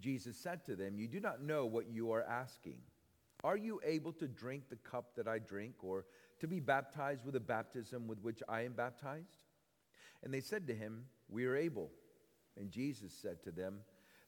Jesus 0.00 0.36
said 0.36 0.64
to 0.66 0.76
them, 0.76 0.98
You 0.98 1.08
do 1.08 1.20
not 1.20 1.42
know 1.42 1.66
what 1.66 1.88
you 1.88 2.12
are 2.12 2.22
asking. 2.22 2.78
Are 3.44 3.56
you 3.56 3.80
able 3.84 4.12
to 4.14 4.28
drink 4.28 4.68
the 4.68 4.76
cup 4.76 5.14
that 5.16 5.28
I 5.28 5.38
drink, 5.38 5.74
or 5.82 6.06
to 6.40 6.46
be 6.46 6.60
baptized 6.60 7.24
with 7.24 7.34
the 7.34 7.40
baptism 7.40 8.06
with 8.06 8.20
which 8.20 8.42
I 8.48 8.62
am 8.62 8.72
baptized? 8.72 9.44
And 10.22 10.32
they 10.32 10.40
said 10.40 10.66
to 10.66 10.74
him, 10.74 11.04
We 11.28 11.46
are 11.46 11.56
able. 11.56 11.90
And 12.58 12.70
Jesus 12.70 13.12
said 13.12 13.42
to 13.44 13.50
them, 13.50 13.80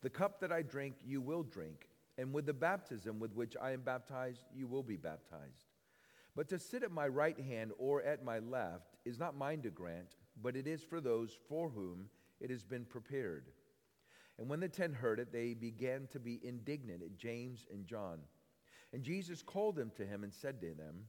The 0.03 0.11
cup 0.11 0.41
that 0.41 0.53
I 0.53 0.63
drink, 0.63 0.97
you 1.05 1.21
will 1.21 1.43
drink, 1.43 1.89
and 2.17 2.33
with 2.33 2.47
the 2.47 2.53
baptism 2.53 3.19
with 3.19 3.35
which 3.35 3.57
I 3.61 3.73
am 3.73 3.81
baptized, 3.81 4.45
you 4.55 4.67
will 4.67 4.83
be 4.83 4.97
baptized. 4.97 5.73
But 6.37 6.49
to 6.49 6.59
sit 6.59 6.83
at 6.83 6.93
my 6.93 7.09
right 7.09 7.39
hand 7.39 7.73
or 7.79 8.03
at 8.03 8.25
my 8.25 8.39
left 8.39 8.97
is 9.05 9.19
not 9.19 9.37
mine 9.37 9.63
to 9.63 9.71
grant, 9.71 10.17
but 10.41 10.57
it 10.57 10.67
is 10.67 10.85
for 10.85 11.01
those 11.01 11.37
for 11.49 11.69
whom 11.69 12.09
it 12.41 12.51
has 12.51 12.63
been 12.63 12.85
prepared. 12.85 13.47
And 14.39 14.49
when 14.49 14.61
the 14.61 14.69
ten 14.69 14.93
heard 14.93 15.19
it, 15.19 15.33
they 15.33 15.55
began 15.55 16.07
to 16.13 16.21
be 16.21 16.41
indignant 16.43 17.03
at 17.03 17.17
James 17.17 17.67
and 17.73 17.87
John. 17.87 18.21
And 18.93 19.03
Jesus 19.03 19.43
called 19.43 19.77
them 19.77 19.91
to 19.97 20.07
him 20.07 20.23
and 20.23 20.33
said 20.33 20.61
to 20.61 20.75
them, 20.75 21.07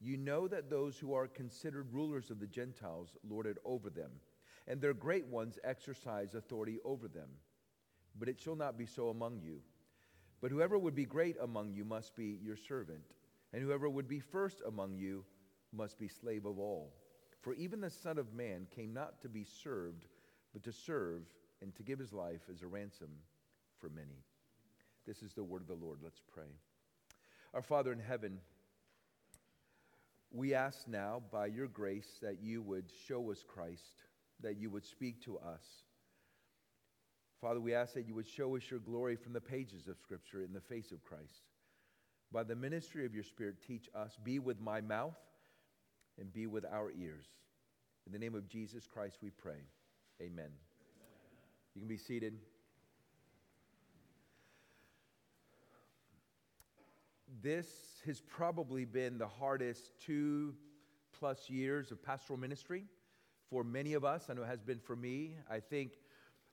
you 0.00 0.16
know 0.16 0.48
that 0.48 0.68
those 0.68 0.98
who 0.98 1.14
are 1.14 1.26
considered 1.26 1.92
rulers 1.92 2.30
of 2.30 2.38
the 2.38 2.46
Gentiles 2.46 3.16
lord 3.26 3.46
it 3.46 3.56
over 3.64 3.88
them, 3.88 4.10
and 4.66 4.80
their 4.80 4.92
great 4.92 5.26
ones 5.26 5.58
exercise 5.64 6.34
authority 6.34 6.78
over 6.84 7.08
them. 7.08 7.28
But 8.18 8.28
it 8.28 8.38
shall 8.38 8.56
not 8.56 8.76
be 8.76 8.86
so 8.86 9.08
among 9.08 9.40
you. 9.40 9.60
But 10.42 10.50
whoever 10.50 10.76
would 10.76 10.94
be 10.94 11.06
great 11.06 11.36
among 11.40 11.72
you 11.72 11.84
must 11.84 12.14
be 12.14 12.38
your 12.42 12.56
servant, 12.56 13.04
and 13.52 13.62
whoever 13.62 13.88
would 13.88 14.08
be 14.08 14.20
first 14.20 14.60
among 14.66 14.98
you 14.98 15.24
must 15.72 15.98
be 15.98 16.08
slave 16.08 16.44
of 16.44 16.58
all. 16.58 16.92
For 17.40 17.54
even 17.54 17.80
the 17.80 17.88
Son 17.88 18.18
of 18.18 18.34
Man 18.34 18.66
came 18.74 18.92
not 18.92 19.22
to 19.22 19.28
be 19.28 19.44
served, 19.44 20.06
but 20.52 20.62
to 20.64 20.72
serve 20.72 21.22
and 21.62 21.74
to 21.76 21.82
give 21.82 21.98
his 21.98 22.12
life 22.12 22.42
as 22.52 22.62
a 22.62 22.66
ransom 22.66 23.10
for 23.78 23.88
many. 23.88 24.24
This 25.06 25.22
is 25.22 25.32
the 25.32 25.44
word 25.44 25.62
of 25.62 25.68
the 25.68 25.74
Lord. 25.74 25.98
Let's 26.02 26.22
pray. 26.32 26.48
Our 27.52 27.62
Father 27.62 27.92
in 27.92 27.98
heaven, 27.98 28.38
we 30.32 30.54
ask 30.54 30.88
now, 30.88 31.22
by 31.30 31.46
your 31.46 31.68
grace, 31.68 32.18
that 32.22 32.42
you 32.42 32.62
would 32.62 32.86
show 33.06 33.30
us 33.30 33.44
Christ, 33.46 34.02
that 34.40 34.56
you 34.56 34.70
would 34.70 34.84
speak 34.84 35.22
to 35.24 35.38
us. 35.38 35.62
Father, 37.40 37.60
we 37.60 37.74
ask 37.74 37.94
that 37.94 38.08
you 38.08 38.14
would 38.14 38.26
show 38.26 38.56
us 38.56 38.62
your 38.70 38.80
glory 38.80 39.16
from 39.16 39.32
the 39.32 39.40
pages 39.40 39.86
of 39.86 39.98
Scripture 39.98 40.42
in 40.42 40.52
the 40.52 40.60
face 40.60 40.90
of 40.92 41.04
Christ. 41.04 41.42
By 42.32 42.42
the 42.42 42.56
ministry 42.56 43.06
of 43.06 43.14
your 43.14 43.22
Spirit, 43.22 43.56
teach 43.64 43.88
us. 43.94 44.16
Be 44.24 44.38
with 44.38 44.60
my 44.60 44.80
mouth 44.80 45.18
and 46.18 46.32
be 46.32 46.46
with 46.46 46.64
our 46.64 46.90
ears. 46.90 47.26
In 48.06 48.12
the 48.12 48.18
name 48.18 48.34
of 48.34 48.48
Jesus 48.48 48.86
Christ, 48.86 49.18
we 49.22 49.30
pray. 49.30 49.60
Amen. 50.20 50.50
You 51.74 51.80
can 51.80 51.88
be 51.88 51.96
seated. 51.96 52.38
This 57.42 57.66
has 58.06 58.20
probably 58.20 58.84
been 58.84 59.18
the 59.18 59.26
hardest 59.26 59.90
two 59.98 60.54
plus 61.18 61.50
years 61.50 61.90
of 61.90 62.00
pastoral 62.00 62.38
ministry 62.38 62.84
for 63.50 63.64
many 63.64 63.94
of 63.94 64.04
us. 64.04 64.26
I 64.30 64.34
know 64.34 64.42
it 64.42 64.48
has 64.48 64.62
been 64.62 64.78
for 64.78 64.94
me. 64.94 65.34
I 65.50 65.58
think 65.58 65.98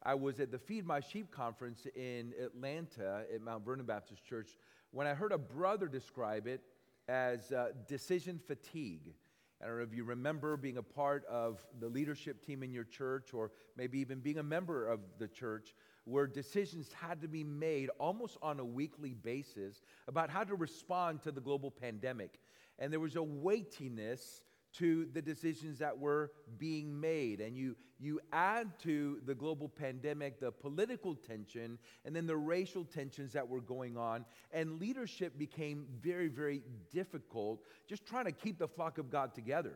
I 0.02 0.16
was 0.16 0.40
at 0.40 0.52
the 0.52 0.58
Feed 0.58 0.88
My 0.88 1.00
Sheep 1.00 1.30
conference 1.30 1.86
in 1.96 2.34
Atlanta 2.44 3.24
at 3.32 3.42
Mount 3.42 3.64
Vernon 3.64 3.86
Baptist 3.86 4.26
Church 4.26 4.58
when 4.90 5.06
I 5.06 5.14
heard 5.14 5.32
a 5.32 5.38
brother 5.38 5.88
describe 5.88 6.48
it 6.48 6.62
as 7.08 7.52
uh, 7.52 7.74
decision 7.88 8.40
fatigue. 8.48 9.14
I 9.62 9.68
don't 9.68 9.78
know 9.78 9.84
if 9.84 9.94
you 9.94 10.04
remember 10.04 10.58
being 10.58 10.78
a 10.78 10.84
part 10.84 11.24
of 11.26 11.62
the 11.80 11.88
leadership 11.88 12.44
team 12.44 12.64
in 12.64 12.74
your 12.74 12.84
church 12.84 13.34
or 13.34 13.52
maybe 13.78 14.00
even 14.00 14.20
being 14.20 14.40
a 14.40 14.44
member 14.44 14.88
of 14.88 15.02
the 15.20 15.28
church 15.28 15.76
where 16.06 16.26
decisions 16.26 16.92
had 16.94 17.22
to 17.22 17.28
be 17.28 17.44
made 17.44 17.90
almost 18.00 18.38
on 18.42 18.60
a 18.60 18.66
weekly 18.66 19.14
basis 19.14 19.84
about 20.08 20.32
how 20.32 20.44
to 20.44 20.56
respond 20.56 21.22
to 21.22 21.32
the 21.32 21.42
global 21.42 21.70
pandemic. 21.70 22.40
And 22.80 22.92
there 22.92 23.00
was 23.00 23.16
a 23.16 23.22
weightiness 23.22 24.42
to 24.74 25.06
the 25.14 25.22
decisions 25.22 25.80
that 25.80 25.98
were 25.98 26.32
being 26.58 27.00
made. 27.00 27.42
And 27.42 27.58
you, 27.58 27.76
you 28.00 28.20
add 28.32 28.80
to 28.80 29.20
the 29.26 29.36
global 29.36 29.68
pandemic 29.70 30.40
the 30.40 30.52
political 30.52 31.16
tension 31.16 31.78
and 32.06 32.16
then 32.16 32.26
the 32.26 32.38
racial 32.38 32.86
tensions 32.86 33.34
that 33.34 33.48
were 33.48 33.62
going 33.62 33.98
on. 33.98 34.26
And 34.52 34.80
leadership 34.80 35.38
became 35.38 35.86
very, 36.02 36.28
very 36.28 36.64
difficult, 36.92 37.64
just 37.88 38.06
trying 38.06 38.26
to 38.26 38.32
keep 38.32 38.58
the 38.58 38.68
flock 38.68 38.98
of 38.98 39.10
God 39.10 39.34
together. 39.34 39.76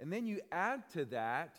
And 0.00 0.12
then 0.12 0.26
you 0.26 0.40
add 0.50 0.88
to 0.92 1.04
that 1.06 1.56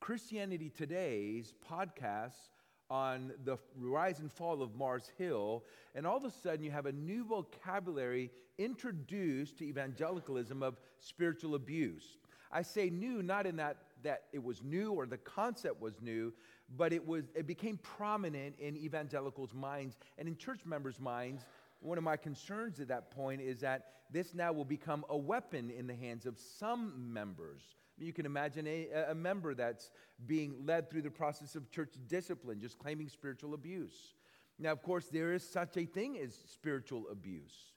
Christianity 0.00 0.68
Today's 0.68 1.54
podcasts 1.70 2.50
on 2.90 3.32
the 3.44 3.56
rise 3.78 4.18
and 4.18 4.30
fall 4.30 4.62
of 4.62 4.74
Mars 4.74 5.10
Hill, 5.16 5.64
and 5.94 6.06
all 6.06 6.18
of 6.18 6.24
a 6.24 6.30
sudden 6.30 6.62
you 6.62 6.70
have 6.70 6.84
a 6.84 6.92
new 6.92 7.24
vocabulary 7.24 8.30
introduced 8.64 9.58
to 9.58 9.64
evangelicalism 9.64 10.62
of 10.62 10.78
spiritual 11.00 11.54
abuse. 11.54 12.18
I 12.50 12.62
say 12.62 12.90
new 12.90 13.22
not 13.22 13.46
in 13.46 13.56
that 13.56 13.76
that 14.02 14.24
it 14.32 14.42
was 14.42 14.62
new 14.62 14.92
or 14.92 15.06
the 15.06 15.18
concept 15.18 15.80
was 15.80 16.02
new, 16.02 16.32
but 16.76 16.92
it 16.92 17.06
was 17.06 17.24
it 17.34 17.46
became 17.46 17.78
prominent 17.78 18.56
in 18.58 18.76
evangelicals' 18.76 19.54
minds 19.54 19.96
and 20.18 20.28
in 20.28 20.36
church 20.36 20.60
members' 20.64 21.00
minds. 21.00 21.44
One 21.80 21.98
of 21.98 22.04
my 22.04 22.16
concerns 22.16 22.80
at 22.80 22.88
that 22.88 23.10
point 23.10 23.40
is 23.40 23.60
that 23.60 23.86
this 24.10 24.34
now 24.34 24.52
will 24.52 24.64
become 24.64 25.04
a 25.08 25.16
weapon 25.16 25.70
in 25.70 25.86
the 25.86 25.94
hands 25.94 26.26
of 26.26 26.38
some 26.38 27.12
members 27.12 27.62
you 27.98 28.12
can 28.12 28.26
imagine 28.26 28.66
a, 28.66 28.88
a 29.10 29.14
member 29.14 29.54
that's 29.54 29.90
being 30.26 30.54
led 30.64 30.90
through 30.90 31.02
the 31.02 31.10
process 31.10 31.54
of 31.54 31.70
church 31.70 31.94
discipline, 32.08 32.60
just 32.60 32.78
claiming 32.78 33.08
spiritual 33.08 33.54
abuse. 33.54 34.14
Now, 34.58 34.72
of 34.72 34.82
course, 34.82 35.08
there 35.08 35.32
is 35.32 35.48
such 35.48 35.76
a 35.76 35.84
thing 35.84 36.18
as 36.18 36.36
spiritual 36.52 37.04
abuse. 37.10 37.71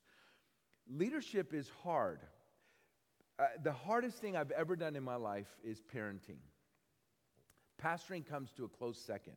Leadership 0.87 1.53
is 1.53 1.69
hard. 1.83 2.19
Uh, 3.37 3.45
the 3.63 3.71
hardest 3.71 4.17
thing 4.17 4.37
I've 4.37 4.51
ever 4.51 4.75
done 4.75 4.95
in 4.95 5.03
my 5.03 5.15
life 5.15 5.47
is 5.63 5.81
parenting. 5.93 6.39
Pastoring 7.81 8.25
comes 8.25 8.51
to 8.53 8.65
a 8.65 8.69
close 8.69 8.97
second 8.97 9.35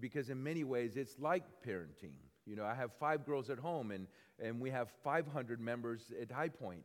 because, 0.00 0.30
in 0.30 0.42
many 0.42 0.64
ways, 0.64 0.96
it's 0.96 1.18
like 1.18 1.44
parenting. 1.66 2.14
You 2.46 2.56
know, 2.56 2.64
I 2.64 2.74
have 2.74 2.92
five 2.98 3.26
girls 3.26 3.50
at 3.50 3.58
home, 3.58 3.90
and, 3.90 4.06
and 4.40 4.60
we 4.60 4.70
have 4.70 4.88
500 5.04 5.60
members 5.60 6.12
at 6.20 6.30
High 6.30 6.48
Point. 6.48 6.82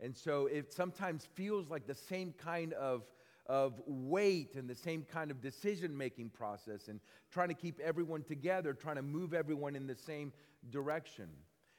And 0.00 0.14
so 0.14 0.46
it 0.46 0.72
sometimes 0.72 1.26
feels 1.34 1.70
like 1.70 1.86
the 1.86 1.94
same 1.94 2.34
kind 2.36 2.74
of, 2.74 3.04
of 3.46 3.80
weight 3.86 4.56
and 4.56 4.68
the 4.68 4.74
same 4.74 5.06
kind 5.10 5.30
of 5.30 5.40
decision 5.40 5.96
making 5.96 6.30
process 6.30 6.88
and 6.88 7.00
trying 7.30 7.48
to 7.48 7.54
keep 7.54 7.80
everyone 7.80 8.22
together, 8.22 8.74
trying 8.74 8.96
to 8.96 9.02
move 9.02 9.32
everyone 9.32 9.74
in 9.74 9.86
the 9.86 9.94
same 9.94 10.32
direction. 10.68 11.28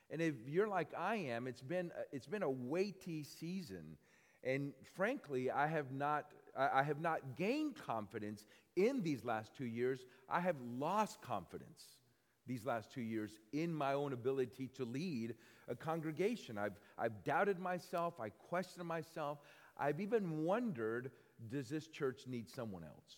And 0.10 0.22
if 0.22 0.36
you're 0.48 0.68
like 0.68 0.90
I 0.98 1.16
am, 1.16 1.48
it's 1.48 1.62
been, 1.62 1.92
uh, 1.98 2.04
it's 2.12 2.28
been 2.28 2.44
a 2.44 2.50
weighty 2.50 3.24
season. 3.24 3.98
And 4.44 4.74
frankly, 4.96 5.52
I 5.52 5.68
have 5.68 5.92
not, 5.92 6.32
I 6.56 6.84
have 6.84 7.02
not 7.02 7.36
gained 7.36 7.76
confidence 7.76 8.46
in 8.76 9.04
these 9.04 9.26
last 9.26 9.56
two 9.56 9.66
years. 9.66 10.06
I 10.30 10.40
have 10.40 10.56
lost 10.78 11.22
confidence 11.22 11.84
these 12.46 12.66
last 12.66 12.92
two 12.94 13.02
years 13.02 13.32
in 13.52 13.74
my 13.74 13.94
own 13.94 14.14
ability 14.14 14.70
to 14.76 14.86
lead 14.86 15.36
a 15.68 15.76
congregation. 15.76 16.58
I've, 16.58 16.80
I've 16.98 17.24
doubted 17.24 17.60
myself, 17.60 18.20
I 18.20 18.30
questioned 18.30 18.88
myself. 18.88 19.40
I've 19.78 20.00
even 20.00 20.46
wondered 20.46 21.12
does 21.50 21.70
this 21.70 21.88
church 21.88 22.22
need 22.26 22.50
someone 22.50 22.84
else? 22.84 23.16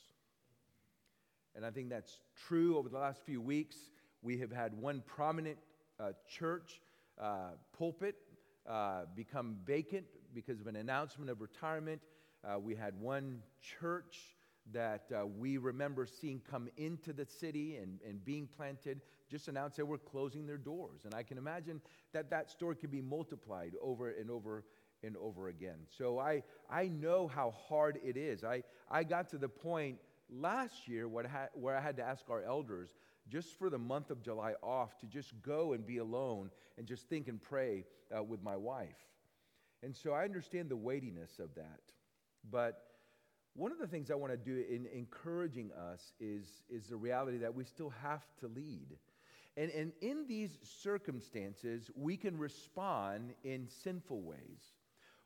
And 1.56 1.66
I 1.66 1.72
think 1.72 1.90
that's 1.90 2.20
true 2.48 2.78
over 2.78 2.90
the 2.90 2.98
last 2.98 3.22
few 3.26 3.42
weeks. 3.42 3.78
We 4.22 4.38
have 4.40 4.52
had 4.52 4.74
one 4.74 5.04
prominent 5.06 5.58
uh, 6.00 6.12
church 6.28 6.82
uh, 7.20 7.52
pulpit 7.78 8.16
uh, 8.68 9.02
become 9.16 9.58
vacant 9.66 10.06
because 10.34 10.60
of 10.60 10.68
an 10.68 10.76
announcement 10.76 11.30
of 11.30 11.42
retirement. 11.42 12.02
Uh, 12.44 12.60
we 12.60 12.76
had 12.76 13.00
one 13.00 13.42
church 13.62 14.36
that 14.72 15.06
uh, 15.16 15.26
we 15.26 15.58
remember 15.58 16.06
seeing 16.06 16.42
come 16.50 16.70
into 16.78 17.12
the 17.12 17.26
city 17.26 17.78
and, 17.78 18.00
and 18.08 18.24
being 18.24 18.48
planted 18.48 19.02
just 19.30 19.48
announced 19.48 19.78
they 19.78 19.84
were 19.84 19.98
closing 19.98 20.46
their 20.46 20.58
doors. 20.58 21.02
And 21.06 21.14
I 21.14 21.24
can 21.24 21.38
imagine 21.38 21.82
that 22.14 22.30
that 22.30 22.50
story 22.50 22.76
could 22.76 22.92
be 22.92 23.02
multiplied 23.02 23.74
over 23.82 24.10
and 24.10 24.30
over 24.30 24.64
and 25.04 25.16
over 25.18 25.50
again. 25.50 25.78
So 25.98 26.20
I, 26.20 26.44
I 26.70 26.88
know 26.88 27.28
how 27.28 27.52
hard 27.52 28.00
it 28.04 28.18
is. 28.18 28.44
I, 28.44 28.64
I 28.90 29.04
got 29.04 29.30
to 29.30 29.38
the 29.38 29.50
point 29.50 29.98
last 30.30 30.88
year 30.88 31.08
I, 31.08 31.28
had, 31.28 31.50
where 31.54 31.76
I 31.76 31.82
had 31.82 31.98
to 31.98 32.04
ask 32.04 32.30
our 32.30 32.44
elders 32.44 32.96
just 33.30 33.58
for 33.58 33.70
the 33.70 33.78
month 33.78 34.10
of 34.10 34.22
July 34.22 34.54
off 34.62 34.98
to 35.00 35.06
just 35.06 35.34
go 35.42 35.74
and 35.74 35.86
be 35.86 35.98
alone 35.98 36.50
and 36.78 36.88
just 36.88 37.08
think 37.08 37.28
and 37.28 37.42
pray 37.42 37.86
uh, 38.16 38.24
with 38.24 38.44
my 38.44 38.58
wife. 38.58 38.88
And 39.84 39.96
so 39.96 40.12
I 40.12 40.24
understand 40.24 40.70
the 40.70 40.76
weightiness 40.76 41.40
of 41.40 41.56
that. 41.56 41.82
But 42.50 42.84
one 43.56 43.72
of 43.72 43.78
the 43.78 43.88
things 43.88 44.12
I 44.12 44.16
want 44.16 44.32
to 44.32 44.38
do 44.38 44.64
in 44.70 44.88
encouraging 44.94 45.72
us 45.72 46.14
is, 46.20 46.48
is 46.70 46.88
the 46.88 46.96
reality 46.96 47.38
that 47.38 47.54
we 47.54 47.64
still 47.64 47.94
have 48.02 48.26
to 48.40 48.48
lead. 48.48 48.98
And, 49.58 49.72
and 49.72 49.92
in 50.02 50.26
these 50.28 50.58
circumstances, 50.64 51.90
we 51.96 52.16
can 52.18 52.38
respond 52.38 53.34
in 53.44 53.68
sinful 53.84 54.22
ways. 54.22 54.74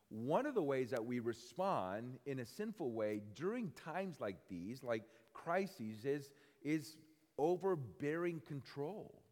One 0.08 0.46
of 0.46 0.54
the 0.54 0.62
ways 0.62 0.90
that 0.90 1.04
we 1.04 1.20
respond 1.20 2.18
in 2.26 2.40
a 2.40 2.46
sinful 2.46 2.92
way 2.92 3.22
during 3.34 3.70
times 3.70 4.20
like 4.20 4.36
these, 4.48 4.82
like 4.82 5.02
crises, 5.32 6.04
is, 6.04 6.30
is 6.62 6.96
overbearing 7.38 8.40
control. 8.46 9.22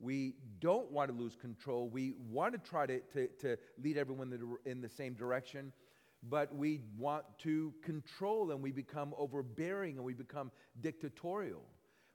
We 0.00 0.34
don't 0.60 0.90
want 0.92 1.10
to 1.10 1.16
lose 1.16 1.34
control. 1.34 1.88
We 1.88 2.12
want 2.30 2.52
to 2.52 2.58
try 2.58 2.86
to, 2.86 3.00
to, 3.14 3.28
to 3.40 3.56
lead 3.82 3.96
everyone 3.96 4.58
in 4.64 4.80
the 4.80 4.88
same 4.88 5.14
direction, 5.14 5.72
but 6.22 6.54
we 6.54 6.80
want 6.96 7.24
to 7.38 7.74
control 7.82 8.52
and 8.52 8.62
we 8.62 8.70
become 8.70 9.14
overbearing 9.18 9.96
and 9.96 10.04
we 10.04 10.14
become 10.14 10.52
dictatorial. 10.80 11.62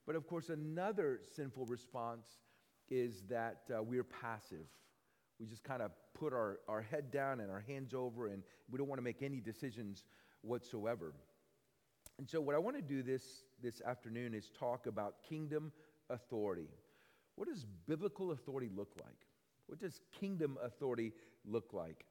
But 0.05 0.15
of 0.15 0.27
course, 0.27 0.49
another 0.49 1.21
sinful 1.35 1.65
response 1.65 2.27
is 2.89 3.23
that 3.29 3.61
uh, 3.73 3.81
we're 3.81 4.03
passive. 4.03 4.67
We 5.39 5.45
just 5.45 5.63
kind 5.63 5.81
of 5.81 5.91
put 6.13 6.33
our, 6.33 6.59
our 6.67 6.81
head 6.81 7.11
down 7.11 7.39
and 7.39 7.49
our 7.49 7.61
hands 7.61 7.93
over, 7.93 8.27
and 8.27 8.43
we 8.69 8.77
don't 8.77 8.87
want 8.87 8.99
to 8.99 9.03
make 9.03 9.21
any 9.21 9.39
decisions 9.39 10.03
whatsoever. 10.41 11.13
And 12.19 12.29
so, 12.29 12.39
what 12.39 12.55
I 12.55 12.59
want 12.59 12.75
to 12.75 12.81
do 12.81 13.01
this, 13.01 13.43
this 13.63 13.81
afternoon 13.81 14.33
is 14.33 14.51
talk 14.59 14.87
about 14.87 15.15
kingdom 15.27 15.71
authority. 16.09 16.67
What 17.35 17.47
does 17.47 17.65
biblical 17.87 18.31
authority 18.31 18.69
look 18.75 18.91
like? 19.01 19.25
What 19.67 19.79
does 19.79 20.01
kingdom 20.19 20.57
authority 20.61 21.13
look 21.45 21.71
like? 21.73 22.05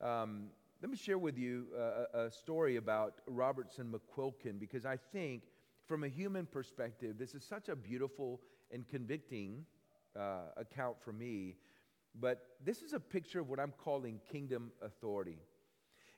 Um, 0.00 0.48
let 0.82 0.90
me 0.90 0.96
share 0.96 1.18
with 1.18 1.38
you 1.38 1.66
a, 1.78 2.26
a 2.26 2.30
story 2.30 2.76
about 2.76 3.20
Robertson 3.26 3.94
McQuilkin 3.94 4.58
because 4.58 4.84
I 4.84 4.98
think, 5.12 5.44
from 5.86 6.04
a 6.04 6.08
human 6.08 6.46
perspective, 6.46 7.16
this 7.18 7.34
is 7.34 7.44
such 7.44 7.68
a 7.68 7.76
beautiful 7.76 8.40
and 8.72 8.86
convicting 8.88 9.64
uh, 10.18 10.46
account 10.56 10.96
for 11.00 11.12
me. 11.12 11.56
But 12.18 12.44
this 12.64 12.82
is 12.82 12.92
a 12.92 13.00
picture 13.00 13.38
of 13.38 13.48
what 13.48 13.60
I'm 13.60 13.72
calling 13.78 14.20
kingdom 14.30 14.72
authority. 14.82 15.38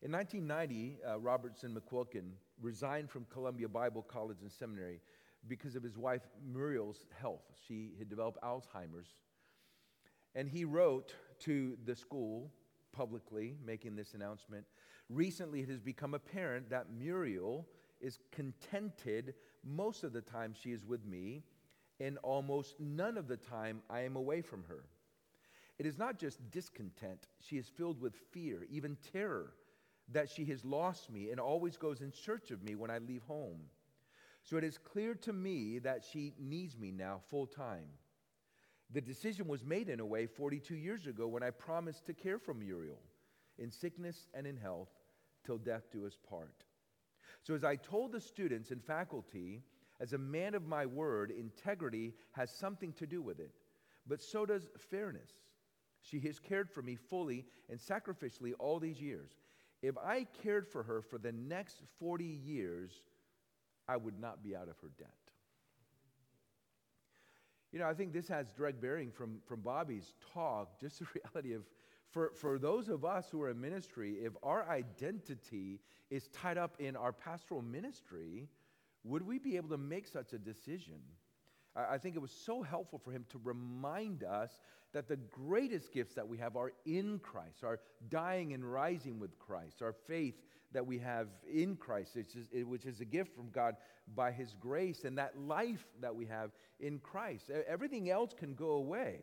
In 0.04 0.10
1990, 0.10 0.99
uh, 1.06 1.20
Robertson 1.20 1.78
McQuilkin 1.78 2.32
resigned 2.60 3.08
from 3.08 3.25
Columbia 3.32 3.69
Bible 3.69 4.02
College 4.02 4.38
and 4.43 4.50
Seminary 4.50 5.00
because 5.46 5.76
of 5.76 5.84
his 5.84 5.96
wife 5.96 6.22
Muriel's 6.44 7.06
health. 7.20 7.44
She 7.69 7.93
had 8.00 8.08
developed 8.08 8.43
Alzheimer's. 8.43 9.20
And 10.34 10.49
he 10.49 10.64
wrote 10.64 11.14
to 11.40 11.78
the 11.84 11.94
school 11.94 12.50
publicly, 12.93 13.54
making 13.64 13.94
this 13.94 14.14
announcement. 14.14 14.64
Recently, 15.08 15.60
it 15.60 15.69
has 15.69 15.81
become 15.81 16.14
apparent 16.14 16.69
that 16.70 16.93
Muriel 16.93 17.69
is 18.00 18.19
contented 18.32 19.34
most 19.62 20.02
of 20.02 20.12
the 20.12 20.20
time 20.20 20.52
she 20.52 20.72
is 20.72 20.84
with 20.84 21.06
me, 21.06 21.44
and 22.00 22.19
almost 22.25 22.81
none 22.81 23.16
of 23.16 23.28
the 23.28 23.37
time 23.37 23.82
I 23.88 24.00
am 24.00 24.16
away 24.16 24.40
from 24.40 24.64
her. 24.64 24.84
It 25.78 25.87
is 25.87 25.96
not 25.96 26.19
just 26.19 26.50
discontent, 26.50 27.28
she 27.40 27.56
is 27.56 27.69
filled 27.69 28.00
with 28.00 28.14
fear, 28.32 28.66
even 28.69 28.96
terror, 29.12 29.52
that 30.12 30.31
she 30.31 30.44
has 30.47 30.64
lost 30.64 31.11
me 31.11 31.31
and 31.31 31.41
always 31.41 31.76
goes 31.76 32.00
in 32.00 32.12
search 32.12 32.50
of 32.50 32.62
me 32.62 32.75
when 32.75 32.91
I 32.91 32.99
leave 32.99 33.23
home. 33.23 33.61
So 34.43 34.56
it 34.56 34.64
is 34.64 34.79
clear 34.79 35.14
to 35.17 35.32
me 35.32 35.79
that 35.81 36.05
she 36.05 36.35
needs 36.38 36.76
me 36.76 36.91
now 36.91 37.20
full 37.31 37.47
time. 37.47 37.87
The 38.93 39.00
decision 39.00 39.49
was 39.49 39.64
made 39.64 39.88
in 39.88 40.00
a 40.00 40.06
way 40.06 40.26
42 40.26 40.75
years 40.75 41.06
ago 41.06 41.26
when 41.26 41.43
I 41.43 41.50
promised 41.50 42.06
to 42.06 42.14
care 42.14 42.38
for 42.38 42.53
Muriel 42.53 43.00
in 43.59 43.70
sickness 43.70 44.29
and 44.35 44.47
in 44.47 44.56
health 44.56 44.91
till 45.44 45.59
death 45.59 45.85
do 45.91 46.06
us 46.06 46.19
part. 46.29 46.64
So, 47.43 47.55
as 47.55 47.64
I 47.64 47.76
told 47.76 48.12
the 48.12 48.20
students 48.20 48.70
and 48.70 48.82
faculty, 48.82 49.62
as 50.00 50.12
a 50.12 50.19
man 50.19 50.55
of 50.55 50.67
my 50.67 50.85
word, 50.85 51.31
integrity 51.31 52.14
has 52.32 52.50
something 52.50 52.93
to 52.94 53.06
do 53.06 53.23
with 53.23 53.41
it, 53.41 53.53
but 54.06 54.20
so 54.20 54.44
does 54.44 54.69
fairness. 54.91 55.31
She 56.03 56.19
has 56.20 56.38
cared 56.38 56.70
for 56.70 56.82
me 56.82 56.97
fully 56.97 57.47
and 57.70 57.79
sacrificially 57.79 58.53
all 58.59 58.79
these 58.79 59.00
years. 59.00 59.31
If 59.82 59.99
I 59.99 60.26
cared 60.43 60.69
for 60.69 60.82
her 60.84 61.02
for 61.02 61.19
the 61.19 61.32
next 61.32 61.82
40 61.99 62.25
years, 62.25 62.93
I 63.88 63.96
would 63.96 64.19
not 64.19 64.43
be 64.43 64.55
out 64.55 64.69
of 64.69 64.79
her 64.81 64.90
debt. 64.96 65.08
You 67.73 67.79
know, 67.79 67.87
I 67.87 67.94
think 67.94 68.12
this 68.12 68.29
has 68.29 68.52
direct 68.52 68.81
bearing 68.81 69.11
from, 69.11 69.38
from 69.46 69.61
Bobby's 69.61 70.14
talk, 70.32 70.79
just 70.81 71.00
the 71.00 71.06
reality 71.14 71.55
of 71.55 71.62
for, 72.12 72.31
for 72.34 72.58
those 72.58 72.90
of 72.90 73.06
us 73.06 73.29
who 73.31 73.40
are 73.40 73.50
in 73.50 73.61
ministry, 73.61 74.19
if 74.23 74.34
our 74.43 74.69
identity 74.69 75.81
is 76.11 76.28
tied 76.28 76.58
up 76.58 76.76
in 76.78 76.94
our 76.94 77.11
pastoral 77.11 77.62
ministry, 77.62 78.49
would 79.02 79.26
we 79.26 79.38
be 79.38 79.56
able 79.56 79.70
to 79.70 79.78
make 79.78 80.06
such 80.06 80.35
a 80.35 80.38
decision? 80.38 81.00
I, 81.75 81.99
think 81.99 82.17
it 82.17 82.23
was 82.23 82.31
so 82.31 82.63
helpful 82.63 82.99
for 82.99 83.13
him 83.13 83.25
to 83.31 83.41
remind 83.43 84.25
us 84.25 84.61
that 84.93 85.09
the 85.09 85.17
greatest 85.17 85.93
gifts 85.93 86.15
that 86.15 86.29
we 86.29 86.37
have 86.39 86.57
are 86.57 86.73
in 86.85 87.19
Christ, 87.21 87.65
our 87.65 87.81
dying 88.11 88.53
and 88.53 88.71
rising 88.71 89.19
with 89.19 89.39
Christ, 89.39 89.81
our 89.81 89.95
faith 90.07 90.35
that 90.73 90.87
we 90.87 90.99
have 90.99 91.29
in 91.51 91.77
Christ, 91.77 92.15
which 92.15 92.35
is, 92.35 92.47
which 92.67 92.85
is 92.85 93.01
a 93.01 93.05
gift 93.05 93.35
from 93.35 93.49
God 93.51 93.77
by 94.15 94.33
His 94.33 94.55
grace, 94.61 95.05
and 95.05 95.17
that 95.17 95.39
life 95.39 95.87
that 96.01 96.15
we 96.15 96.27
have 96.27 96.51
in 96.81 96.99
Christ. 96.99 97.51
Everything 97.67 98.11
else 98.11 98.33
can 98.35 98.55
go 98.55 98.73
away. 98.73 99.21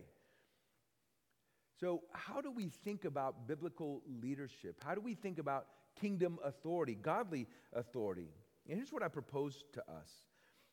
So, 1.80 2.02
how 2.12 2.42
do 2.42 2.52
we 2.52 2.70
think 2.84 3.06
about 3.06 3.48
biblical 3.48 4.02
leadership? 4.22 4.84
How 4.84 4.96
do 4.96 5.02
we 5.02 5.14
think 5.14 5.40
about 5.40 5.68
kingdom 6.00 6.40
authority, 6.44 6.96
godly 6.96 7.48
authority? 7.74 8.30
And 8.68 8.78
here's 8.78 8.92
what 8.92 9.04
I 9.04 9.08
propose 9.08 9.64
to 9.74 9.82
us. 9.82 10.10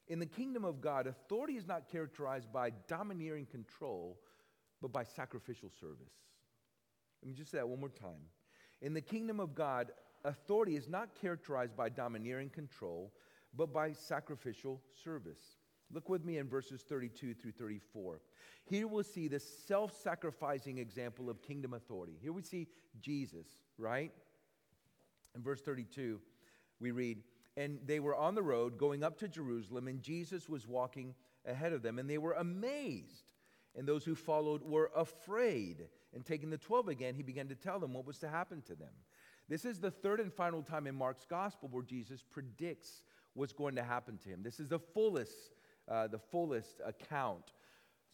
In 0.09 0.19
the 0.19 0.27
kingdom 0.27 0.65
of 0.65 0.81
God, 0.81 1.07
authority 1.07 1.57
is 1.57 1.67
not 1.67 1.91
characterized 1.91 2.53
by 2.53 2.71
domineering 2.89 3.47
control, 3.47 4.19
but 4.81 4.93
by 4.93 5.03
sacrificial 5.03 5.71
service. 5.81 6.13
Let 7.23 7.29
me 7.29 7.35
just 7.35 7.51
say 7.51 7.59
that 7.59 7.69
one 7.69 7.81
more 7.81 7.89
time. 7.89 8.31
In 8.83 8.95
the 8.95 9.01
kingdom 9.01 9.41
of 9.41 9.55
God, 9.55 9.91
authority 10.25 10.77
is 10.77 10.89
not 10.89 11.15
characterized 11.21 11.77
by 11.77 11.89
domineering 11.89 12.51
control, 12.51 13.13
but 13.57 13.73
by 13.73 13.93
sacrificial 13.93 14.81
service. 15.03 15.57
Look 15.93 16.09
with 16.09 16.25
me 16.25 16.39
in 16.39 16.49
verses 16.49 16.83
32 16.83 17.35
through 17.35 17.53
34. 17.53 18.21
Here 18.65 18.87
we'll 18.87 19.05
see 19.05 19.29
the 19.29 19.39
self 19.41 19.97
sacrificing 20.03 20.79
example 20.79 21.31
of 21.31 21.43
kingdom 21.43 21.75
authority. 21.75 22.19
Here 22.21 22.33
we 22.33 22.43
see 22.43 22.67
Jesus, 23.01 23.47
right? 23.79 24.13
In 25.35 25.43
verse 25.43 25.61
32, 25.61 26.21
we 26.81 26.91
read, 26.91 27.23
And 27.57 27.79
they 27.87 28.01
were 28.01 28.15
on 28.15 28.35
the 28.35 28.43
road 28.43 28.79
going 28.79 29.03
up 29.03 29.19
to 29.19 29.29
Jerusalem, 29.29 29.89
and 29.89 30.03
Jesus 30.03 30.49
was 30.49 30.67
walking 30.67 31.15
ahead 31.47 31.73
of 31.73 31.83
them, 31.83 31.99
and 31.99 32.09
they 32.09 32.19
were 32.19 32.35
amazed 32.35 33.25
and 33.77 33.87
those 33.87 34.05
who 34.05 34.15
followed 34.15 34.63
were 34.63 34.91
afraid. 34.97 35.89
And 36.15 36.25
taking 36.25 36.51
the 36.51 36.59
12 36.59 36.89
again, 36.89 37.15
he 37.15 37.23
began 37.23 37.49
to 37.49 37.55
tell 37.55 37.79
them 37.79 37.93
what 37.93 38.07
was 38.07 38.19
to 38.19 38.29
happen 38.29 38.63
to 38.63 38.75
them. 38.75 38.93
This 39.49 39.65
is 39.65 39.79
the 39.79 39.91
third 39.91 40.19
and 40.19 40.33
final 40.33 40.63
time 40.63 40.87
in 40.87 40.95
Mark's 40.95 41.27
gospel 41.27 41.69
where 41.71 41.85
Jesus 41.85 42.23
predicts 42.23 43.03
what's 43.35 43.53
going 43.53 43.77
to 43.77 43.83
happen 43.83 44.19
to 44.19 44.31
him. 44.31 44.43
This 44.43 44.59
is 44.59 44.69
the 44.69 44.79
fullest, 44.79 45.55
uh, 45.89 46.09
the 46.09 46.19
fullest 46.19 46.81
account. 46.85 47.53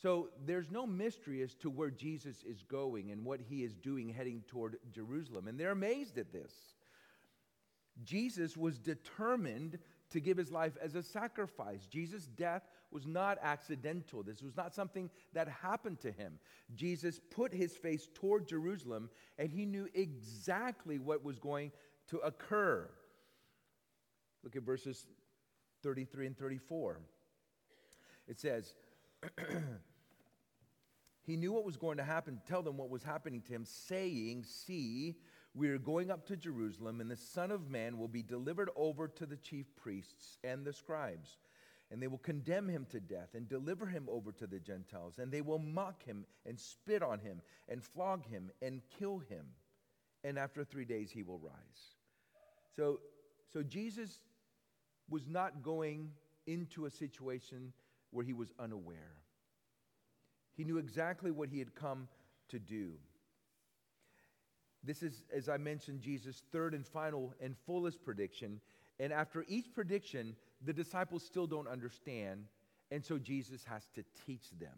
So 0.03 0.31
there's 0.45 0.71
no 0.71 0.87
mystery 0.87 1.43
as 1.43 1.55
to 1.57 1.71
where 1.71 1.91
Jesus 1.91 2.43
is 2.43 2.65
going 2.65 3.13
and 3.13 3.25
what 3.25 3.41
he 3.41 3.63
is 3.63 3.75
doing 3.77 4.09
heading 4.09 4.43
toward 4.49 4.79
Jerusalem. 4.91 5.47
And 5.47 5.59
they're 5.59 5.71
amazed 5.71 6.19
at 6.19 6.33
this. 6.33 6.53
Jesus 8.05 8.57
was 8.57 8.79
determined 8.79 9.79
to 10.11 10.21
give 10.21 10.37
his 10.37 10.53
life 10.53 10.77
as 10.83 10.95
a 10.95 11.03
sacrifice. 11.03 11.87
Jesus' 11.87 12.27
death 12.27 12.63
was 12.91 13.07
not 13.07 13.39
accidental. 13.43 14.23
This 14.23 14.43
was 14.43 14.57
not 14.57 14.75
something 14.75 15.11
that 15.33 15.49
happened 15.49 16.01
to 16.01 16.13
him. 16.13 16.39
Jesus 16.75 17.21
put 17.31 17.53
his 17.53 17.75
face 17.75 18.09
toward 18.15 18.47
Jerusalem 18.47 19.09
and 19.39 19.51
he 19.51 19.65
knew 19.65 19.89
exactly 19.95 20.99
what 20.99 21.25
was 21.25 21.39
going 21.39 21.73
to 22.09 22.19
occur. 22.19 22.89
Look 24.45 24.57
at 24.57 24.63
verses 24.63 25.07
33 25.83 26.27
and 26.27 26.39
34. 26.39 27.01
It 28.29 28.39
says, 28.39 28.75
he 31.23 31.37
knew 31.37 31.53
what 31.53 31.65
was 31.65 31.77
going 31.77 31.97
to 31.97 32.05
happen, 32.05 32.41
tell 32.47 32.63
them 32.63 32.77
what 32.77 32.91
was 32.91 33.03
happening 33.03 33.41
to 33.43 33.53
him, 33.53 33.65
saying, 33.65 34.45
See, 34.45 35.17
we 35.55 35.69
are 35.69 35.79
going 35.79 36.11
up 36.11 36.27
to 36.27 36.37
Jerusalem, 36.37 37.01
and 37.01 37.11
the 37.11 37.17
Son 37.17 37.51
of 37.51 37.69
Man 37.69 37.99
will 37.99 38.09
be 38.09 38.23
delivered 38.23 38.71
over 38.75 39.07
to 39.09 39.27
the 39.27 39.37
chief 39.37 39.67
priests 39.77 40.39
and 40.43 40.65
the 40.65 40.73
scribes. 40.73 41.39
And 41.91 42.03
they 42.03 42.07
will 42.07 42.19
condemn 42.19 42.69
him 42.69 42.87
to 42.91 43.01
death 43.01 43.35
and 43.35 43.47
deliver 43.47 43.85
him 43.85 44.09
over 44.11 44.33
to 44.33 44.47
the 44.47 44.59
Gentiles. 44.59 45.19
And 45.19 45.31
they 45.31 45.43
will 45.43 45.59
mock 45.59 46.03
him 46.03 46.25
and 46.47 46.59
spit 46.59 47.03
on 47.03 47.19
him 47.19 47.43
and 47.69 47.85
flog 47.85 48.27
him 48.27 48.51
and 48.63 48.81
kill 48.99 49.19
him. 49.19 49.45
And 50.25 50.39
after 50.39 50.65
three 50.65 50.87
days 50.87 51.11
he 51.11 51.23
will 51.23 51.39
rise. 51.39 51.97
So, 52.75 53.01
so 53.53 53.63
Jesus 53.63 54.21
was 55.11 55.29
not 55.29 55.63
going 55.63 56.13
into 56.47 56.87
a 56.87 56.91
situation 56.91 57.75
where 58.11 58.25
he 58.25 58.33
was 58.33 58.55
unaware. 58.59 59.17
He 60.55 60.65
knew 60.65 60.79
exactly 60.79 61.31
what 61.31 61.51
he 61.51 61.59
had 61.59 61.75
come 61.75 62.09
to 62.49 62.59
do. 62.59 62.93
This 64.85 65.03
is, 65.03 65.25
as 65.35 65.49
I 65.49 65.57
mentioned, 65.57 66.01
Jesus' 66.01 66.43
third 66.51 66.75
and 66.75 66.87
final 66.87 67.33
and 67.41 67.57
fullest 67.67 68.03
prediction. 68.05 68.61
And 68.99 69.13
after 69.13 69.45
each 69.49 69.73
prediction, 69.73 70.37
the 70.65 70.73
disciples 70.73 71.25
still 71.25 71.47
don't 71.47 71.69
understand. 71.69 72.47
And 72.91 73.05
so 73.05 73.19
Jesus 73.19 73.65
has 73.65 73.89
to 73.95 74.05
teach 74.27 74.51
them. 74.59 74.77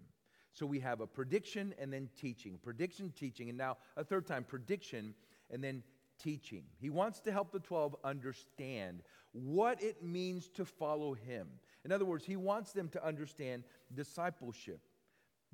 So 0.52 0.66
we 0.66 0.78
have 0.80 1.00
a 1.00 1.06
prediction 1.06 1.74
and 1.80 1.92
then 1.92 2.08
teaching, 2.20 2.58
prediction, 2.62 3.12
teaching, 3.18 3.48
and 3.48 3.58
now 3.58 3.78
a 3.96 4.04
third 4.04 4.26
time, 4.26 4.44
prediction 4.44 5.14
and 5.50 5.62
then 5.62 5.82
teaching. 6.22 6.62
He 6.80 6.90
wants 6.90 7.20
to 7.20 7.32
help 7.32 7.50
the 7.50 7.58
12 7.58 7.96
understand 8.04 9.02
what 9.32 9.82
it 9.82 10.02
means 10.02 10.48
to 10.50 10.64
follow 10.64 11.14
him. 11.14 11.48
In 11.84 11.90
other 11.90 12.04
words, 12.04 12.24
he 12.24 12.36
wants 12.36 12.72
them 12.72 12.88
to 12.90 13.04
understand 13.04 13.64
discipleship 13.94 14.80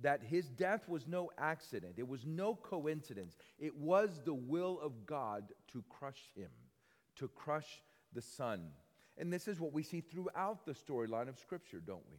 that 0.02 0.22
his 0.22 0.48
death 0.48 0.88
was 0.88 1.06
no 1.06 1.30
accident, 1.38 1.94
it 1.96 2.08
was 2.08 2.24
no 2.26 2.54
coincidence. 2.54 3.36
It 3.58 3.76
was 3.76 4.20
the 4.24 4.34
will 4.34 4.80
of 4.80 5.06
God 5.06 5.44
to 5.72 5.84
crush 5.88 6.30
him, 6.34 6.50
to 7.16 7.28
crush 7.28 7.82
the 8.12 8.22
Son. 8.22 8.68
And 9.18 9.32
this 9.32 9.48
is 9.48 9.60
what 9.60 9.72
we 9.72 9.82
see 9.82 10.00
throughout 10.00 10.64
the 10.64 10.72
storyline 10.72 11.28
of 11.28 11.38
Scripture, 11.38 11.80
don't 11.84 12.04
we? 12.10 12.18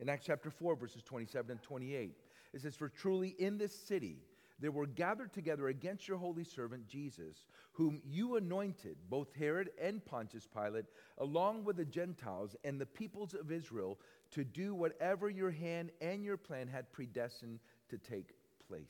In 0.00 0.08
Acts 0.08 0.26
chapter 0.26 0.50
4, 0.50 0.76
verses 0.76 1.02
27 1.02 1.50
and 1.50 1.62
28, 1.62 2.14
it 2.52 2.60
says, 2.60 2.76
For 2.76 2.88
truly 2.88 3.34
in 3.38 3.58
this 3.58 3.74
city, 3.74 4.18
there 4.60 4.72
were 4.72 4.86
gathered 4.86 5.32
together 5.32 5.68
against 5.68 6.08
your 6.08 6.18
holy 6.18 6.44
servant 6.44 6.86
Jesus, 6.88 7.46
whom 7.72 8.00
you 8.04 8.36
anointed, 8.36 8.96
both 9.08 9.32
Herod 9.34 9.70
and 9.80 10.04
Pontius 10.04 10.48
Pilate, 10.52 10.86
along 11.18 11.64
with 11.64 11.76
the 11.76 11.84
Gentiles 11.84 12.56
and 12.64 12.80
the 12.80 12.86
peoples 12.86 13.34
of 13.34 13.52
Israel, 13.52 13.98
to 14.32 14.44
do 14.44 14.74
whatever 14.74 15.30
your 15.30 15.50
hand 15.50 15.90
and 16.00 16.24
your 16.24 16.36
plan 16.36 16.68
had 16.68 16.92
predestined 16.92 17.60
to 17.88 17.98
take 17.98 18.34
place. 18.68 18.86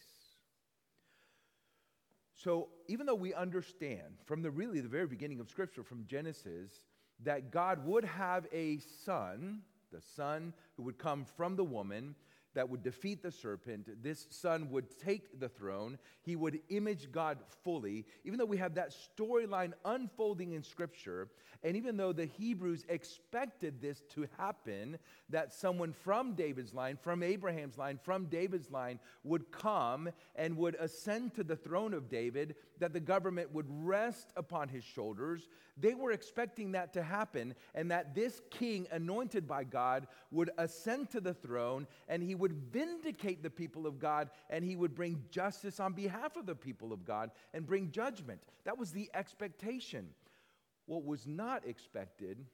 So, 2.34 2.68
even 2.86 3.06
though 3.06 3.14
we 3.16 3.34
understand 3.34 4.18
from 4.24 4.42
the 4.42 4.50
really 4.50 4.80
the 4.80 4.88
very 4.88 5.06
beginning 5.06 5.40
of 5.40 5.50
Scripture, 5.50 5.82
from 5.82 6.06
Genesis, 6.06 6.70
that 7.24 7.50
God 7.50 7.84
would 7.84 8.04
have 8.04 8.46
a 8.52 8.78
son, 9.04 9.62
the 9.90 10.00
son 10.00 10.52
who 10.76 10.84
would 10.84 10.98
come 10.98 11.24
from 11.24 11.56
the 11.56 11.64
woman, 11.64 12.14
that 12.58 12.68
would 12.68 12.82
defeat 12.82 13.22
the 13.22 13.30
serpent. 13.30 14.02
This 14.02 14.26
son 14.30 14.68
would 14.70 14.98
take 14.98 15.38
the 15.38 15.48
throne. 15.48 15.96
He 16.22 16.34
would 16.34 16.58
image 16.70 17.12
God 17.12 17.38
fully. 17.62 18.04
Even 18.24 18.36
though 18.36 18.46
we 18.46 18.56
have 18.56 18.74
that 18.74 18.92
storyline 19.16 19.74
unfolding 19.84 20.54
in 20.54 20.64
Scripture, 20.64 21.28
and 21.62 21.76
even 21.76 21.96
though 21.96 22.12
the 22.12 22.26
Hebrews 22.26 22.84
expected 22.88 23.80
this 23.80 24.02
to 24.14 24.26
happen, 24.38 24.98
that 25.28 25.52
someone 25.52 25.92
from 25.92 26.34
David's 26.34 26.74
line, 26.74 26.98
from 27.00 27.22
Abraham's 27.22 27.78
line, 27.78 28.00
from 28.02 28.24
David's 28.24 28.72
line 28.72 28.98
would 29.22 29.52
come 29.52 30.08
and 30.34 30.56
would 30.56 30.74
ascend 30.80 31.34
to 31.34 31.44
the 31.44 31.56
throne 31.56 31.94
of 31.94 32.08
David, 32.08 32.56
that 32.80 32.92
the 32.92 32.98
government 32.98 33.54
would 33.54 33.66
rest 33.68 34.32
upon 34.36 34.68
his 34.68 34.82
shoulders, 34.82 35.48
they 35.80 35.94
were 35.94 36.10
expecting 36.10 36.72
that 36.72 36.92
to 36.94 37.02
happen, 37.02 37.54
and 37.74 37.90
that 37.90 38.14
this 38.14 38.40
king, 38.50 38.88
anointed 38.90 39.46
by 39.46 39.64
God, 39.64 40.08
would 40.30 40.50
ascend 40.58 41.10
to 41.10 41.20
the 41.20 41.34
throne 41.34 41.86
and 42.08 42.22
he 42.22 42.34
would 42.34 42.47
vindicate 42.70 43.42
the 43.42 43.50
people 43.50 43.86
of 43.86 43.98
God 43.98 44.30
and 44.50 44.64
he 44.64 44.76
would 44.76 44.94
bring 44.94 45.22
justice 45.30 45.80
on 45.80 45.92
behalf 45.92 46.36
of 46.36 46.46
the 46.46 46.54
people 46.54 46.92
of 46.92 47.04
God 47.04 47.30
and 47.54 47.66
bring 47.66 47.90
judgment. 47.90 48.40
That 48.64 48.78
was 48.78 48.92
the 48.92 49.10
expectation. 49.14 50.08
What 50.86 51.04
was 51.04 51.26
not 51.26 51.66
expected 51.66 52.44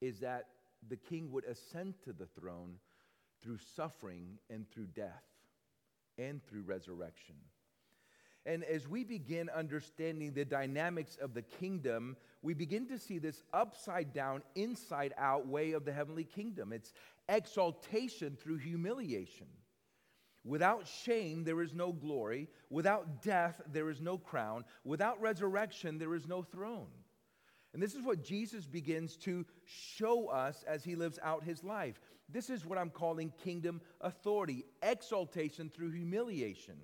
is 0.00 0.20
that 0.20 0.46
the 0.88 0.96
king 0.96 1.30
would 1.32 1.44
ascend 1.44 1.94
to 2.04 2.12
the 2.12 2.26
throne 2.26 2.76
through 3.42 3.58
suffering 3.76 4.38
and 4.48 4.68
through 4.70 4.86
death 4.86 5.24
and 6.18 6.44
through 6.46 6.62
resurrection. 6.62 7.36
And 8.46 8.64
as 8.64 8.88
we 8.88 9.04
begin 9.04 9.50
understanding 9.50 10.32
the 10.32 10.46
dynamics 10.46 11.18
of 11.20 11.34
the 11.34 11.42
kingdom, 11.42 12.16
we 12.42 12.54
begin 12.54 12.86
to 12.86 12.98
see 12.98 13.18
this 13.18 13.42
upside 13.52 14.14
down, 14.14 14.42
inside 14.54 15.12
out 15.18 15.46
way 15.46 15.72
of 15.72 15.84
the 15.84 15.92
heavenly 15.92 16.24
kingdom. 16.24 16.72
It's 16.72 16.94
exaltation 17.30 18.36
through 18.36 18.58
humiliation. 18.58 19.46
Without 20.44 20.86
shame, 20.86 21.44
there 21.44 21.62
is 21.62 21.74
no 21.74 21.92
glory. 21.92 22.48
Without 22.70 23.22
death, 23.22 23.60
there 23.72 23.90
is 23.90 24.00
no 24.00 24.18
crown. 24.18 24.64
Without 24.84 25.20
resurrection, 25.20 25.98
there 25.98 26.14
is 26.14 26.26
no 26.26 26.42
throne. 26.42 26.88
And 27.72 27.82
this 27.82 27.94
is 27.94 28.04
what 28.04 28.24
Jesus 28.24 28.66
begins 28.66 29.16
to 29.18 29.46
show 29.64 30.28
us 30.28 30.64
as 30.66 30.82
he 30.82 30.96
lives 30.96 31.18
out 31.22 31.44
his 31.44 31.62
life. 31.62 32.00
This 32.28 32.50
is 32.50 32.66
what 32.66 32.78
I'm 32.78 32.90
calling 32.90 33.32
kingdom 33.42 33.80
authority 34.00 34.64
exaltation 34.82 35.68
through 35.68 35.92
humiliation 35.92 36.76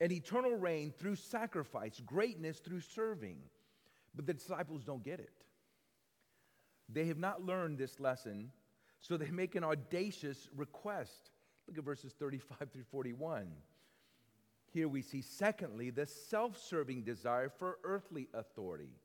an 0.00 0.12
eternal 0.12 0.54
reign 0.56 0.92
through 0.98 1.16
sacrifice, 1.16 2.00
greatness 2.04 2.58
through 2.58 2.80
serving. 2.80 3.38
But 4.14 4.26
the 4.26 4.34
disciples 4.34 4.84
don't 4.84 5.04
get 5.04 5.20
it. 5.20 5.44
They 6.88 7.06
have 7.06 7.18
not 7.18 7.44
learned 7.44 7.78
this 7.78 7.98
lesson, 7.98 8.50
so 9.06 9.18
they 9.18 9.30
make 9.30 9.54
an 9.54 9.64
audacious 9.64 10.48
request. 10.56 11.30
Look 11.68 11.76
at 11.76 11.84
verses 11.84 12.14
35 12.18 12.70
through 12.72 12.84
41. 12.84 13.48
Here 14.72 14.88
we 14.88 15.02
see, 15.02 15.20
secondly, 15.20 15.90
the 15.90 16.06
self 16.06 16.56
serving 16.56 17.02
desire 17.02 17.50
for 17.50 17.78
earthly 17.84 18.28
authority. 18.32 18.96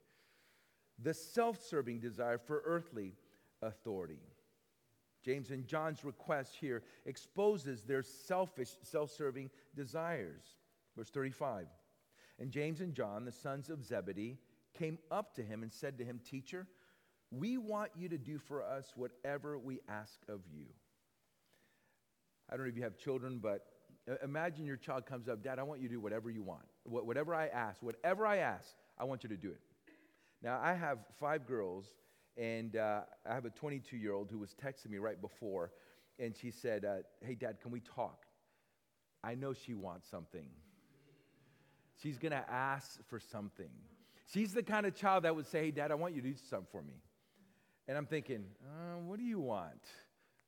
The 1.03 1.13
self 1.13 1.61
serving 1.61 1.99
desire 1.99 2.37
for 2.37 2.61
earthly 2.65 3.13
authority. 3.61 4.21
James 5.21 5.51
and 5.51 5.67
John's 5.67 6.05
request 6.05 6.55
here 6.55 6.81
exposes 7.05 7.83
their 7.83 8.01
selfish, 8.01 8.69
self 8.81 9.11
serving 9.11 9.49
desires. 9.75 10.55
Verse 10.95 11.09
35 11.09 11.67
And 12.39 12.51
James 12.51 12.79
and 12.79 12.93
John, 12.93 13.25
the 13.25 13.33
sons 13.33 13.69
of 13.69 13.83
Zebedee, 13.83 14.37
came 14.77 14.97
up 15.11 15.35
to 15.35 15.43
him 15.43 15.61
and 15.61 15.73
said 15.73 15.97
to 15.97 16.05
him, 16.05 16.21
Teacher, 16.23 16.67
we 17.31 17.57
want 17.57 17.91
you 17.95 18.09
to 18.09 18.17
do 18.17 18.39
for 18.39 18.63
us 18.63 18.91
whatever 18.95 19.57
we 19.57 19.79
ask 19.87 20.17
of 20.27 20.41
you. 20.51 20.65
I 22.49 22.55
don't 22.55 22.65
know 22.65 22.69
if 22.69 22.77
you 22.77 22.83
have 22.83 22.97
children, 22.97 23.39
but 23.41 23.65
imagine 24.23 24.65
your 24.65 24.77
child 24.77 25.05
comes 25.05 25.27
up, 25.27 25.43
Dad, 25.43 25.59
I 25.59 25.63
want 25.63 25.81
you 25.81 25.87
to 25.87 25.93
do 25.95 25.99
whatever 25.99 26.29
you 26.29 26.41
want. 26.41 26.63
Whatever 26.83 27.35
I 27.35 27.47
ask, 27.47 27.81
whatever 27.83 28.25
I 28.25 28.37
ask, 28.37 28.73
I 28.97 29.03
want 29.03 29.23
you 29.23 29.29
to 29.29 29.37
do 29.37 29.49
it. 29.49 29.61
Now, 30.41 30.59
I 30.63 30.73
have 30.73 30.99
five 31.19 31.45
girls, 31.45 31.85
and 32.37 32.75
uh, 32.75 33.01
I 33.29 33.33
have 33.33 33.45
a 33.45 33.49
22 33.49 33.97
year 33.97 34.13
old 34.13 34.31
who 34.31 34.39
was 34.39 34.55
texting 34.55 34.89
me 34.89 34.97
right 34.97 35.19
before, 35.19 35.71
and 36.17 36.35
she 36.35 36.49
said, 36.49 36.85
uh, 36.85 36.97
Hey, 37.23 37.35
Dad, 37.35 37.57
can 37.61 37.71
we 37.71 37.81
talk? 37.81 38.25
I 39.23 39.35
know 39.35 39.53
she 39.53 39.73
wants 39.73 40.09
something. 40.09 40.47
She's 42.01 42.17
going 42.17 42.31
to 42.31 42.49
ask 42.49 42.99
for 43.09 43.19
something. 43.19 43.69
She's 44.25 44.53
the 44.53 44.63
kind 44.63 44.85
of 44.85 44.95
child 44.95 45.23
that 45.23 45.35
would 45.35 45.47
say, 45.47 45.65
Hey, 45.65 45.71
Dad, 45.71 45.91
I 45.91 45.95
want 45.95 46.15
you 46.15 46.21
to 46.21 46.29
do 46.29 46.35
something 46.49 46.67
for 46.71 46.81
me. 46.81 46.95
And 47.89 47.97
I'm 47.97 48.05
thinking, 48.05 48.45
uh, 48.63 48.99
What 48.99 49.17
do 49.17 49.25
you 49.25 49.39
want? 49.39 49.81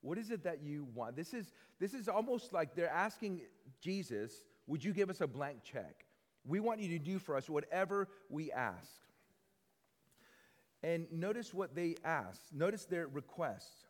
What 0.02 0.20
is 0.20 0.30
it 0.30 0.44
that 0.44 0.62
you 0.62 0.88
want? 0.94 1.16
This 1.16 1.34
is, 1.34 1.52
this 1.80 1.94
is 1.94 2.08
almost 2.08 2.54
like 2.54 2.76
they're 2.76 2.88
asking 2.88 3.42
Jesus, 3.82 4.46
Would 4.68 4.84
you 4.84 4.94
give 4.94 5.10
us 5.10 5.22
a 5.22 5.28
blank 5.28 5.64
check? 5.64 6.06
We 6.46 6.60
want 6.60 6.82
you 6.82 6.90
to 6.98 7.04
do 7.04 7.18
for 7.18 7.36
us 7.36 7.50
whatever 7.50 8.08
we 8.30 8.52
ask. 8.52 8.92
And 10.84 11.08
notice 11.12 11.54
what 11.54 11.76
they 11.76 11.96
asked. 12.06 12.54
Notice 12.54 12.86
their 12.86 13.08
request. 13.08 13.86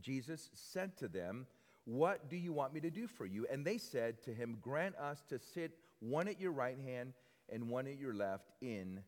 Jesus 0.00 0.50
said 0.54 0.96
to 0.96 1.08
them, 1.08 1.46
What 1.84 2.30
do 2.30 2.36
you 2.36 2.54
want 2.54 2.72
me 2.72 2.80
to 2.80 2.90
do 2.90 3.06
for 3.06 3.26
you? 3.26 3.46
And 3.52 3.62
they 3.62 3.76
said 3.76 4.22
to 4.22 4.32
him, 4.32 4.56
Grant 4.62 4.96
us 4.96 5.22
to 5.28 5.38
sit 5.38 5.72
one 6.00 6.28
at 6.28 6.40
your 6.40 6.52
right 6.52 6.78
hand 6.82 7.12
and 7.50 7.68
one 7.68 7.86
at 7.86 7.98
your 7.98 8.14
left 8.14 8.52
in 8.62 9.02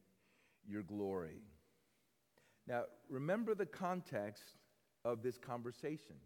your 0.67 0.83
glory. 0.83 1.41
Now, 2.69 2.85
remember 3.09 3.55
the 3.55 3.67
context 3.67 4.45
of 5.05 5.23
this 5.23 5.39
conversation. 5.39 6.17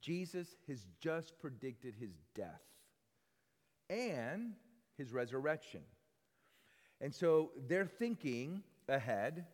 Jesus 0.00 0.56
has 0.66 0.86
just 1.00 1.38
predicted 1.38 1.94
his 1.94 2.10
death 2.34 2.62
and 3.88 4.54
his 4.96 5.12
resurrection. 5.12 5.80
And 7.00 7.14
so 7.14 7.52
they're 7.68 7.86
thinking 7.86 8.64
ahead 8.88 9.46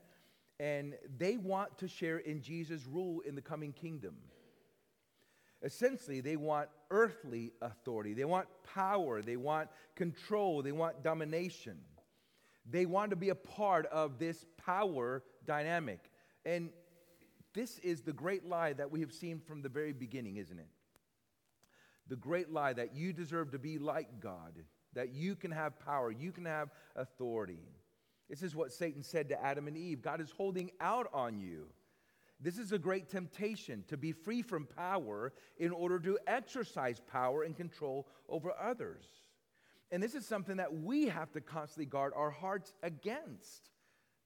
and 0.59 0.95
they 1.19 1.37
want 1.37 1.78
to 1.78 1.88
share 1.88 2.19
in 2.19 2.40
Jesus' 2.40 2.87
rule 2.87 3.21
in 3.21 3.35
the 3.35 3.43
coming 3.43 3.73
kingdom. 3.73 4.16
Essentially, 5.62 6.21
they 6.21 6.37
want 6.37 6.69
earthly 6.90 7.52
authority. 7.61 8.14
They 8.14 8.25
want 8.25 8.49
power. 8.75 9.21
They 9.21 9.37
want 9.37 9.69
control. 9.95 10.62
They 10.62 10.73
want 10.73 11.02
domination. 11.02 11.78
They 12.69 12.87
want 12.87 13.11
to 13.11 13.16
be 13.16 13.28
a 13.28 13.35
part 13.35 13.87
of 13.87 14.19
this 14.19 14.45
power 14.64 15.23
dynamic. 15.47 16.00
And 16.45 16.71
this 17.55 17.79
is 17.79 18.03
the 18.03 18.13
great 18.13 18.45
lie 18.45 18.73
that 18.75 18.91
we 18.91 19.01
have 19.01 19.13
seen 19.13 19.41
from 19.41 19.63
the 19.63 19.69
very 19.69 19.93
beginning, 19.93 20.37
isn't 20.37 20.59
it? 20.59 20.69
The 22.09 22.17
great 22.17 22.51
lie 22.51 22.73
that 22.73 22.95
you 22.95 23.13
deserve 23.13 23.53
to 23.53 23.59
be 23.59 23.79
like 23.79 24.21
God, 24.21 24.53
that 24.95 25.15
you 25.15 25.37
can 25.37 25.51
have 25.51 25.79
power, 25.79 26.11
you 26.11 26.33
can 26.33 26.45
have 26.45 26.71
authority. 26.97 27.63
This 28.29 28.43
is 28.43 28.55
what 28.55 28.73
Satan 28.73 29.03
said 29.03 29.29
to 29.29 29.43
Adam 29.43 29.69
and 29.69 29.77
Eve 29.77 30.03
God 30.03 30.21
is 30.21 30.31
holding 30.31 30.71
out 30.81 31.09
on 31.13 31.39
you. 31.39 31.67
This 32.41 32.59
is 32.59 32.73
a 32.73 32.79
great 32.79 33.09
temptation 33.09 33.85
to 33.89 33.97
be 33.97 34.13
free 34.13 34.43
from 34.43 34.67
power 34.67 35.33
in 35.57 35.71
order 35.71 35.99
to 36.01 36.19
exercise 36.27 37.01
power 37.01 37.43
and 37.43 37.57
control 37.57 38.09
over 38.29 38.53
others. 38.61 39.07
And 39.91 40.03
this 40.03 40.15
is 40.15 40.27
something 40.27 40.57
that 40.57 40.75
we 40.75 41.07
have 41.07 41.31
to 41.33 41.41
constantly 41.41 41.87
guard 41.87 42.13
our 42.17 42.31
hearts 42.31 42.75
against. 42.83 43.71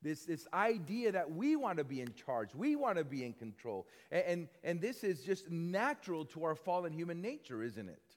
This, 0.01 0.25
this 0.25 0.47
idea 0.55 1.13
that 1.13 1.33
we 1.33 1.57
want 1.57 1.79
to 1.79 1.85
be 1.85 2.01
in 2.01 2.13
charge, 2.15 2.55
we 2.55 2.77
want 2.77 2.99
to 2.99 3.05
be 3.05 3.25
in 3.25 3.33
control. 3.33 3.89
And, 4.13 4.25
and, 4.27 4.49
and 4.63 4.81
this 4.81 5.03
is 5.03 5.23
just 5.23 5.51
natural 5.51 6.25
to 6.27 6.45
our 6.45 6.55
fallen 6.55 6.93
human 6.93 7.21
nature, 7.21 7.63
isn't 7.63 7.89
it? 7.89 8.15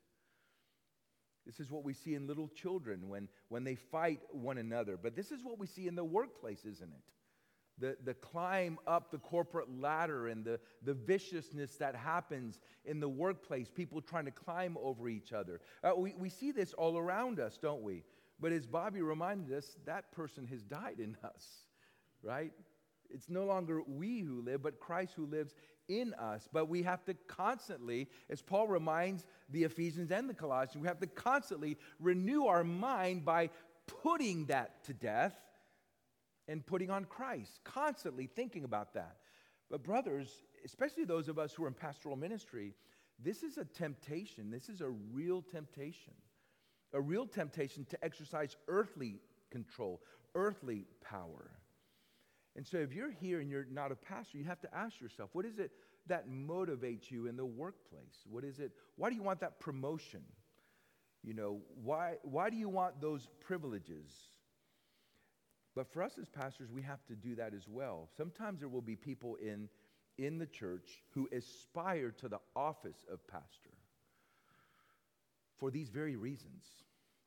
This 1.45 1.59
is 1.59 1.71
what 1.71 1.83
we 1.83 1.93
see 1.93 2.13
in 2.13 2.27
little 2.27 2.50
children 2.50 3.09
when, 3.09 3.27
when 3.50 3.63
they 3.63 3.73
fight 3.73 4.19
one 4.31 4.59
another. 4.59 4.95
But 4.95 5.15
this 5.15 5.31
is 5.31 5.43
what 5.43 5.57
we 5.57 5.65
see 5.65 5.88
in 5.88 5.95
the 5.95 6.03
workplace, 6.03 6.65
isn't 6.65 6.91
it? 6.91 7.11
the, 7.81 7.97
the 8.03 8.13
climb 8.13 8.77
up 8.88 9.11
the 9.11 9.17
corporate 9.17 9.67
ladder 9.79 10.27
and 10.27 10.45
the, 10.45 10.59
the 10.83 10.93
viciousness 10.93 11.75
that 11.77 11.95
happens 11.95 12.59
in 12.85 13.00
the 13.00 13.09
workplace, 13.09 13.69
people 13.69 14.01
trying 14.01 14.25
to 14.25 14.31
climb 14.31 14.77
over 14.81 15.09
each 15.09 15.33
other. 15.33 15.59
Uh, 15.83 15.91
we, 15.97 16.13
we 16.17 16.29
see 16.29 16.51
this 16.51 16.73
all 16.73 16.97
around 16.97 17.39
us, 17.39 17.57
don't 17.57 17.81
we? 17.81 18.03
But 18.39 18.51
as 18.51 18.65
Bobby 18.65 19.01
reminded 19.01 19.55
us, 19.55 19.77
that 19.85 20.11
person 20.11 20.47
has 20.47 20.61
died 20.63 21.00
in 21.00 21.17
us, 21.23 21.45
right? 22.23 22.51
It's 23.09 23.29
no 23.29 23.45
longer 23.45 23.81
we 23.87 24.19
who 24.19 24.41
live, 24.41 24.63
but 24.63 24.79
Christ 24.79 25.13
who 25.15 25.25
lives 25.25 25.53
in 25.87 26.13
us. 26.13 26.47
But 26.51 26.69
we 26.69 26.83
have 26.83 27.03
to 27.05 27.13
constantly, 27.27 28.07
as 28.29 28.41
Paul 28.41 28.67
reminds 28.67 29.25
the 29.49 29.63
Ephesians 29.63 30.11
and 30.11 30.29
the 30.29 30.33
Colossians, 30.33 30.81
we 30.81 30.87
have 30.87 30.99
to 30.99 31.07
constantly 31.07 31.77
renew 31.99 32.45
our 32.45 32.63
mind 32.63 33.25
by 33.25 33.49
putting 33.87 34.45
that 34.45 34.83
to 34.85 34.93
death 34.93 35.35
and 36.47 36.65
putting 36.65 36.89
on 36.89 37.05
Christ, 37.05 37.59
constantly 37.63 38.27
thinking 38.27 38.63
about 38.63 38.93
that. 38.93 39.17
But, 39.69 39.83
brothers, 39.83 40.29
especially 40.65 41.05
those 41.05 41.29
of 41.29 41.39
us 41.39 41.53
who 41.53 41.63
are 41.63 41.67
in 41.67 41.73
pastoral 41.73 42.15
ministry, 42.15 42.73
this 43.23 43.43
is 43.43 43.57
a 43.57 43.65
temptation. 43.65 44.49
This 44.49 44.69
is 44.69 44.81
a 44.81 44.89
real 44.89 45.41
temptation. 45.41 46.13
A 46.93 46.99
real 46.99 47.25
temptation 47.25 47.85
to 47.85 48.03
exercise 48.03 48.57
earthly 48.67 49.21
control, 49.49 50.01
earthly 50.35 50.85
power. 51.01 51.51
And 52.55 52.67
so, 52.67 52.77
if 52.77 52.93
you're 52.93 53.12
here 53.12 53.39
and 53.39 53.50
you're 53.50 53.67
not 53.72 53.91
a 53.91 53.96
pastor, 53.96 54.38
you 54.38 54.43
have 54.43 54.60
to 54.62 54.75
ask 54.75 55.00
yourself 55.00 55.29
what 55.34 55.46
is 55.46 55.60
it 55.60 55.72
that 56.08 56.29
motivates 56.29 57.10
you 57.10 57.27
in 57.27 57.38
the 57.38 57.46
workplace? 57.46 58.25
What 58.29 58.43
is 58.43 58.60
it? 58.60 58.72
Why 58.96 59.10
do 59.10 59.15
you 59.15 59.24
want 59.24 59.39
that 59.39 59.60
promotion? 59.60 60.24
You 61.24 61.34
know, 61.36 61.62
why, 61.84 62.15
why 62.24 62.50
do 62.50 62.58
you 62.58 62.67
want 62.67 63.00
those 63.00 63.27
privileges? 63.39 64.12
But 65.75 65.91
for 65.93 66.03
us 66.03 66.17
as 66.20 66.27
pastors, 66.27 66.72
we 66.72 66.81
have 66.81 67.05
to 67.05 67.15
do 67.15 67.36
that 67.36 67.53
as 67.53 67.67
well. 67.67 68.10
Sometimes 68.17 68.60
there 68.60 68.70
will 68.70 68.81
be 68.81 68.96
people 68.96 69.36
in, 69.36 69.70
in 70.17 70.38
the 70.38 70.48
church 70.48 71.03
who 71.12 71.29
aspire 71.31 72.12
to 72.20 72.27
the 72.27 72.39
office 72.55 73.05
of 73.12 73.25
pastor 73.27 73.77
for 75.58 75.72
these 75.72 75.89
very 75.89 76.15
reasons. 76.15 76.65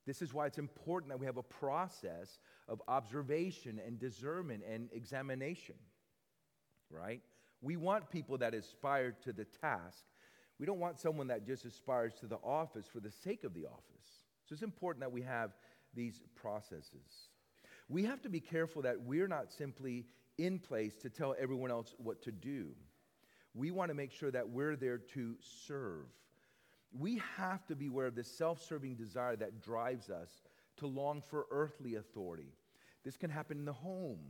This 0.06 0.20
is 0.20 0.34
why 0.34 0.46
it's 0.46 0.58
important 0.58 1.10
that 1.10 1.18
we 1.18 1.26
have 1.26 1.38
a 1.38 1.42
process 1.42 2.38
of 2.68 2.82
observation 2.88 3.80
and 3.84 3.98
discernment 3.98 4.62
and 4.70 4.88
examination, 4.92 5.76
right? 6.90 7.22
We 7.62 7.76
want 7.76 8.10
people 8.10 8.38
that 8.38 8.54
aspire 8.54 9.12
to 9.24 9.32
the 9.32 9.46
task. 9.62 10.04
We 10.58 10.66
don't 10.66 10.78
want 10.78 11.00
someone 11.00 11.28
that 11.28 11.46
just 11.46 11.64
aspires 11.64 12.12
to 12.20 12.26
the 12.26 12.36
office 12.36 12.86
for 12.86 13.00
the 13.00 13.10
sake 13.10 13.44
of 13.44 13.54
the 13.54 13.64
office. 13.66 14.24
So 14.44 14.52
it's 14.52 14.62
important 14.62 15.00
that 15.00 15.12
we 15.12 15.22
have 15.22 15.52
these 15.94 16.20
processes. 16.34 17.30
We 17.88 18.04
have 18.04 18.20
to 18.22 18.28
be 18.28 18.40
careful 18.40 18.82
that 18.82 19.02
we're 19.02 19.28
not 19.28 19.52
simply 19.52 20.06
in 20.36 20.58
place 20.58 20.96
to 20.96 21.08
tell 21.08 21.34
everyone 21.38 21.70
else 21.70 21.94
what 21.98 22.22
to 22.22 22.32
do. 22.32 22.68
We 23.54 23.70
want 23.70 23.90
to 23.90 23.94
make 23.94 24.12
sure 24.12 24.30
that 24.30 24.48
we're 24.48 24.76
there 24.76 24.98
to 24.98 25.36
serve. 25.66 26.06
We 26.96 27.20
have 27.36 27.66
to 27.66 27.74
be 27.74 27.88
aware 27.88 28.06
of 28.06 28.14
this 28.14 28.30
self 28.30 28.62
serving 28.62 28.94
desire 28.94 29.36
that 29.36 29.60
drives 29.60 30.10
us 30.10 30.30
to 30.76 30.86
long 30.86 31.22
for 31.22 31.46
earthly 31.50 31.96
authority. 31.96 32.52
This 33.04 33.16
can 33.16 33.30
happen 33.30 33.58
in 33.58 33.64
the 33.64 33.72
home. 33.72 34.20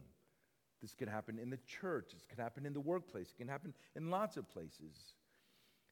This 0.81 0.95
can 0.95 1.09
happen 1.09 1.39
in 1.39 1.51
the 1.51 1.59
church. 1.67 2.11
This 2.13 2.27
can 2.27 2.39
happen 2.39 2.67
in 2.67 2.73
the 2.73 2.81
workplace. 2.81 3.31
It 3.31 3.39
can 3.39 3.49
happen 3.49 3.73
in 3.97 4.11
lots 4.11 4.37
of 4.37 4.49
places. 4.49 5.15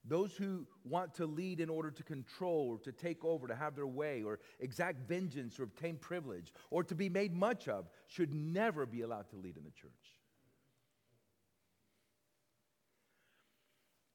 Those 0.04 0.34
who 0.34 0.66
want 0.84 1.14
to 1.14 1.26
lead 1.26 1.60
in 1.60 1.70
order 1.70 1.90
to 1.90 2.02
control 2.02 2.70
or 2.72 2.78
to 2.80 2.92
take 2.92 3.24
over, 3.24 3.46
to 3.46 3.54
have 3.54 3.76
their 3.76 3.86
way, 3.86 4.22
or 4.22 4.40
exact 4.58 5.06
vengeance 5.08 5.60
or 5.60 5.62
obtain 5.62 5.96
privilege, 5.96 6.52
or 6.70 6.82
to 6.84 6.94
be 6.94 7.08
made 7.08 7.34
much 7.34 7.68
of, 7.68 7.88
should 8.08 8.34
never 8.34 8.84
be 8.84 9.02
allowed 9.02 9.30
to 9.30 9.36
lead 9.36 9.56
in 9.56 9.64
the 9.64 9.70
church. 9.70 9.92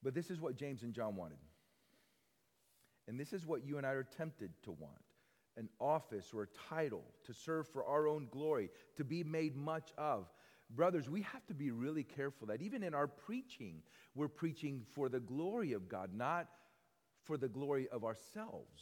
But 0.04 0.13
this 0.13 0.30
is 0.30 0.41
what 0.41 0.56
James 0.56 0.84
and 0.84 0.93
John 0.93 1.15
wanted. 1.15 1.38
And 3.08 3.20
this 3.20 3.34
is 3.34 3.46
what 3.46 3.65
you 3.65 3.78
and 3.78 3.86
I 3.86 3.91
are 3.91 4.04
tempted 4.04 4.52
to 4.63 4.72
want 4.72 4.93
an 5.56 5.70
office 5.80 6.32
or 6.34 6.43
a 6.43 6.70
title 6.70 7.04
to 7.26 7.34
serve 7.34 7.67
for 7.67 7.84
our 7.84 8.08
own 8.08 8.28
glory, 8.30 8.70
to 8.96 9.04
be 9.04 9.24
made 9.24 9.56
much 9.56 9.91
of 9.98 10.28
brothers, 10.70 11.10
we 11.10 11.22
have 11.22 11.46
to 11.48 11.54
be 11.54 11.72
really 11.72 12.04
careful 12.04 12.48
that 12.48 12.62
even 12.62 12.84
in 12.84 12.93
our 12.93 13.08
preaching, 13.08 13.82
we're 14.15 14.28
preaching 14.28 14.84
for 14.91 15.10
the 15.10 15.20
glory 15.20 15.74
of 15.74 15.88
God, 15.88 16.12
not 16.13 16.48
for 17.24 17.38
the 17.38 17.48
glory 17.48 17.88
of 17.89 18.04
ourselves. 18.04 18.82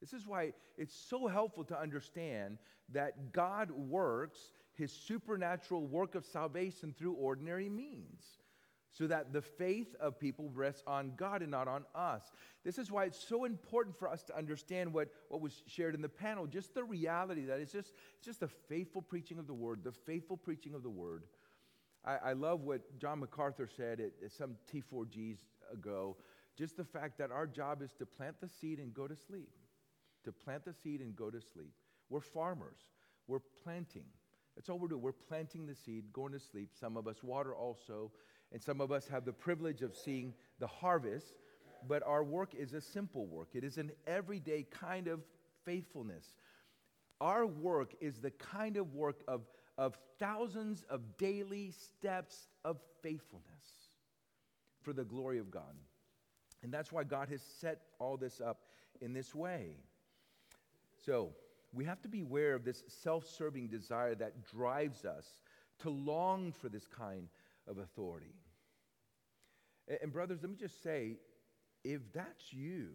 This 0.00 0.12
is 0.12 0.26
why 0.26 0.52
it's 0.76 0.94
so 0.94 1.26
helpful 1.26 1.64
to 1.64 1.78
understand 1.78 2.58
that 2.90 3.32
God 3.32 3.70
works 3.70 4.38
his 4.74 4.92
supernatural 4.92 5.86
work 5.86 6.14
of 6.14 6.24
salvation 6.24 6.94
through 6.96 7.12
ordinary 7.12 7.68
means 7.68 8.24
so 8.92 9.06
that 9.06 9.32
the 9.32 9.40
faith 9.40 9.94
of 9.98 10.18
people 10.20 10.50
rests 10.54 10.82
on 10.86 11.12
God 11.16 11.40
and 11.40 11.50
not 11.50 11.66
on 11.66 11.84
us. 11.94 12.22
This 12.62 12.78
is 12.78 12.90
why 12.90 13.04
it's 13.04 13.26
so 13.26 13.44
important 13.44 13.96
for 13.96 14.08
us 14.08 14.22
to 14.24 14.36
understand 14.36 14.92
what, 14.92 15.08
what 15.28 15.40
was 15.40 15.62
shared 15.66 15.94
in 15.94 16.02
the 16.02 16.08
panel, 16.08 16.46
just 16.46 16.74
the 16.74 16.84
reality 16.84 17.46
that 17.46 17.58
it's 17.58 17.72
just, 17.72 17.94
it's 18.16 18.26
just 18.26 18.40
the 18.40 18.48
faithful 18.48 19.00
preaching 19.00 19.38
of 19.38 19.46
the 19.46 19.54
word, 19.54 19.82
the 19.82 19.92
faithful 19.92 20.36
preaching 20.36 20.74
of 20.74 20.82
the 20.82 20.90
word. 20.90 21.24
I, 22.04 22.16
I 22.16 22.32
love 22.34 22.60
what 22.60 22.98
John 22.98 23.20
MacArthur 23.20 23.66
said 23.66 23.98
at, 24.00 24.12
at 24.22 24.32
some 24.32 24.56
T4Gs 24.72 25.38
ago, 25.72 26.16
just 26.56 26.76
the 26.76 26.84
fact 26.84 27.16
that 27.18 27.30
our 27.30 27.46
job 27.46 27.80
is 27.80 27.94
to 27.94 28.04
plant 28.04 28.36
the 28.40 28.48
seed 28.48 28.78
and 28.78 28.92
go 28.92 29.08
to 29.08 29.16
sleep. 29.16 29.48
To 30.24 30.32
plant 30.32 30.64
the 30.66 30.74
seed 30.74 31.00
and 31.00 31.16
go 31.16 31.30
to 31.30 31.40
sleep. 31.40 31.72
We're 32.10 32.20
farmers. 32.20 32.78
We're 33.26 33.40
planting. 33.64 34.04
That's 34.54 34.68
all 34.68 34.78
we're 34.78 34.88
doing. 34.88 35.00
We're 35.00 35.12
planting 35.12 35.66
the 35.66 35.74
seed, 35.74 36.12
going 36.12 36.32
to 36.32 36.38
sleep. 36.38 36.70
Some 36.78 36.96
of 36.96 37.08
us 37.08 37.22
water 37.22 37.54
also. 37.54 38.10
And 38.52 38.62
some 38.62 38.80
of 38.80 38.92
us 38.92 39.08
have 39.08 39.24
the 39.24 39.32
privilege 39.32 39.82
of 39.82 39.96
seeing 39.96 40.34
the 40.58 40.66
harvest, 40.66 41.38
but 41.88 42.02
our 42.04 42.22
work 42.22 42.54
is 42.54 42.74
a 42.74 42.80
simple 42.80 43.26
work. 43.26 43.48
It 43.54 43.64
is 43.64 43.78
an 43.78 43.90
everyday 44.06 44.66
kind 44.70 45.08
of 45.08 45.20
faithfulness. 45.64 46.34
Our 47.20 47.46
work 47.46 47.94
is 48.00 48.18
the 48.18 48.30
kind 48.32 48.76
of 48.76 48.94
work 48.94 49.22
of, 49.26 49.42
of 49.78 49.96
thousands 50.18 50.84
of 50.90 51.16
daily 51.16 51.70
steps 51.70 52.48
of 52.64 52.78
faithfulness 53.02 53.88
for 54.82 54.92
the 54.92 55.04
glory 55.04 55.38
of 55.38 55.50
God. 55.50 55.74
And 56.62 56.72
that's 56.72 56.92
why 56.92 57.04
God 57.04 57.28
has 57.28 57.42
set 57.42 57.80
all 57.98 58.16
this 58.16 58.40
up 58.40 58.60
in 59.00 59.12
this 59.12 59.34
way. 59.34 59.76
So, 61.04 61.30
we 61.74 61.84
have 61.86 62.02
to 62.02 62.08
be 62.08 62.20
aware 62.20 62.54
of 62.54 62.64
this 62.64 62.84
self 62.86 63.26
serving 63.26 63.68
desire 63.68 64.14
that 64.16 64.44
drives 64.44 65.04
us 65.04 65.26
to 65.80 65.90
long 65.90 66.52
for 66.52 66.68
this 66.68 66.86
kind 66.86 67.28
of 67.68 67.78
authority. 67.78 68.34
And, 70.00 70.12
brothers, 70.12 70.38
let 70.42 70.50
me 70.50 70.56
just 70.56 70.82
say 70.82 71.16
if 71.84 72.00
that's 72.12 72.52
you, 72.52 72.90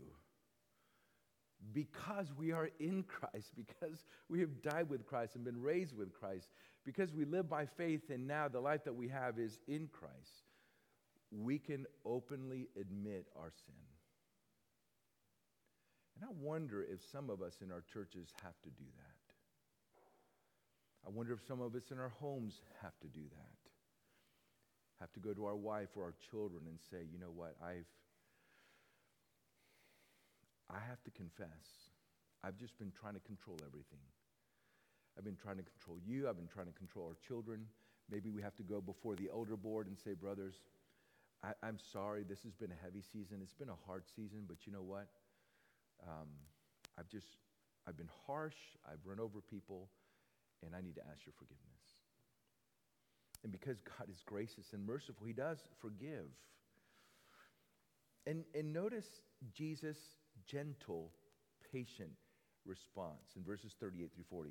because 1.74 2.28
we 2.38 2.52
are 2.52 2.70
in 2.80 3.04
Christ, 3.04 3.52
because 3.56 4.06
we 4.30 4.40
have 4.40 4.62
died 4.62 4.90
with 4.90 5.06
Christ 5.06 5.36
and 5.36 5.44
been 5.44 5.62
raised 5.62 5.96
with 5.96 6.14
Christ, 6.14 6.50
because 6.86 7.14
we 7.14 7.26
live 7.26 7.50
by 7.50 7.66
faith 7.66 8.10
and 8.10 8.28
now 8.28 8.48
the 8.48 8.60
life 8.60 8.84
that 8.86 8.96
we 8.96 9.08
have 9.10 9.40
is 9.40 9.60
in 9.68 9.90
Christ, 9.92 10.44
we 11.32 11.60
can 11.60 11.86
openly 12.06 12.68
admit 12.80 13.28
our 13.36 13.52
sin. 13.66 13.76
And 16.16 16.30
I 16.30 16.34
wonder 16.40 16.84
if 16.84 17.02
some 17.12 17.30
of 17.30 17.42
us 17.42 17.58
in 17.62 17.72
our 17.72 17.84
churches 17.94 18.30
have 18.44 18.60
to 18.64 18.70
do 18.70 18.86
that. 18.98 19.14
I 21.06 21.10
wonder 21.10 21.34
if 21.34 21.46
some 21.46 21.62
of 21.62 21.76
us 21.76 21.92
in 21.92 22.00
our 22.00 22.10
homes 22.20 22.62
have 22.82 22.98
to 23.02 23.08
do 23.08 23.22
that 23.30 23.57
have 25.00 25.12
to 25.14 25.20
go 25.20 25.34
to 25.34 25.46
our 25.46 25.56
wife 25.56 25.90
or 25.96 26.04
our 26.04 26.16
children 26.30 26.64
and 26.68 26.80
say, 26.90 27.06
you 27.12 27.20
know 27.20 27.32
what, 27.34 27.56
I've, 27.64 27.88
I 30.70 30.80
have 30.88 31.04
to 31.04 31.12
confess, 31.12 31.94
I've 32.44 32.58
just 32.58 32.78
been 32.78 32.92
trying 32.92 33.14
to 33.14 33.20
control 33.22 33.58
everything. 33.66 34.04
I've 35.18 35.24
been 35.24 35.36
trying 35.36 35.58
to 35.58 35.64
control 35.64 35.98
you, 36.06 36.30
I've 36.30 36.38
been 36.38 36.48
trying 36.48 36.68
to 36.68 36.74
control 36.74 37.08
our 37.08 37.18
children. 37.28 37.66
Maybe 38.10 38.30
we 38.30 38.42
have 38.42 38.56
to 38.56 38.64
go 38.64 38.80
before 38.80 39.16
the 39.16 39.30
elder 39.34 39.58
board 39.58 39.88
and 39.88 39.98
say, 39.98 40.14
brothers, 40.14 40.62
I, 41.44 41.54
am 41.68 41.78
sorry, 41.78 42.24
this 42.24 42.42
has 42.44 42.54
been 42.56 42.72
a 42.72 42.84
heavy 42.84 43.02
season. 43.02 43.40
It's 43.42 43.54
been 43.54 43.70
a 43.70 43.86
hard 43.86 44.04
season, 44.16 44.46
but 44.48 44.66
you 44.66 44.74
know 44.74 44.82
what? 44.82 45.08
Um, 46.04 46.30
I've 46.98 47.10
just, 47.10 47.38
I've 47.88 47.98
been 47.98 48.10
harsh, 48.26 48.56
I've 48.86 49.06
run 49.06 49.20
over 49.20 49.42
people, 49.42 49.90
and 50.66 50.76
I 50.76 50.82
need 50.82 50.96
to 50.96 51.02
ask 51.12 51.26
your 51.26 51.34
forgiveness. 51.38 51.77
And 53.48 53.52
because 53.54 53.80
God 53.80 54.10
is 54.10 54.22
gracious 54.26 54.74
and 54.74 54.86
merciful, 54.86 55.26
He 55.26 55.32
does 55.32 55.60
forgive. 55.80 56.28
And, 58.26 58.44
and 58.54 58.74
notice 58.74 59.22
Jesus' 59.54 60.18
gentle, 60.46 61.14
patient 61.72 62.12
response 62.66 63.38
in 63.38 63.44
verses 63.44 63.74
38 63.80 64.12
through 64.14 64.26
40. 64.30 64.50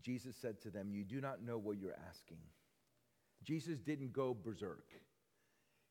Jesus 0.00 0.36
said 0.40 0.60
to 0.60 0.70
them, 0.70 0.92
You 0.92 1.02
do 1.02 1.20
not 1.20 1.42
know 1.42 1.58
what 1.58 1.76
you're 1.78 1.98
asking. 2.08 2.38
Jesus 3.42 3.80
didn't 3.80 4.12
go 4.12 4.32
berserk. 4.32 4.86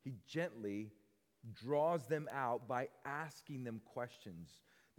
He 0.05 0.13
gently 0.29 0.93
draws 1.53 2.07
them 2.07 2.29
out 2.33 2.69
by 2.69 2.87
asking 3.03 3.65
them 3.65 3.81
questions. 3.83 4.47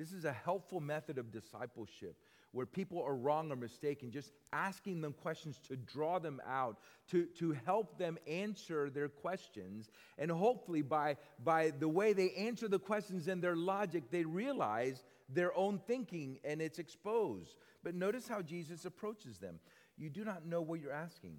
This 0.00 0.12
is 0.12 0.24
a 0.24 0.32
helpful 0.32 0.80
method 0.80 1.18
of 1.18 1.30
discipleship 1.30 2.16
where 2.52 2.64
people 2.64 3.02
are 3.02 3.14
wrong 3.14 3.52
or 3.52 3.56
mistaken, 3.56 4.10
just 4.10 4.32
asking 4.50 5.02
them 5.02 5.12
questions 5.12 5.60
to 5.68 5.76
draw 5.76 6.18
them 6.18 6.40
out, 6.48 6.78
to, 7.10 7.26
to 7.38 7.54
help 7.66 7.98
them 7.98 8.16
answer 8.26 8.88
their 8.88 9.10
questions. 9.10 9.90
And 10.16 10.30
hopefully, 10.30 10.80
by, 10.80 11.18
by 11.44 11.72
the 11.78 11.86
way 11.86 12.14
they 12.14 12.30
answer 12.30 12.66
the 12.66 12.78
questions 12.78 13.28
and 13.28 13.42
their 13.42 13.56
logic, 13.56 14.04
they 14.10 14.24
realize 14.24 15.04
their 15.28 15.54
own 15.54 15.78
thinking 15.86 16.38
and 16.44 16.62
it's 16.62 16.78
exposed. 16.78 17.56
But 17.84 17.94
notice 17.94 18.26
how 18.26 18.40
Jesus 18.40 18.86
approaches 18.86 19.36
them. 19.36 19.60
You 19.98 20.08
do 20.08 20.24
not 20.24 20.46
know 20.46 20.62
what 20.62 20.80
you're 20.80 20.92
asking. 20.92 21.36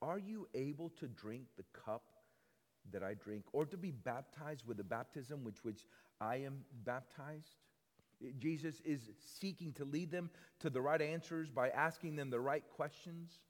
Are 0.00 0.20
you 0.20 0.46
able 0.54 0.90
to 1.00 1.08
drink 1.08 1.46
the 1.56 1.64
cup 1.84 2.04
that 2.92 3.02
I 3.02 3.14
drink, 3.14 3.46
or 3.52 3.66
to 3.66 3.76
be 3.76 3.90
baptized 3.90 4.64
with 4.64 4.76
the 4.76 4.84
baptism 4.84 5.42
with 5.42 5.56
which 5.64 5.84
I 6.20 6.36
am 6.36 6.60
baptized? 6.84 7.56
Jesus 8.38 8.80
is 8.84 9.10
seeking 9.38 9.72
to 9.74 9.84
lead 9.84 10.10
them 10.10 10.30
to 10.60 10.70
the 10.70 10.80
right 10.80 11.02
answers 11.02 11.50
by 11.50 11.68
asking 11.70 12.16
them 12.16 12.30
the 12.30 12.40
right 12.40 12.64
questions. 12.74 13.40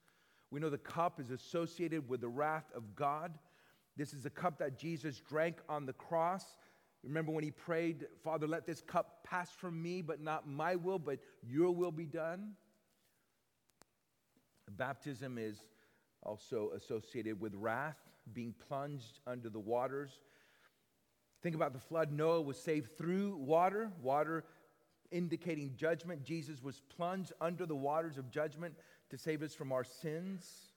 We 0.51 0.59
know 0.59 0.69
the 0.69 0.77
cup 0.77 1.19
is 1.19 1.31
associated 1.31 2.07
with 2.09 2.21
the 2.21 2.27
wrath 2.27 2.71
of 2.75 2.95
God. 2.95 3.37
This 3.95 4.13
is 4.13 4.25
a 4.25 4.29
cup 4.29 4.59
that 4.59 4.77
Jesus 4.77 5.19
drank 5.19 5.57
on 5.67 5.85
the 5.85 5.93
cross. 5.93 6.57
Remember 7.03 7.31
when 7.31 7.43
he 7.43 7.51
prayed, 7.51 8.05
Father, 8.23 8.47
let 8.47 8.65
this 8.65 8.81
cup 8.81 9.23
pass 9.23 9.51
from 9.51 9.81
me, 9.81 10.01
but 10.01 10.21
not 10.21 10.47
my 10.47 10.75
will, 10.75 10.99
but 10.99 11.19
your 11.41 11.71
will 11.71 11.91
be 11.91 12.05
done? 12.05 12.53
Baptism 14.69 15.37
is 15.37 15.57
also 16.23 16.71
associated 16.75 17.39
with 17.39 17.53
wrath, 17.55 17.97
being 18.33 18.53
plunged 18.67 19.19
under 19.25 19.49
the 19.49 19.59
waters. 19.59 20.19
Think 21.41 21.55
about 21.55 21.73
the 21.73 21.79
flood. 21.79 22.11
Noah 22.11 22.41
was 22.41 22.57
saved 22.57 22.97
through 22.97 23.37
water, 23.37 23.91
water 24.01 24.43
indicating 25.11 25.73
judgment. 25.75 26.23
Jesus 26.23 26.61
was 26.61 26.81
plunged 26.95 27.33
under 27.41 27.65
the 27.65 27.75
waters 27.75 28.17
of 28.17 28.29
judgment 28.29 28.75
to 29.09 29.17
save 29.17 29.41
us 29.41 29.53
from 29.53 29.71
our 29.71 29.83
sins. 29.83 30.71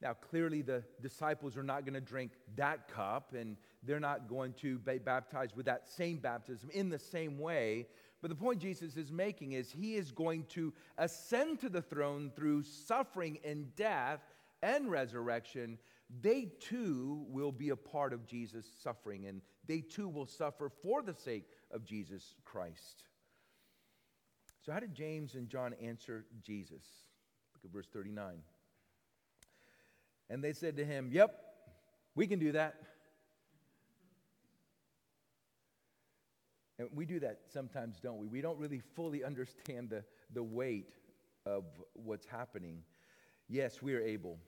Now, 0.00 0.14
clearly, 0.14 0.62
the 0.62 0.84
disciples 1.02 1.56
are 1.56 1.62
not 1.62 1.84
going 1.84 1.94
to 1.94 2.00
drink 2.00 2.32
that 2.54 2.88
cup, 2.88 3.34
and 3.34 3.56
they're 3.82 3.98
not 3.98 4.28
going 4.28 4.52
to 4.54 4.78
be 4.78 4.98
baptized 4.98 5.56
with 5.56 5.66
that 5.66 5.88
same 5.88 6.18
baptism 6.18 6.70
in 6.72 6.88
the 6.88 6.98
same 6.98 7.38
way. 7.38 7.86
But 8.20 8.30
the 8.30 8.36
point 8.36 8.60
Jesus 8.60 8.96
is 8.96 9.10
making 9.10 9.52
is 9.52 9.70
he 9.70 9.96
is 9.96 10.12
going 10.12 10.44
to 10.50 10.72
ascend 10.98 11.60
to 11.60 11.68
the 11.68 11.82
throne 11.82 12.30
through 12.34 12.62
suffering 12.62 13.38
and 13.44 13.74
death 13.74 14.20
and 14.62 14.90
resurrection. 14.90 15.78
They 16.20 16.52
too 16.60 17.26
will 17.28 17.52
be 17.52 17.70
a 17.70 17.76
part 17.76 18.12
of 18.12 18.26
Jesus' 18.26 18.66
suffering, 18.82 19.26
and 19.26 19.42
they 19.66 19.80
too 19.80 20.08
will 20.08 20.26
suffer 20.26 20.70
for 20.82 21.02
the 21.02 21.14
sake 21.14 21.48
of 21.72 21.84
Jesus 21.84 22.34
Christ. 22.44 23.04
So, 24.64 24.72
how 24.72 24.80
did 24.80 24.94
James 24.94 25.34
and 25.34 25.48
John 25.48 25.74
answer 25.80 26.24
Jesus? 26.42 26.82
Look 27.54 27.64
at 27.64 27.70
verse 27.72 27.88
39. 27.92 28.42
And 30.30 30.44
they 30.44 30.52
said 30.52 30.76
to 30.76 30.84
him, 30.84 31.08
Yep, 31.12 31.34
we 32.14 32.26
can 32.26 32.38
do 32.38 32.52
that. 32.52 32.74
And 36.78 36.88
we 36.94 37.06
do 37.06 37.18
that 37.20 37.40
sometimes, 37.52 37.98
don't 38.00 38.18
we? 38.18 38.26
We 38.26 38.40
don't 38.40 38.58
really 38.58 38.80
fully 38.94 39.24
understand 39.24 39.90
the, 39.90 40.04
the 40.32 40.42
weight 40.42 40.94
of 41.44 41.64
what's 41.94 42.26
happening. 42.26 42.82
Yes, 43.48 43.82
we 43.82 43.94
are 43.94 44.00
able. 44.00 44.38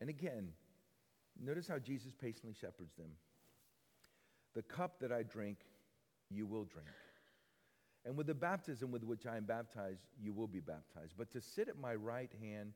And 0.00 0.10
again, 0.10 0.48
notice 1.40 1.68
how 1.68 1.78
Jesus 1.78 2.12
patiently 2.14 2.54
shepherds 2.58 2.94
them. 2.96 3.10
The 4.54 4.62
cup 4.62 4.98
that 5.00 5.12
I 5.12 5.22
drink, 5.22 5.58
you 6.30 6.46
will 6.46 6.64
drink. 6.64 6.88
And 8.08 8.16
with 8.16 8.26
the 8.26 8.34
baptism 8.34 8.90
with 8.90 9.04
which 9.04 9.26
I 9.26 9.36
am 9.36 9.44
baptized, 9.44 10.00
you 10.18 10.32
will 10.32 10.46
be 10.46 10.60
baptized. 10.60 11.12
But 11.18 11.30
to 11.32 11.42
sit 11.42 11.68
at 11.68 11.78
my 11.78 11.94
right 11.94 12.30
hand 12.40 12.72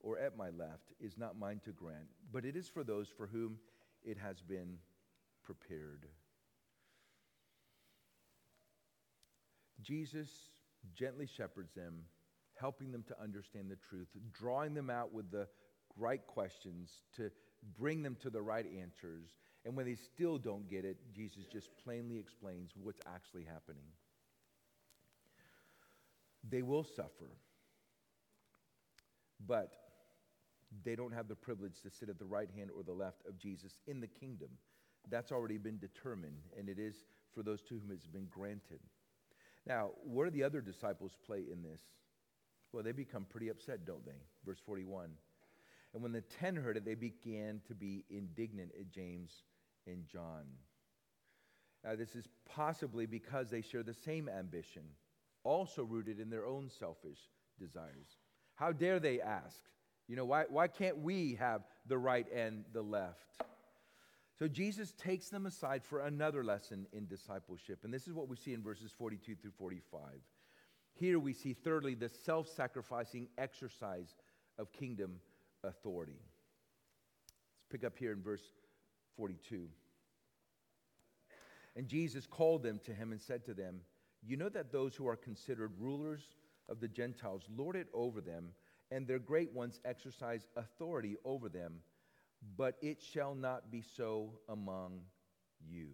or 0.00 0.18
at 0.18 0.34
my 0.34 0.48
left 0.48 0.94
is 0.98 1.18
not 1.18 1.38
mine 1.38 1.60
to 1.66 1.72
grant, 1.72 2.06
but 2.32 2.46
it 2.46 2.56
is 2.56 2.68
for 2.68 2.82
those 2.82 3.08
for 3.14 3.26
whom 3.26 3.58
it 4.02 4.16
has 4.16 4.40
been 4.40 4.78
prepared. 5.44 6.06
Jesus 9.82 10.30
gently 10.94 11.26
shepherds 11.26 11.74
them, 11.74 12.04
helping 12.58 12.92
them 12.92 13.02
to 13.08 13.22
understand 13.22 13.70
the 13.70 13.76
truth, 13.90 14.08
drawing 14.32 14.72
them 14.72 14.88
out 14.88 15.12
with 15.12 15.30
the 15.30 15.46
right 15.98 16.26
questions 16.26 17.02
to 17.16 17.30
bring 17.78 18.02
them 18.02 18.16
to 18.22 18.30
the 18.30 18.40
right 18.40 18.66
answers. 18.80 19.36
And 19.66 19.76
when 19.76 19.84
they 19.84 19.96
still 19.96 20.38
don't 20.38 20.66
get 20.66 20.86
it, 20.86 20.96
Jesus 21.14 21.44
just 21.44 21.68
plainly 21.84 22.18
explains 22.18 22.70
what's 22.74 23.00
actually 23.06 23.44
happening. 23.44 23.84
They 26.48 26.62
will 26.62 26.84
suffer, 26.84 27.30
but 29.46 29.72
they 30.84 30.96
don't 30.96 31.12
have 31.12 31.28
the 31.28 31.36
privilege 31.36 31.80
to 31.82 31.90
sit 31.90 32.08
at 32.08 32.18
the 32.18 32.24
right 32.24 32.48
hand 32.56 32.70
or 32.76 32.82
the 32.82 32.92
left 32.92 33.26
of 33.28 33.38
Jesus 33.38 33.78
in 33.86 34.00
the 34.00 34.06
kingdom. 34.06 34.48
That's 35.08 35.32
already 35.32 35.58
been 35.58 35.78
determined, 35.78 36.38
and 36.58 36.68
it 36.68 36.78
is 36.78 37.04
for 37.34 37.42
those 37.42 37.62
to 37.62 37.74
whom 37.74 37.90
it's 37.92 38.06
been 38.06 38.26
granted. 38.30 38.80
Now, 39.66 39.90
where 40.04 40.28
do 40.28 40.32
the 40.32 40.44
other 40.44 40.60
disciples 40.60 41.16
play 41.24 41.44
in 41.50 41.62
this? 41.62 41.80
Well, 42.72 42.82
they 42.82 42.92
become 42.92 43.26
pretty 43.28 43.48
upset, 43.48 43.84
don't 43.84 44.04
they? 44.04 44.20
Verse 44.44 44.60
41. 44.64 45.10
And 45.94 46.02
when 46.02 46.12
the 46.12 46.22
ten 46.22 46.56
heard 46.56 46.76
it, 46.76 46.84
they 46.84 46.94
began 46.94 47.60
to 47.68 47.74
be 47.74 48.04
indignant 48.10 48.72
at 48.78 48.90
James 48.90 49.42
and 49.86 50.06
John. 50.06 50.44
Now, 51.84 51.96
this 51.96 52.14
is 52.14 52.28
possibly 52.48 53.06
because 53.06 53.50
they 53.50 53.60
share 53.60 53.82
the 53.82 53.94
same 53.94 54.28
ambition, 54.28 54.82
also 55.44 55.82
rooted 55.84 56.20
in 56.20 56.30
their 56.30 56.46
own 56.46 56.68
selfish 56.68 57.18
desires. 57.58 58.18
How 58.54 58.72
dare 58.72 59.00
they 59.00 59.20
ask? 59.20 59.60
You 60.08 60.16
know, 60.16 60.24
why, 60.24 60.44
why 60.48 60.68
can't 60.68 60.98
we 60.98 61.36
have 61.36 61.62
the 61.86 61.98
right 61.98 62.26
and 62.32 62.64
the 62.72 62.82
left? 62.82 63.38
So 64.38 64.48
Jesus 64.48 64.92
takes 64.92 65.28
them 65.28 65.46
aside 65.46 65.84
for 65.84 66.00
another 66.00 66.42
lesson 66.42 66.86
in 66.92 67.06
discipleship. 67.06 67.80
And 67.84 67.92
this 67.92 68.08
is 68.08 68.14
what 68.14 68.28
we 68.28 68.36
see 68.36 68.52
in 68.52 68.62
verses 68.62 68.92
42 68.96 69.36
through 69.36 69.52
45. 69.58 70.00
Here 70.94 71.18
we 71.18 71.32
see, 71.32 71.52
thirdly, 71.52 71.94
the 71.94 72.08
self 72.08 72.48
sacrificing 72.48 73.28
exercise 73.38 74.14
of 74.58 74.72
kingdom 74.72 75.20
authority. 75.64 76.20
Let's 77.56 77.66
pick 77.70 77.84
up 77.84 77.96
here 77.96 78.12
in 78.12 78.22
verse 78.22 78.42
42. 79.16 79.68
And 81.76 81.86
Jesus 81.86 82.26
called 82.26 82.62
them 82.62 82.80
to 82.84 82.92
him 82.92 83.12
and 83.12 83.20
said 83.20 83.44
to 83.46 83.54
them, 83.54 83.80
You 84.22 84.36
know 84.36 84.48
that 84.50 84.72
those 84.72 84.94
who 84.94 85.08
are 85.08 85.16
considered 85.16 85.72
rulers 85.78 86.22
of 86.68 86.80
the 86.80 86.88
Gentiles 86.88 87.42
lord 87.54 87.74
it 87.76 87.88
over 87.92 88.20
them 88.20 88.50
and 88.90 89.06
their 89.06 89.18
great 89.18 89.52
ones 89.52 89.80
exercise 89.84 90.46
authority 90.56 91.16
over 91.24 91.48
them, 91.48 91.80
but 92.56 92.76
it 92.82 93.02
shall 93.02 93.34
not 93.34 93.70
be 93.70 93.82
so 93.82 94.38
among 94.48 95.00
you. 95.66 95.88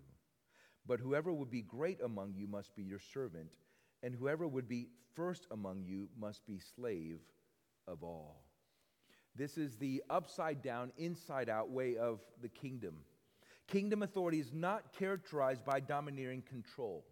But 0.87 1.01
whoever 1.01 1.33
would 1.33 1.51
be 1.51 1.63
great 1.63 2.01
among 2.03 2.35
you 2.35 2.47
must 2.47 2.75
be 2.75 2.83
your 2.83 2.99
servant, 2.99 3.51
and 4.03 4.15
whoever 4.15 4.49
would 4.49 4.69
be 4.69 4.89
first 5.15 5.47
among 5.51 5.85
you 5.85 6.09
must 6.19 6.47
be 6.47 6.59
slave 6.59 7.21
of 7.87 8.03
all. 8.03 8.43
This 9.37 9.57
is 9.57 9.77
the 9.77 10.03
upside 10.11 10.63
down, 10.63 10.91
inside 10.97 11.49
out 11.49 11.71
way 11.71 11.97
of 11.97 12.21
the 12.43 12.49
kingdom. 12.49 12.97
Kingdom 13.69 14.03
authority 14.03 14.41
is 14.41 14.53
not 14.53 14.93
characterized 14.99 15.65
by 15.65 15.79
domineering 15.79 16.43
control 16.43 17.05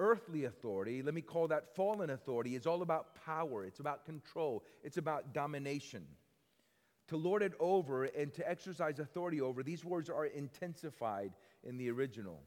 earthly 0.00 0.44
authority, 0.46 1.02
let 1.02 1.14
me 1.14 1.20
call 1.20 1.46
that 1.48 1.76
fallen 1.76 2.10
authority, 2.10 2.56
is 2.56 2.66
all 2.66 2.82
about 2.82 3.14
power, 3.24 3.64
it's 3.64 3.80
about 3.80 4.06
control, 4.06 4.64
it's 4.82 4.96
about 4.96 5.34
domination. 5.34 6.04
To 7.08 7.16
lord 7.16 7.42
it 7.42 7.52
over 7.60 8.04
and 8.04 8.32
to 8.34 8.48
exercise 8.48 8.98
authority 8.98 9.40
over, 9.40 9.62
these 9.62 9.84
words 9.84 10.08
are 10.08 10.24
intensified 10.26 11.32
in 11.62 11.76
the 11.76 11.90
original. 11.90 12.40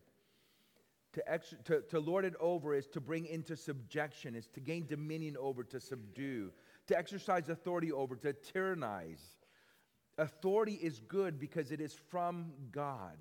To, 1.14 1.32
ex- 1.32 1.54
to, 1.66 1.82
to 1.90 2.00
lord 2.00 2.26
it 2.26 2.34
over 2.40 2.74
is 2.74 2.88
to 2.88 3.00
bring 3.00 3.28
into 3.28 3.56
subjection, 3.56 4.36
is 4.36 4.48
to 4.48 4.60
gain 4.60 4.88
dominion 4.88 5.38
over, 5.40 5.64
to 5.66 5.80
subdue, 5.80 6.52
to 6.88 6.98
exercise 6.98 7.50
authority 7.50 7.92
over, 7.92 8.16
to 8.16 8.34
tyrannize. 8.34 9.22
Authority 10.18 10.74
is 10.74 11.02
good 11.08 11.40
because 11.40 11.72
it 11.72 11.80
is 11.80 11.94
from 12.10 12.54
God. 12.72 13.18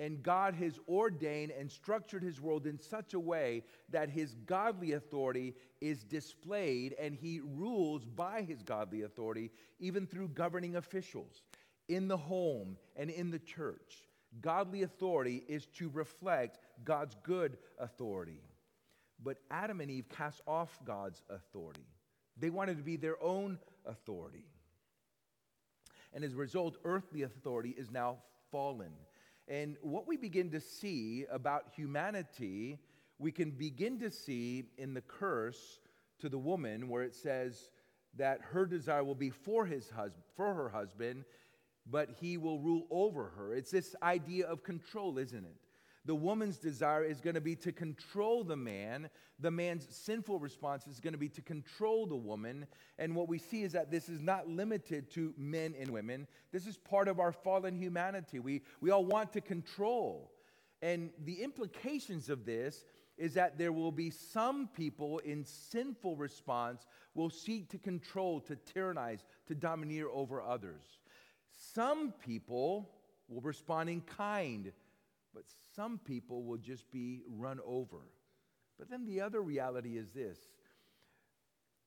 And 0.00 0.22
God 0.22 0.54
has 0.54 0.78
ordained 0.88 1.50
and 1.50 1.70
structured 1.70 2.22
his 2.22 2.40
world 2.40 2.66
in 2.66 2.78
such 2.78 3.14
a 3.14 3.20
way 3.20 3.64
that 3.90 4.08
his 4.08 4.34
godly 4.46 4.92
authority 4.92 5.54
is 5.80 6.04
displayed 6.04 6.94
and 7.00 7.14
he 7.14 7.40
rules 7.40 8.04
by 8.04 8.42
his 8.42 8.62
godly 8.62 9.02
authority, 9.02 9.50
even 9.80 10.06
through 10.06 10.28
governing 10.28 10.76
officials 10.76 11.42
in 11.88 12.06
the 12.06 12.16
home 12.16 12.76
and 12.96 13.10
in 13.10 13.30
the 13.30 13.40
church. 13.40 14.04
Godly 14.40 14.82
authority 14.82 15.42
is 15.48 15.66
to 15.78 15.88
reflect 15.88 16.58
God's 16.84 17.16
good 17.24 17.58
authority. 17.78 18.42
But 19.22 19.38
Adam 19.50 19.80
and 19.80 19.90
Eve 19.90 20.08
cast 20.08 20.42
off 20.46 20.78
God's 20.84 21.22
authority. 21.28 21.86
They 22.36 22.50
wanted 22.50 22.76
to 22.76 22.84
be 22.84 22.96
their 22.96 23.20
own 23.22 23.58
authority. 23.84 24.44
And 26.12 26.22
as 26.22 26.34
a 26.34 26.36
result, 26.36 26.76
earthly 26.84 27.22
authority 27.22 27.74
is 27.76 27.90
now 27.90 28.18
fallen. 28.52 28.92
And 29.48 29.76
what 29.80 30.06
we 30.06 30.16
begin 30.16 30.50
to 30.50 30.60
see 30.60 31.24
about 31.30 31.64
humanity, 31.74 32.78
we 33.18 33.32
can 33.32 33.50
begin 33.50 33.98
to 34.00 34.10
see 34.10 34.64
in 34.76 34.92
the 34.94 35.00
curse 35.00 35.80
to 36.20 36.28
the 36.28 36.38
woman, 36.38 36.88
where 36.88 37.02
it 37.02 37.14
says 37.14 37.70
that 38.16 38.40
her 38.42 38.66
desire 38.66 39.04
will 39.04 39.14
be 39.14 39.30
for, 39.30 39.64
his 39.64 39.88
hus- 39.90 40.12
for 40.36 40.52
her 40.54 40.68
husband, 40.68 41.24
but 41.86 42.10
he 42.20 42.36
will 42.36 42.60
rule 42.60 42.86
over 42.90 43.32
her. 43.36 43.54
It's 43.54 43.70
this 43.70 43.96
idea 44.02 44.46
of 44.46 44.62
control, 44.62 45.18
isn't 45.18 45.44
it? 45.44 45.56
The 46.08 46.14
woman's 46.14 46.56
desire 46.56 47.04
is 47.04 47.20
going 47.20 47.34
to 47.34 47.40
be 47.42 47.54
to 47.56 47.70
control 47.70 48.42
the 48.42 48.56
man. 48.56 49.10
The 49.40 49.50
man's 49.50 49.86
sinful 49.94 50.38
response 50.38 50.86
is 50.86 51.00
going 51.00 51.12
to 51.12 51.18
be 51.18 51.28
to 51.28 51.42
control 51.42 52.06
the 52.06 52.16
woman. 52.16 52.66
And 52.98 53.14
what 53.14 53.28
we 53.28 53.36
see 53.36 53.62
is 53.62 53.72
that 53.72 53.90
this 53.90 54.08
is 54.08 54.22
not 54.22 54.48
limited 54.48 55.10
to 55.10 55.34
men 55.36 55.74
and 55.78 55.90
women. 55.90 56.26
This 56.50 56.66
is 56.66 56.78
part 56.78 57.08
of 57.08 57.20
our 57.20 57.30
fallen 57.30 57.76
humanity. 57.76 58.38
We, 58.38 58.62
we 58.80 58.90
all 58.90 59.04
want 59.04 59.34
to 59.34 59.42
control. 59.42 60.32
And 60.80 61.10
the 61.26 61.42
implications 61.42 62.30
of 62.30 62.46
this 62.46 62.86
is 63.18 63.34
that 63.34 63.58
there 63.58 63.72
will 63.72 63.92
be 63.92 64.08
some 64.08 64.66
people 64.66 65.18
in 65.18 65.44
sinful 65.44 66.16
response 66.16 66.86
will 67.14 67.28
seek 67.28 67.68
to 67.68 67.76
control, 67.76 68.40
to 68.40 68.56
tyrannize, 68.56 69.26
to 69.46 69.54
domineer 69.54 70.08
over 70.08 70.40
others. 70.40 71.00
Some 71.74 72.14
people 72.24 72.88
will 73.28 73.42
respond 73.42 73.90
in 73.90 74.00
kind 74.00 74.72
but 75.34 75.44
some 75.74 75.98
people 75.98 76.42
will 76.42 76.58
just 76.58 76.90
be 76.90 77.22
run 77.28 77.60
over. 77.64 77.98
But 78.78 78.90
then 78.90 79.04
the 79.04 79.20
other 79.20 79.40
reality 79.40 79.96
is 79.96 80.12
this 80.12 80.38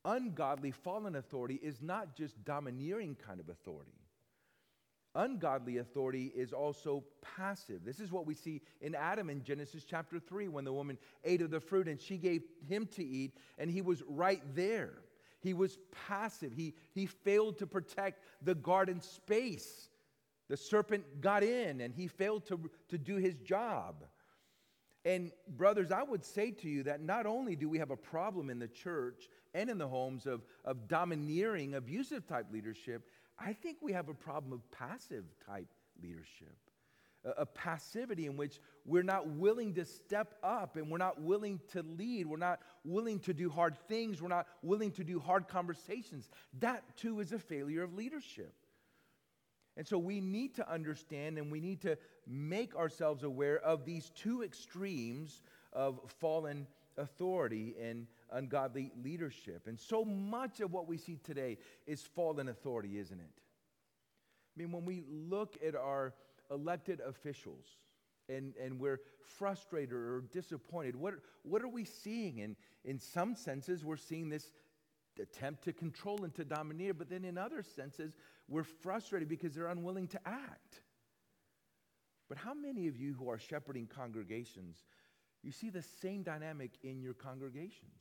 ungodly 0.03 0.71
fallen 0.71 1.15
authority 1.15 1.59
is 1.61 1.81
not 1.81 2.15
just 2.15 2.43
domineering 2.43 3.15
kind 3.15 3.39
of 3.39 3.49
authority. 3.49 3.91
Ungodly 5.13 5.77
authority 5.77 6.31
is 6.33 6.53
also 6.53 7.03
passive. 7.21 7.83
This 7.83 7.99
is 7.99 8.11
what 8.11 8.25
we 8.25 8.33
see 8.33 8.61
in 8.79 8.95
Adam 8.95 9.29
in 9.29 9.43
Genesis 9.43 9.83
chapter 9.83 10.19
3 10.19 10.47
when 10.47 10.63
the 10.63 10.71
woman 10.71 10.97
ate 11.25 11.41
of 11.41 11.51
the 11.51 11.59
fruit 11.59 11.87
and 11.87 11.99
she 11.99 12.17
gave 12.17 12.43
him 12.67 12.87
to 12.95 13.03
eat, 13.03 13.35
and 13.57 13.69
he 13.69 13.81
was 13.81 14.01
right 14.07 14.41
there. 14.55 14.93
He 15.41 15.53
was 15.53 15.79
passive. 16.07 16.53
He, 16.53 16.75
he 16.93 17.07
failed 17.07 17.57
to 17.57 17.67
protect 17.67 18.23
the 18.41 18.55
garden 18.55 19.01
space. 19.01 19.89
The 20.51 20.57
serpent 20.57 21.21
got 21.21 21.43
in 21.43 21.79
and 21.79 21.93
he 21.93 22.07
failed 22.07 22.45
to, 22.47 22.59
to 22.89 22.97
do 22.97 23.15
his 23.15 23.35
job. 23.35 24.03
And, 25.05 25.31
brothers, 25.47 25.93
I 25.93 26.03
would 26.03 26.25
say 26.25 26.51
to 26.51 26.67
you 26.67 26.83
that 26.83 26.99
not 26.99 27.25
only 27.25 27.55
do 27.55 27.69
we 27.69 27.77
have 27.77 27.89
a 27.89 27.95
problem 27.95 28.49
in 28.49 28.59
the 28.59 28.67
church 28.67 29.29
and 29.53 29.69
in 29.69 29.77
the 29.77 29.87
homes 29.87 30.25
of, 30.25 30.41
of 30.65 30.89
domineering, 30.89 31.75
abusive 31.75 32.27
type 32.27 32.47
leadership, 32.51 33.07
I 33.39 33.53
think 33.53 33.77
we 33.81 33.93
have 33.93 34.09
a 34.09 34.13
problem 34.13 34.51
of 34.51 34.69
passive 34.71 35.23
type 35.47 35.69
leadership. 36.03 36.57
A, 37.23 37.29
a 37.43 37.45
passivity 37.45 38.25
in 38.25 38.35
which 38.35 38.59
we're 38.85 39.03
not 39.03 39.29
willing 39.29 39.73
to 39.75 39.85
step 39.85 40.33
up 40.43 40.75
and 40.75 40.91
we're 40.91 40.97
not 40.97 41.21
willing 41.21 41.61
to 41.71 41.81
lead. 41.81 42.27
We're 42.27 42.35
not 42.35 42.59
willing 42.83 43.19
to 43.19 43.33
do 43.33 43.49
hard 43.49 43.77
things. 43.87 44.21
We're 44.21 44.27
not 44.27 44.47
willing 44.61 44.91
to 44.91 45.05
do 45.05 45.17
hard 45.17 45.47
conversations. 45.47 46.27
That 46.59 46.83
too 46.97 47.21
is 47.21 47.31
a 47.31 47.39
failure 47.39 47.83
of 47.83 47.93
leadership. 47.93 48.53
And 49.77 49.87
so 49.87 49.97
we 49.97 50.19
need 50.19 50.55
to 50.55 50.69
understand 50.69 51.37
and 51.37 51.51
we 51.51 51.61
need 51.61 51.81
to 51.81 51.97
make 52.27 52.75
ourselves 52.75 53.23
aware 53.23 53.59
of 53.59 53.85
these 53.85 54.11
two 54.15 54.43
extremes 54.43 55.41
of 55.73 55.99
fallen 56.19 56.67
authority 56.97 57.75
and 57.81 58.07
ungodly 58.31 58.91
leadership. 59.03 59.67
And 59.67 59.79
so 59.79 60.03
much 60.03 60.59
of 60.59 60.73
what 60.73 60.87
we 60.87 60.97
see 60.97 61.17
today 61.23 61.57
is 61.87 62.01
fallen 62.01 62.49
authority, 62.49 62.97
isn't 62.97 63.19
it? 63.19 63.31
I 64.55 64.61
mean, 64.61 64.71
when 64.71 64.85
we 64.85 65.03
look 65.09 65.57
at 65.65 65.75
our 65.75 66.13
elected 66.49 66.99
officials 66.99 67.65
and, 68.27 68.53
and 68.61 68.79
we're 68.79 68.99
frustrated 69.21 69.93
or 69.93 70.25
disappointed, 70.33 70.95
what, 70.95 71.13
what 71.43 71.61
are 71.61 71.69
we 71.69 71.85
seeing? 71.85 72.41
And 72.41 72.55
in 72.83 72.99
some 72.99 73.35
senses, 73.35 73.85
we're 73.85 73.95
seeing 73.95 74.29
this 74.29 74.51
attempt 75.21 75.63
to 75.63 75.73
control 75.73 76.23
and 76.23 76.33
to 76.35 76.43
domineer, 76.43 76.93
but 76.93 77.09
then 77.09 77.25
in 77.25 77.37
other 77.37 77.63
senses, 77.63 78.13
we're 78.51 78.65
frustrated 78.65 79.29
because 79.29 79.53
they're 79.53 79.67
unwilling 79.67 80.07
to 80.09 80.19
act. 80.25 80.81
But 82.27 82.37
how 82.37 82.53
many 82.53 82.87
of 82.87 82.97
you 82.97 83.13
who 83.13 83.29
are 83.29 83.39
shepherding 83.39 83.87
congregations, 83.87 84.83
you 85.41 85.51
see 85.51 85.69
the 85.69 85.81
same 85.81 86.21
dynamic 86.21 86.71
in 86.83 87.01
your 87.01 87.13
congregations? 87.13 87.95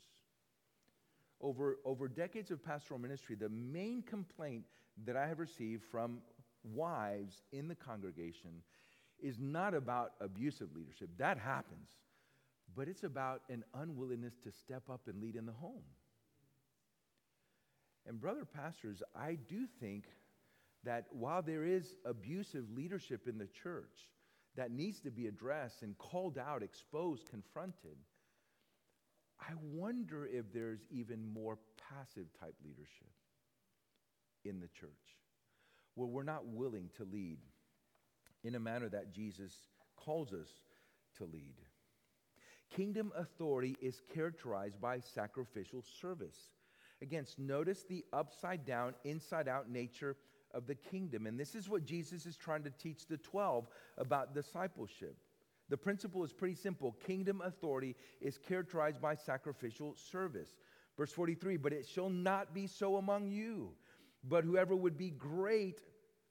Over, 1.41 1.79
over 1.85 2.09
decades 2.09 2.51
of 2.51 2.65
pastoral 2.65 2.99
ministry, 2.99 3.37
the 3.37 3.49
main 3.49 4.03
complaint 4.03 4.65
that 5.07 5.17
I 5.17 5.27
have 5.29 5.39
received 5.39 5.85
from 5.85 6.19
wives 6.65 7.43
in 7.53 7.69
the 7.69 7.77
congregation 7.77 8.63
is 9.23 9.39
not 9.39 9.73
about 9.73 10.15
abusive 10.21 10.75
leadership. 10.75 11.11
That 11.17 11.39
happens. 11.39 11.91
But 12.75 12.89
it's 12.89 13.05
about 13.05 13.43
an 13.49 13.65
unwillingness 13.75 14.35
to 14.43 14.51
step 14.51 14.83
up 14.91 15.03
and 15.07 15.23
lead 15.23 15.37
in 15.37 15.47
the 15.47 15.53
home. 15.53 15.85
And, 18.07 18.21
brother 18.21 18.45
pastors, 18.45 19.03
I 19.15 19.37
do 19.49 19.67
think 19.81 20.07
that 20.85 21.07
while 21.11 21.43
there 21.43 21.65
is 21.65 21.97
abusive 22.05 22.65
leadership 22.75 23.29
in 23.29 23.39
the 23.39 23.47
church 23.47 24.09
that 24.57 24.71
needs 24.71 25.01
to 25.01 25.11
be 25.11 25.27
addressed 25.27 25.83
and 25.83 25.97
called 25.99 26.39
out, 26.39 26.63
exposed, 26.63 27.29
confronted, 27.29 27.97
I 29.41 29.53
wonder 29.63 30.27
if 30.27 30.53
there's 30.53 30.81
even 30.91 31.33
more 31.33 31.59
passive 31.89 32.27
type 32.39 32.55
leadership 32.65 33.09
in 34.45 34.61
the 34.61 34.69
church 34.69 34.91
where 35.95 36.09
we're 36.09 36.23
not 36.23 36.47
willing 36.47 36.91
to 36.97 37.05
lead 37.05 37.39
in 38.45 38.55
a 38.55 38.61
manner 38.61 38.89
that 38.89 39.13
Jesus 39.13 39.55
calls 39.97 40.33
us 40.33 40.49
to 41.19 41.25
lead. 41.25 41.55
Kingdom 42.75 43.13
authority 43.17 43.77
is 43.81 44.01
characterized 44.15 44.81
by 44.81 45.01
sacrificial 45.01 45.83
service. 46.01 46.39
Again, 47.03 47.27
notice 47.39 47.85
the 47.89 48.05
upside 48.13 48.65
down, 48.65 48.95
inside 49.05 49.49
out 49.49 49.71
nature 49.71 50.17
of 50.53 50.67
the 50.67 50.75
kingdom. 50.75 51.27
And 51.27 51.39
this 51.39 51.55
is 51.55 51.69
what 51.69 51.85
Jesus 51.85 52.27
is 52.27 52.37
trying 52.37 52.63
to 52.65 52.71
teach 52.71 53.07
the 53.07 53.17
12 53.17 53.69
about 53.99 54.35
discipleship. 54.35 55.17
The 55.69 55.77
principle 55.77 56.25
is 56.25 56.33
pretty 56.33 56.57
simple 56.57 56.97
kingdom 57.07 57.41
authority 57.45 57.95
is 58.21 58.37
characterized 58.37 59.01
by 59.01 59.15
sacrificial 59.15 59.95
service. 59.97 60.57
Verse 60.97 61.13
43 61.13 61.57
But 61.57 61.73
it 61.73 61.87
shall 61.87 62.11
not 62.11 62.53
be 62.53 62.67
so 62.67 62.97
among 62.97 63.31
you, 63.31 63.71
but 64.25 64.45
whoever 64.45 64.75
would 64.75 64.99
be 64.99 65.11
great 65.11 65.81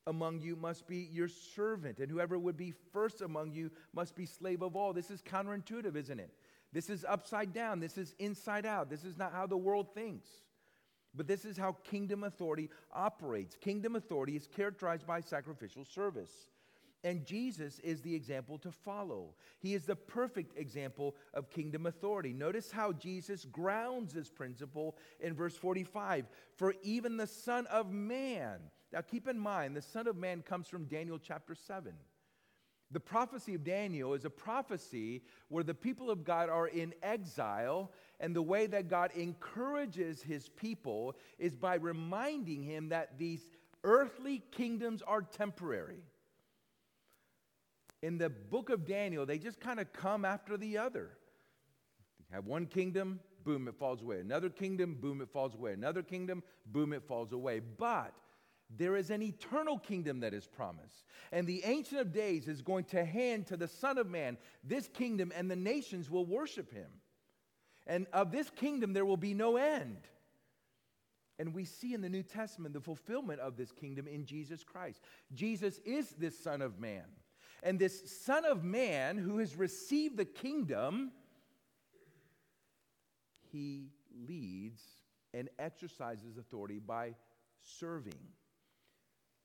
among 0.08 0.42
you 0.42 0.56
must 0.56 0.88
be 0.88 1.08
your 1.12 1.28
servant, 1.28 2.00
and 2.00 2.12
whoever 2.12 2.38
would 2.38 2.58
be 2.58 2.74
first 2.92 3.22
among 3.22 3.52
you 3.52 3.72
must 3.94 4.16
be 4.16 4.26
slave 4.26 4.62
of 4.62 4.76
all. 4.76 4.92
This 4.92 5.12
is 5.12 5.22
counterintuitive, 5.22 5.96
isn't 5.96 6.20
it? 6.20 6.34
This 6.72 6.90
is 6.90 7.06
upside 7.08 7.54
down. 7.54 7.80
This 7.80 7.98
is 7.98 8.14
inside 8.20 8.66
out. 8.66 8.90
This 8.90 9.04
is 9.04 9.18
not 9.18 9.34
how 9.34 9.48
the 9.48 9.58
world 9.58 9.94
thinks. 9.94 10.30
But 11.16 11.28
this 11.28 11.46
is 11.46 11.58
how 11.58 11.74
kingdom 11.84 12.24
authority 12.24 12.70
operates. 12.94 13.56
Kingdom 13.56 13.96
authority 13.96 14.36
is 14.36 14.48
characterized 14.48 15.08
by 15.08 15.22
sacrificial 15.22 15.86
service. 15.86 16.32
And 17.04 17.26
Jesus 17.26 17.80
is 17.80 18.02
the 18.02 18.14
example 18.14 18.58
to 18.60 18.72
follow. 18.72 19.34
He 19.60 19.74
is 19.74 19.86
the 19.86 19.96
perfect 19.96 20.58
example 20.58 21.16
of 21.34 21.50
kingdom 21.50 21.86
authority. 21.86 22.34
Notice 22.34 22.72
how 22.72 22.92
Jesus 22.92 23.46
grounds 23.46 24.14
this 24.14 24.30
principle 24.30 24.98
in 25.22 25.34
verse 25.34 25.56
45 25.56 26.26
For 26.58 26.76
even 26.84 27.16
the 27.16 27.28
Son 27.28 27.68
of 27.68 27.92
Man, 27.92 28.60
now 28.92 29.02
keep 29.02 29.28
in 29.28 29.40
mind, 29.40 29.78
the 29.78 29.82
Son 29.82 30.08
of 30.08 30.18
Man 30.18 30.42
comes 30.42 30.68
from 30.68 30.86
Daniel 30.86 31.20
chapter 31.20 31.56
7. 31.56 31.94
The 32.92 33.00
prophecy 33.00 33.54
of 33.54 33.64
Daniel 33.64 34.14
is 34.16 34.26
a 34.26 34.30
prophecy 34.32 35.22
where 35.50 35.64
the 35.64 35.76
people 35.76 36.10
of 36.10 36.24
God 36.24 36.50
are 36.50 36.68
in 36.68 36.94
exile, 37.04 37.92
and 38.20 38.36
the 38.36 38.42
way 38.42 38.66
that 38.68 38.90
God 38.90 39.12
encourages 39.16 40.22
his 40.24 40.50
people 40.50 41.16
is 41.38 41.56
by 41.56 41.76
reminding 41.76 42.64
him 42.64 42.90
that 42.90 43.18
these 43.18 43.42
earthly 43.84 44.42
kingdoms 44.52 45.02
are 45.04 45.22
temporary. 45.22 46.02
in 48.02 48.18
the 48.18 48.30
book 48.30 48.70
of 48.70 48.86
Daniel, 48.86 49.26
they 49.26 49.38
just 49.38 49.60
kind 49.60 49.80
of 49.80 49.92
come 49.92 50.24
after 50.24 50.58
the 50.58 50.78
other. 50.78 51.10
You 52.30 52.36
have 52.36 52.46
one 52.46 52.66
kingdom, 52.66 53.20
boom, 53.44 53.68
it 53.68 53.76
falls 53.76 54.02
away. 54.02 54.20
Another 54.20 54.50
kingdom, 54.50 54.96
boom, 55.00 55.22
it 55.22 55.30
falls 55.30 55.56
away. 55.56 55.74
Another 55.74 56.02
kingdom, 56.02 56.44
boom, 56.66 56.94
it 56.94 57.04
falls 57.04 57.34
away. 57.34 57.60
But 57.60 58.14
there 58.70 58.96
is 58.96 59.10
an 59.10 59.22
eternal 59.22 59.80
kingdom 59.80 60.20
that 60.20 60.34
is 60.34 60.46
promised. 60.46 61.04
And 61.32 61.48
the 61.48 61.64
Ancient 61.66 62.02
of 62.02 62.14
Days 62.14 62.48
is 62.48 62.62
going 62.62 62.86
to 62.86 63.04
hand 63.04 63.48
to 63.48 63.58
the 63.58 63.68
Son 63.68 63.98
of 63.98 64.08
Man 64.08 64.38
this 64.64 64.88
kingdom, 64.88 65.32
and 65.36 65.50
the 65.50 65.56
nations 65.56 66.10
will 66.10 66.26
worship 66.26 66.72
him. 66.72 66.90
And 67.88 68.06
of 68.14 68.32
this 68.32 68.50
kingdom, 68.52 68.94
there 68.94 69.06
will 69.06 69.18
be 69.18 69.34
no 69.34 69.58
end. 69.58 70.08
And 71.40 71.56
we 71.56 71.66
see 71.66 71.94
in 71.94 72.02
the 72.02 72.10
New 72.10 72.22
Testament 72.22 72.74
the 72.74 72.82
fulfillment 72.82 73.40
of 73.40 73.56
this 73.56 73.72
kingdom 73.72 74.08
in 74.08 74.26
Jesus 74.26 74.64
Christ. 74.64 75.02
Jesus 75.34 75.80
is 75.86 76.10
this 76.12 76.38
Son 76.38 76.62
of 76.62 76.80
Man. 76.80 77.06
And 77.64 77.80
this 77.80 78.24
Son 78.24 78.46
of 78.46 78.64
Man 78.64 79.18
who 79.18 79.40
has 79.40 79.56
received 79.56 80.18
the 80.18 80.26
kingdom, 80.26 81.12
he 83.52 83.90
leads 84.28 84.82
and 85.34 85.50
exercises 85.58 86.38
authority 86.38 86.80
by 86.80 87.16
serving. 87.62 88.20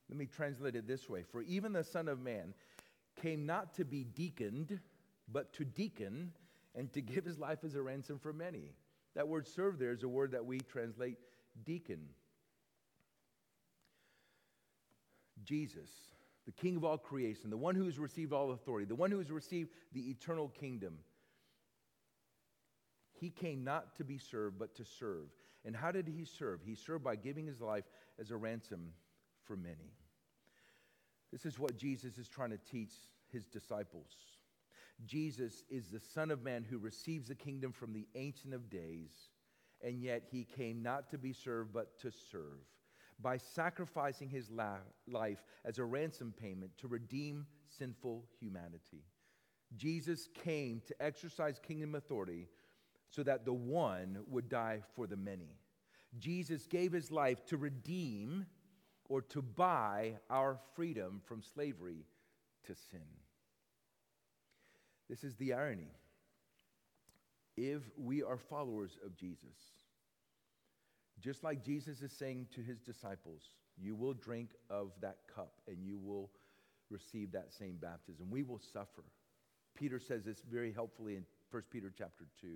Let 0.08 0.18
me 0.18 0.26
translate 0.26 0.76
it 0.76 0.86
this 0.86 1.08
way 1.08 1.24
For 1.30 1.42
even 1.42 1.72
the 1.72 1.84
Son 1.84 2.08
of 2.08 2.20
Man 2.20 2.54
came 3.20 3.46
not 3.46 3.74
to 3.74 3.84
be 3.84 4.04
deaconed, 4.04 4.80
but 5.30 5.52
to 5.54 5.64
deacon 5.64 6.32
and 6.74 6.92
to 6.92 7.00
give 7.00 7.24
his 7.24 7.38
life 7.38 7.60
as 7.64 7.74
a 7.74 7.82
ransom 7.82 8.18
for 8.18 8.32
many. 8.32 8.72
That 9.14 9.28
word 9.28 9.46
serve 9.46 9.78
there 9.78 9.92
is 9.92 10.02
a 10.02 10.08
word 10.08 10.32
that 10.32 10.44
we 10.44 10.58
translate 10.60 11.18
deacon. 11.64 12.00
Jesus, 15.44 15.90
the 16.46 16.52
King 16.52 16.76
of 16.76 16.84
all 16.84 16.98
creation, 16.98 17.50
the 17.50 17.56
one 17.56 17.74
who 17.74 17.84
has 17.84 17.98
received 17.98 18.32
all 18.32 18.52
authority, 18.52 18.86
the 18.86 18.94
one 18.94 19.10
who 19.10 19.18
has 19.18 19.30
received 19.30 19.70
the 19.92 20.10
eternal 20.10 20.48
kingdom, 20.48 20.98
he 23.12 23.30
came 23.30 23.62
not 23.62 23.94
to 23.96 24.04
be 24.04 24.18
served, 24.18 24.58
but 24.58 24.74
to 24.76 24.84
serve. 24.84 25.28
And 25.64 25.76
how 25.76 25.92
did 25.92 26.08
he 26.08 26.24
serve? 26.24 26.60
He 26.64 26.74
served 26.74 27.04
by 27.04 27.16
giving 27.16 27.46
his 27.46 27.60
life 27.60 27.84
as 28.18 28.30
a 28.30 28.36
ransom 28.36 28.92
for 29.46 29.57
many. 29.57 29.92
This 31.33 31.46
is 31.46 31.59
what 31.59 31.76
Jesus 31.76 32.18
is 32.18 32.28
trying 32.28 32.50
to 32.50 32.59
teach 32.59 32.92
his 33.30 33.46
disciples. 33.46 34.12
Jesus 35.04 35.64
is 35.68 35.88
the 35.88 36.00
Son 36.00 36.30
of 36.30 36.42
Man 36.42 36.64
who 36.68 36.78
receives 36.78 37.28
the 37.28 37.35
kingdom 37.35 37.72
from 37.72 37.92
the 37.92 38.07
Ancient 38.14 38.54
of 38.54 38.70
Days, 38.70 39.11
and 39.83 40.00
yet 40.00 40.22
he 40.30 40.44
came 40.44 40.83
not 40.83 41.11
to 41.11 41.18
be 41.18 41.33
served, 41.33 41.72
but 41.72 41.98
to 42.00 42.11
serve 42.11 42.61
by 43.20 43.37
sacrificing 43.37 44.28
his 44.28 44.50
la- 44.50 44.78
life 45.07 45.44
as 45.64 45.78
a 45.78 45.85
ransom 45.85 46.33
payment 46.40 46.70
to 46.78 46.88
redeem 46.88 47.46
sinful 47.78 48.24
humanity. 48.40 49.04
Jesus 49.76 50.28
came 50.44 50.80
to 50.87 51.02
exercise 51.02 51.59
kingdom 51.59 51.94
authority 51.94 52.48
so 53.11 53.22
that 53.22 53.44
the 53.44 53.52
one 53.52 54.18
would 54.28 54.48
die 54.48 54.80
for 54.94 55.07
the 55.07 55.16
many. 55.16 55.57
Jesus 56.18 56.66
gave 56.66 56.92
his 56.92 57.11
life 57.11 57.44
to 57.46 57.57
redeem 57.57 58.46
or 59.08 59.22
to 59.22 59.42
buy 59.42 60.14
our 60.30 60.58
freedom 60.74 61.20
from 61.26 61.42
slavery 61.42 62.04
to 62.66 62.74
sin. 62.90 63.00
This 65.08 65.24
is 65.24 65.36
the 65.36 65.52
irony. 65.52 65.92
If 67.56 67.82
we 67.96 68.22
are 68.22 68.38
followers 68.38 68.98
of 69.04 69.16
Jesus, 69.16 69.56
just 71.20 71.44
like 71.44 71.64
Jesus 71.64 72.02
is 72.02 72.12
saying 72.12 72.48
to 72.54 72.60
his 72.60 72.80
disciples, 72.80 73.42
you 73.76 73.94
will 73.94 74.14
drink 74.14 74.50
of 74.70 74.90
that 75.00 75.18
cup 75.34 75.52
and 75.68 75.84
you 75.84 75.98
will 75.98 76.30
receive 76.90 77.32
that 77.32 77.52
same 77.52 77.76
baptism. 77.80 78.26
We 78.30 78.42
will 78.42 78.60
suffer. 78.72 79.04
Peter 79.74 79.98
says 79.98 80.24
this 80.24 80.42
very 80.50 80.72
helpfully 80.72 81.16
in 81.16 81.24
1 81.50 81.62
Peter 81.70 81.92
chapter 81.96 82.26
2. 82.40 82.48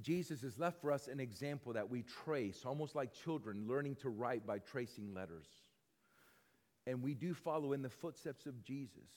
Jesus 0.00 0.40
has 0.42 0.58
left 0.58 0.80
for 0.80 0.92
us 0.92 1.08
an 1.08 1.20
example 1.20 1.72
that 1.72 1.90
we 1.90 2.02
trace, 2.24 2.62
almost 2.64 2.94
like 2.94 3.12
children 3.12 3.64
learning 3.66 3.96
to 3.96 4.08
write 4.08 4.46
by 4.46 4.58
tracing 4.58 5.12
letters. 5.12 5.46
And 6.86 7.02
we 7.02 7.14
do 7.14 7.34
follow 7.34 7.72
in 7.72 7.82
the 7.82 7.90
footsteps 7.90 8.46
of 8.46 8.62
Jesus. 8.62 9.10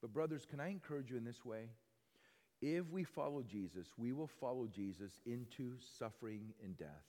But, 0.00 0.12
brothers, 0.12 0.44
can 0.48 0.60
I 0.60 0.68
encourage 0.68 1.10
you 1.10 1.16
in 1.16 1.24
this 1.24 1.44
way? 1.44 1.70
If 2.60 2.90
we 2.90 3.04
follow 3.04 3.42
Jesus, 3.42 3.88
we 3.96 4.12
will 4.12 4.26
follow 4.26 4.66
Jesus 4.66 5.20
into 5.26 5.74
suffering 5.98 6.52
and 6.62 6.76
death, 6.76 7.06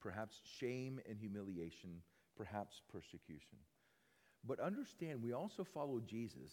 perhaps 0.00 0.40
shame 0.58 1.00
and 1.08 1.18
humiliation, 1.18 2.02
perhaps 2.36 2.82
persecution. 2.90 3.58
But 4.46 4.60
understand, 4.60 5.22
we 5.22 5.32
also 5.32 5.64
follow 5.64 6.00
Jesus 6.00 6.52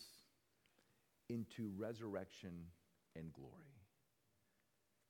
into 1.29 1.71
resurrection 1.77 2.51
and 3.15 3.31
glory 3.33 3.82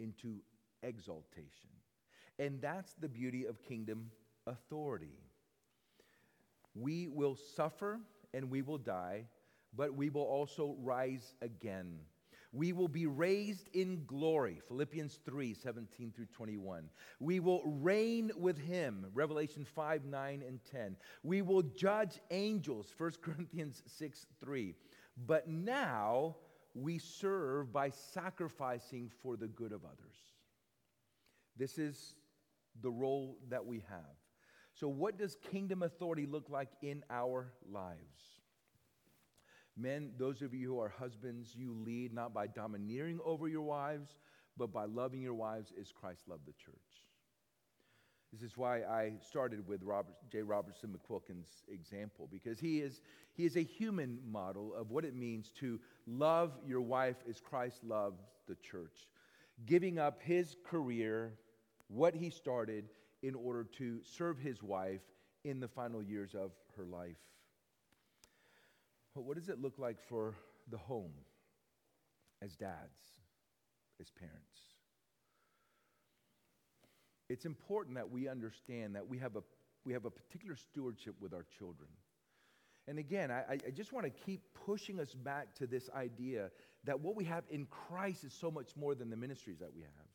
into 0.04 0.36
exaltation. 0.84 1.70
And 2.38 2.62
that's 2.62 2.94
the 2.94 3.08
beauty 3.08 3.46
of 3.46 3.63
kingdom 3.63 4.12
authority. 4.46 5.18
We 6.76 7.08
will 7.08 7.38
suffer 7.56 8.00
and 8.34 8.50
we 8.50 8.62
will 8.62 8.78
die, 8.78 9.26
but 9.76 9.94
we 9.94 10.10
will 10.10 10.24
also 10.24 10.76
rise 10.82 11.36
again. 11.42 12.00
We 12.52 12.72
will 12.72 12.88
be 12.88 13.08
raised 13.08 13.68
in 13.74 14.06
glory, 14.06 14.62
Philippians 14.68 15.20
3 15.26 15.56
17 15.56 16.12
through 16.16 16.28
21. 16.28 16.88
We 17.20 17.39
will 17.39 17.63
reign 17.66 18.32
with 18.38 18.60
him, 18.60 19.08
Revelation 19.13 19.66
5 19.66 20.06
9 20.06 20.44
and 20.48 20.60
10. 20.72 20.96
We 21.24 21.42
will 21.42 21.63
judge 21.63 22.20
angels, 22.30 22.94
1 22.96 23.12
Corinthians 23.24 23.82
6 23.88 24.28
3. 24.39 24.76
But 25.26 25.48
now 25.48 26.36
we 26.74 26.98
serve 26.98 27.72
by 27.72 27.90
sacrificing 27.90 29.12
for 29.22 29.38
the 29.38 29.48
good 29.48 29.72
of 29.72 29.86
others. 29.86 30.16
This 31.56 31.78
is 31.78 32.16
the 32.82 32.90
role 32.90 33.38
that 33.50 33.66
we 33.66 33.84
have. 33.90 34.18
So, 34.74 34.88
what 34.88 35.18
does 35.18 35.36
kingdom 35.52 35.84
authority 35.84 36.26
look 36.26 36.50
like 36.50 36.70
in 36.82 37.04
our 37.12 37.54
lives? 37.72 38.00
Men, 39.78 40.12
those 40.18 40.42
of 40.42 40.54
you 40.54 40.70
who 40.70 40.80
are 40.80 40.90
husbands, 40.90 41.56
you 41.56 41.74
lead 41.74 42.14
not 42.14 42.34
by 42.34 42.48
domineering 42.48 43.20
over 43.24 43.48
your 43.48 43.62
wives, 43.62 44.18
but 44.58 44.72
by 44.72 44.86
loving 44.86 45.22
your 45.22 45.34
wives 45.34 45.72
as 45.80 45.92
Christ 45.92 46.28
loved 46.28 46.46
the 46.46 46.54
church. 46.54 46.74
This 48.34 48.41
is 48.41 48.58
why 48.58 48.80
I 48.80 49.12
started 49.22 49.67
with 49.67 49.84
Robert, 49.84 50.15
J. 50.32 50.41
Robertson 50.41 50.89
McQuilkin's 50.89 51.65
example, 51.72 52.28
because 52.32 52.60
he 52.60 52.80
is, 52.80 53.00
he 53.36 53.46
is 53.46 53.58
a 53.58 53.63
human 53.63 54.17
model 54.28 54.74
of 54.74 54.89
what 54.89 55.06
it 55.06 55.15
means 55.15 55.52
to 55.60 55.80
love 56.08 56.58
your 56.65 56.82
wife 56.82 57.17
as 57.30 57.39
Christ 57.39 57.84
loved 57.84 58.24
the 58.48 58.56
church, 58.56 59.08
giving 59.67 60.00
up 60.00 60.19
his 60.19 60.56
career, 60.65 61.34
what 61.89 62.15
he 62.15 62.32
started, 62.32 62.86
in 63.22 63.36
order 63.36 63.65
to 63.78 64.00
serve 64.04 64.39
his 64.39 64.63
wife 64.63 65.02
in 65.43 65.60
the 65.60 65.67
final 65.67 66.02
years 66.02 66.34
of 66.34 66.54
her 66.76 66.86
life. 66.86 67.17
But 69.13 69.26
what 69.26 69.38
does 69.38 69.50
it 69.50 69.62
look 69.62 69.78
like 69.78 69.98
for 70.10 70.34
the 70.72 70.78
home 70.78 71.13
as 72.41 72.56
dads, 72.56 73.22
as 74.02 74.10
parents? 74.10 74.73
It's 77.34 77.46
important 77.46 77.96
that 77.96 78.12
we 78.12 78.28
understand 78.30 78.96
that 78.96 79.08
we 79.08 79.17
have 79.17 79.36
a, 79.36 79.41
we 79.86 79.91
have 79.93 80.06
a 80.06 80.12
particular 80.12 80.56
stewardship 80.56 81.15
with 81.19 81.34
our 81.34 81.46
children. 81.58 81.89
And 82.88 83.00
again, 83.00 83.32
I, 83.32 83.58
I 83.65 83.72
just 83.72 83.91
want 83.91 84.06
to 84.06 84.12
keep 84.12 84.41
pushing 84.65 85.00
us 85.00 85.15
back 85.15 85.56
to 85.56 85.65
this 85.65 85.89
idea 85.96 86.52
that 86.84 87.00
what 87.00 87.15
we 87.15 87.24
have 87.26 87.43
in 87.50 87.65
Christ 87.65 88.24
is 88.24 88.34
so 88.34 88.52
much 88.52 88.76
more 88.76 88.93
than 88.93 89.10
the 89.10 89.15
ministries 89.15 89.58
that 89.60 89.74
we 89.74 89.82
have. 89.82 90.08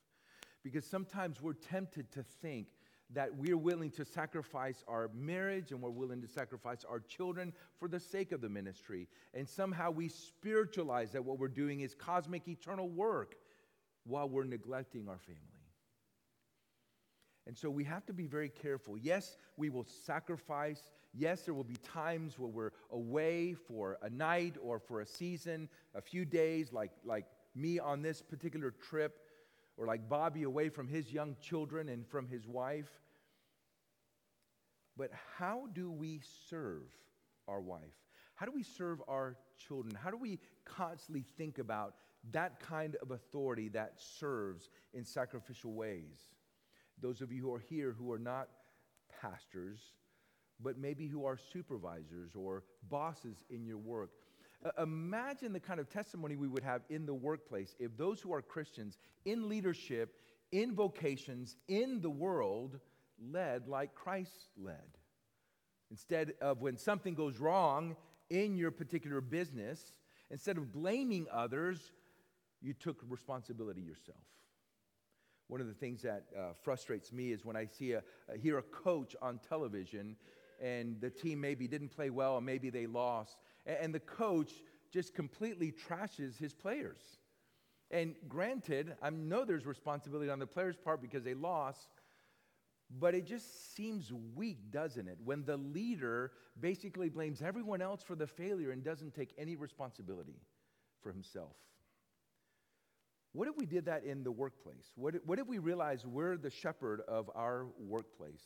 Because 0.62 0.86
sometimes 0.86 1.42
we're 1.42 1.54
tempted 1.54 2.12
to 2.12 2.22
think 2.22 2.68
that 3.14 3.34
we're 3.34 3.56
willing 3.56 3.90
to 3.92 4.04
sacrifice 4.04 4.84
our 4.86 5.10
marriage 5.12 5.72
and 5.72 5.82
we're 5.82 5.90
willing 5.90 6.20
to 6.20 6.28
sacrifice 6.28 6.84
our 6.88 7.00
children 7.00 7.52
for 7.80 7.88
the 7.88 7.98
sake 7.98 8.30
of 8.30 8.40
the 8.40 8.48
ministry. 8.48 9.08
And 9.34 9.48
somehow 9.48 9.90
we 9.90 10.08
spiritualize 10.08 11.10
that 11.12 11.24
what 11.24 11.40
we're 11.40 11.48
doing 11.48 11.80
is 11.80 11.94
cosmic 11.94 12.46
eternal 12.46 12.88
work 12.88 13.34
while 14.04 14.28
we're 14.28 14.44
neglecting 14.44 15.08
our 15.08 15.18
family. 15.18 15.57
And 17.48 17.56
so 17.56 17.70
we 17.70 17.82
have 17.84 18.04
to 18.06 18.12
be 18.12 18.26
very 18.26 18.50
careful. 18.50 18.98
Yes, 18.98 19.38
we 19.56 19.70
will 19.70 19.86
sacrifice. 20.04 20.90
Yes, 21.14 21.42
there 21.42 21.54
will 21.54 21.64
be 21.64 21.76
times 21.76 22.38
where 22.38 22.50
we're 22.50 22.72
away 22.92 23.54
for 23.54 23.96
a 24.02 24.10
night 24.10 24.56
or 24.62 24.78
for 24.78 25.00
a 25.00 25.06
season, 25.06 25.70
a 25.94 26.02
few 26.02 26.26
days, 26.26 26.74
like, 26.74 26.92
like 27.06 27.24
me 27.54 27.78
on 27.78 28.02
this 28.02 28.20
particular 28.20 28.70
trip, 28.70 29.20
or 29.78 29.86
like 29.86 30.10
Bobby 30.10 30.42
away 30.42 30.68
from 30.68 30.88
his 30.88 31.10
young 31.10 31.36
children 31.40 31.88
and 31.88 32.06
from 32.06 32.28
his 32.28 32.46
wife. 32.46 33.00
But 34.98 35.10
how 35.38 35.68
do 35.72 35.90
we 35.90 36.20
serve 36.50 36.82
our 37.48 37.62
wife? 37.62 37.80
How 38.34 38.44
do 38.44 38.52
we 38.52 38.62
serve 38.62 39.00
our 39.08 39.36
children? 39.56 39.94
How 39.94 40.10
do 40.10 40.18
we 40.18 40.38
constantly 40.66 41.24
think 41.38 41.58
about 41.58 41.94
that 42.30 42.60
kind 42.60 42.94
of 42.96 43.10
authority 43.10 43.68
that 43.70 43.94
serves 43.96 44.68
in 44.92 45.02
sacrificial 45.02 45.72
ways? 45.72 46.34
Those 47.00 47.20
of 47.20 47.32
you 47.32 47.42
who 47.42 47.54
are 47.54 47.62
here 47.68 47.94
who 47.98 48.12
are 48.12 48.18
not 48.18 48.48
pastors, 49.20 49.78
but 50.60 50.78
maybe 50.78 51.06
who 51.06 51.24
are 51.24 51.38
supervisors 51.52 52.32
or 52.34 52.64
bosses 52.88 53.44
in 53.50 53.64
your 53.64 53.78
work. 53.78 54.10
Uh, 54.64 54.82
imagine 54.82 55.52
the 55.52 55.60
kind 55.60 55.78
of 55.78 55.88
testimony 55.88 56.34
we 56.36 56.48
would 56.48 56.64
have 56.64 56.82
in 56.90 57.06
the 57.06 57.14
workplace 57.14 57.76
if 57.78 57.96
those 57.96 58.20
who 58.20 58.32
are 58.32 58.42
Christians 58.42 58.98
in 59.24 59.48
leadership, 59.48 60.16
in 60.50 60.74
vocations, 60.74 61.56
in 61.68 62.00
the 62.00 62.10
world, 62.10 62.80
led 63.20 63.68
like 63.68 63.94
Christ 63.94 64.48
led. 64.56 64.98
Instead 65.90 66.34
of 66.40 66.60
when 66.60 66.76
something 66.76 67.14
goes 67.14 67.38
wrong 67.38 67.96
in 68.30 68.56
your 68.56 68.70
particular 68.70 69.20
business, 69.20 69.92
instead 70.30 70.58
of 70.58 70.72
blaming 70.72 71.26
others, 71.32 71.92
you 72.60 72.74
took 72.74 72.98
responsibility 73.08 73.80
yourself. 73.80 74.18
One 75.48 75.60
of 75.60 75.66
the 75.66 75.74
things 75.74 76.02
that 76.02 76.24
uh, 76.36 76.52
frustrates 76.62 77.12
me 77.12 77.32
is 77.32 77.44
when 77.44 77.56
I 77.56 77.64
see 77.64 77.92
a, 77.92 77.98
uh, 77.98 78.36
hear 78.40 78.58
a 78.58 78.62
coach 78.62 79.16
on 79.20 79.40
television 79.48 80.16
and 80.60 81.00
the 81.00 81.10
team 81.10 81.40
maybe 81.40 81.66
didn't 81.66 81.88
play 81.88 82.10
well 82.10 82.34
or 82.34 82.40
maybe 82.40 82.70
they 82.70 82.86
lost, 82.86 83.38
and, 83.66 83.76
and 83.80 83.94
the 83.94 84.00
coach 84.00 84.52
just 84.90 85.14
completely 85.14 85.72
trashes 85.72 86.36
his 86.36 86.52
players. 86.54 87.00
And 87.90 88.14
granted, 88.28 88.96
I 89.02 89.10
know 89.10 89.44
there's 89.44 89.64
responsibility 89.64 90.30
on 90.30 90.38
the 90.38 90.46
players' 90.46 90.76
part 90.76 91.00
because 91.00 91.24
they 91.24 91.34
lost, 91.34 91.88
but 92.98 93.14
it 93.14 93.26
just 93.26 93.74
seems 93.74 94.12
weak, 94.34 94.70
doesn't 94.70 95.08
it? 95.08 95.18
When 95.24 95.44
the 95.44 95.56
leader 95.56 96.32
basically 96.60 97.08
blames 97.08 97.40
everyone 97.40 97.80
else 97.80 98.02
for 98.02 98.14
the 98.14 98.26
failure 98.26 98.70
and 98.70 98.82
doesn't 98.82 99.14
take 99.14 99.32
any 99.38 99.56
responsibility 99.56 100.40
for 101.02 101.12
himself. 101.12 101.56
What 103.38 103.46
if 103.46 103.56
we 103.56 103.66
did 103.66 103.84
that 103.84 104.02
in 104.02 104.24
the 104.24 104.32
workplace? 104.32 104.90
What 104.96 105.14
if, 105.14 105.24
what 105.24 105.38
if 105.38 105.46
we 105.46 105.58
realize 105.58 106.04
we're 106.04 106.36
the 106.36 106.50
shepherd 106.50 107.02
of 107.06 107.30
our 107.36 107.68
workplace? 107.78 108.42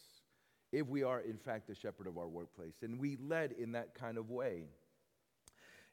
If 0.71 0.87
we 0.87 1.03
are, 1.03 1.21
in 1.21 1.39
fact, 1.39 1.67
the 1.67 1.75
shepherd 1.75 2.07
of 2.07 2.19
our 2.19 2.29
workplace, 2.29 2.75
and 2.83 3.01
we 3.01 3.17
led 3.17 3.53
in 3.53 3.73
that 3.73 3.95
kind 3.95 4.19
of 4.19 4.29
way. 4.29 4.67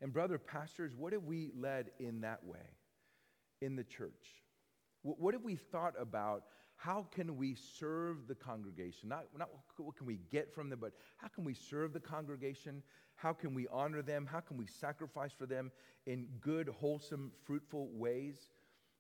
And, 0.02 0.12
brother 0.12 0.38
pastors, 0.38 0.98
what 0.98 1.14
if 1.14 1.24
we 1.24 1.50
led 1.56 1.92
in 2.02 2.20
that 2.22 2.44
way 2.44 2.60
in 3.62 3.78
the 3.78 3.86
church? 3.86 4.44
What 5.04 5.34
if 5.34 5.44
we 5.44 5.56
thought 5.56 5.94
about 5.98 6.44
how 6.76 7.08
can 7.10 7.38
we 7.38 7.56
serve 7.56 8.28
the 8.28 8.36
congregation? 8.36 9.08
Not, 9.08 9.28
not 9.38 9.48
what 9.78 9.96
can 9.96 10.08
we 10.08 10.20
get 10.30 10.54
from 10.54 10.70
them, 10.70 10.80
but 10.82 10.92
how 11.16 11.30
can 11.30 11.46
we 11.46 11.54
serve 11.54 11.94
the 11.94 12.02
congregation? 12.02 12.84
How 13.16 13.32
can 13.32 13.54
we 13.54 13.66
honor 13.72 14.02
them? 14.02 14.28
How 14.30 14.42
can 14.42 14.58
we 14.58 14.68
sacrifice 14.68 15.32
for 15.32 15.46
them 15.46 15.72
in 16.06 16.28
good, 16.42 16.68
wholesome, 16.68 17.32
fruitful 17.46 17.88
ways? 17.94 18.50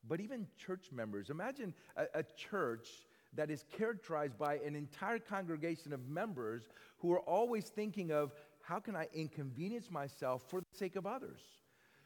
But 0.07 0.21
even 0.21 0.47
church 0.57 0.91
members, 0.91 1.29
imagine 1.29 1.73
a, 1.95 2.05
a 2.19 2.23
church 2.23 2.87
that 3.35 3.51
is 3.51 3.65
characterized 3.77 4.37
by 4.37 4.55
an 4.55 4.75
entire 4.75 5.19
congregation 5.19 5.93
of 5.93 6.07
members 6.07 6.69
who 6.97 7.11
are 7.11 7.19
always 7.19 7.65
thinking 7.65 8.11
of 8.11 8.33
how 8.61 8.79
can 8.79 8.95
I 8.95 9.07
inconvenience 9.13 9.89
myself 9.91 10.43
for 10.47 10.61
the 10.61 10.77
sake 10.77 10.95
of 10.95 11.05
others? 11.05 11.41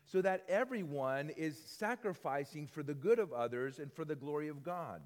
So 0.06 0.22
that 0.22 0.44
everyone 0.50 1.30
is 1.38 1.58
sacrificing 1.66 2.68
for 2.68 2.84
the 2.84 2.94
good 2.94 3.20
of 3.20 3.32
others 3.32 3.80
and 3.80 3.92
for 3.92 4.04
the 4.04 4.16
glory 4.16 4.50
of 4.50 4.64
God. 4.64 5.02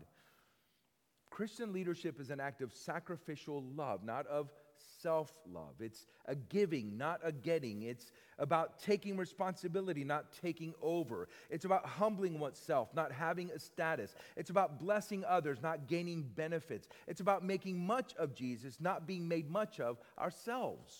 Christian 1.29 1.71
leadership 1.71 2.19
is 2.19 2.31
an 2.31 2.39
act 2.39 2.61
of 2.61 2.73
sacrificial 2.73 3.63
love, 3.75 4.03
not 4.03 4.25
of 4.27 4.49
self 5.01 5.33
love. 5.51 5.75
It's 5.79 6.05
a 6.25 6.35
giving, 6.35 6.97
not 6.97 7.19
a 7.23 7.31
getting. 7.31 7.83
It's 7.83 8.11
about 8.39 8.79
taking 8.79 9.17
responsibility, 9.17 10.03
not 10.03 10.31
taking 10.41 10.73
over. 10.81 11.27
It's 11.49 11.65
about 11.65 11.85
humbling 11.85 12.39
oneself, 12.39 12.93
not 12.93 13.11
having 13.11 13.51
a 13.51 13.59
status. 13.59 14.15
It's 14.35 14.49
about 14.49 14.79
blessing 14.79 15.23
others, 15.25 15.61
not 15.61 15.87
gaining 15.87 16.23
benefits. 16.35 16.87
It's 17.07 17.21
about 17.21 17.43
making 17.43 17.79
much 17.79 18.13
of 18.17 18.35
Jesus, 18.35 18.77
not 18.79 19.07
being 19.07 19.27
made 19.27 19.49
much 19.49 19.79
of 19.79 19.97
ourselves. 20.19 20.95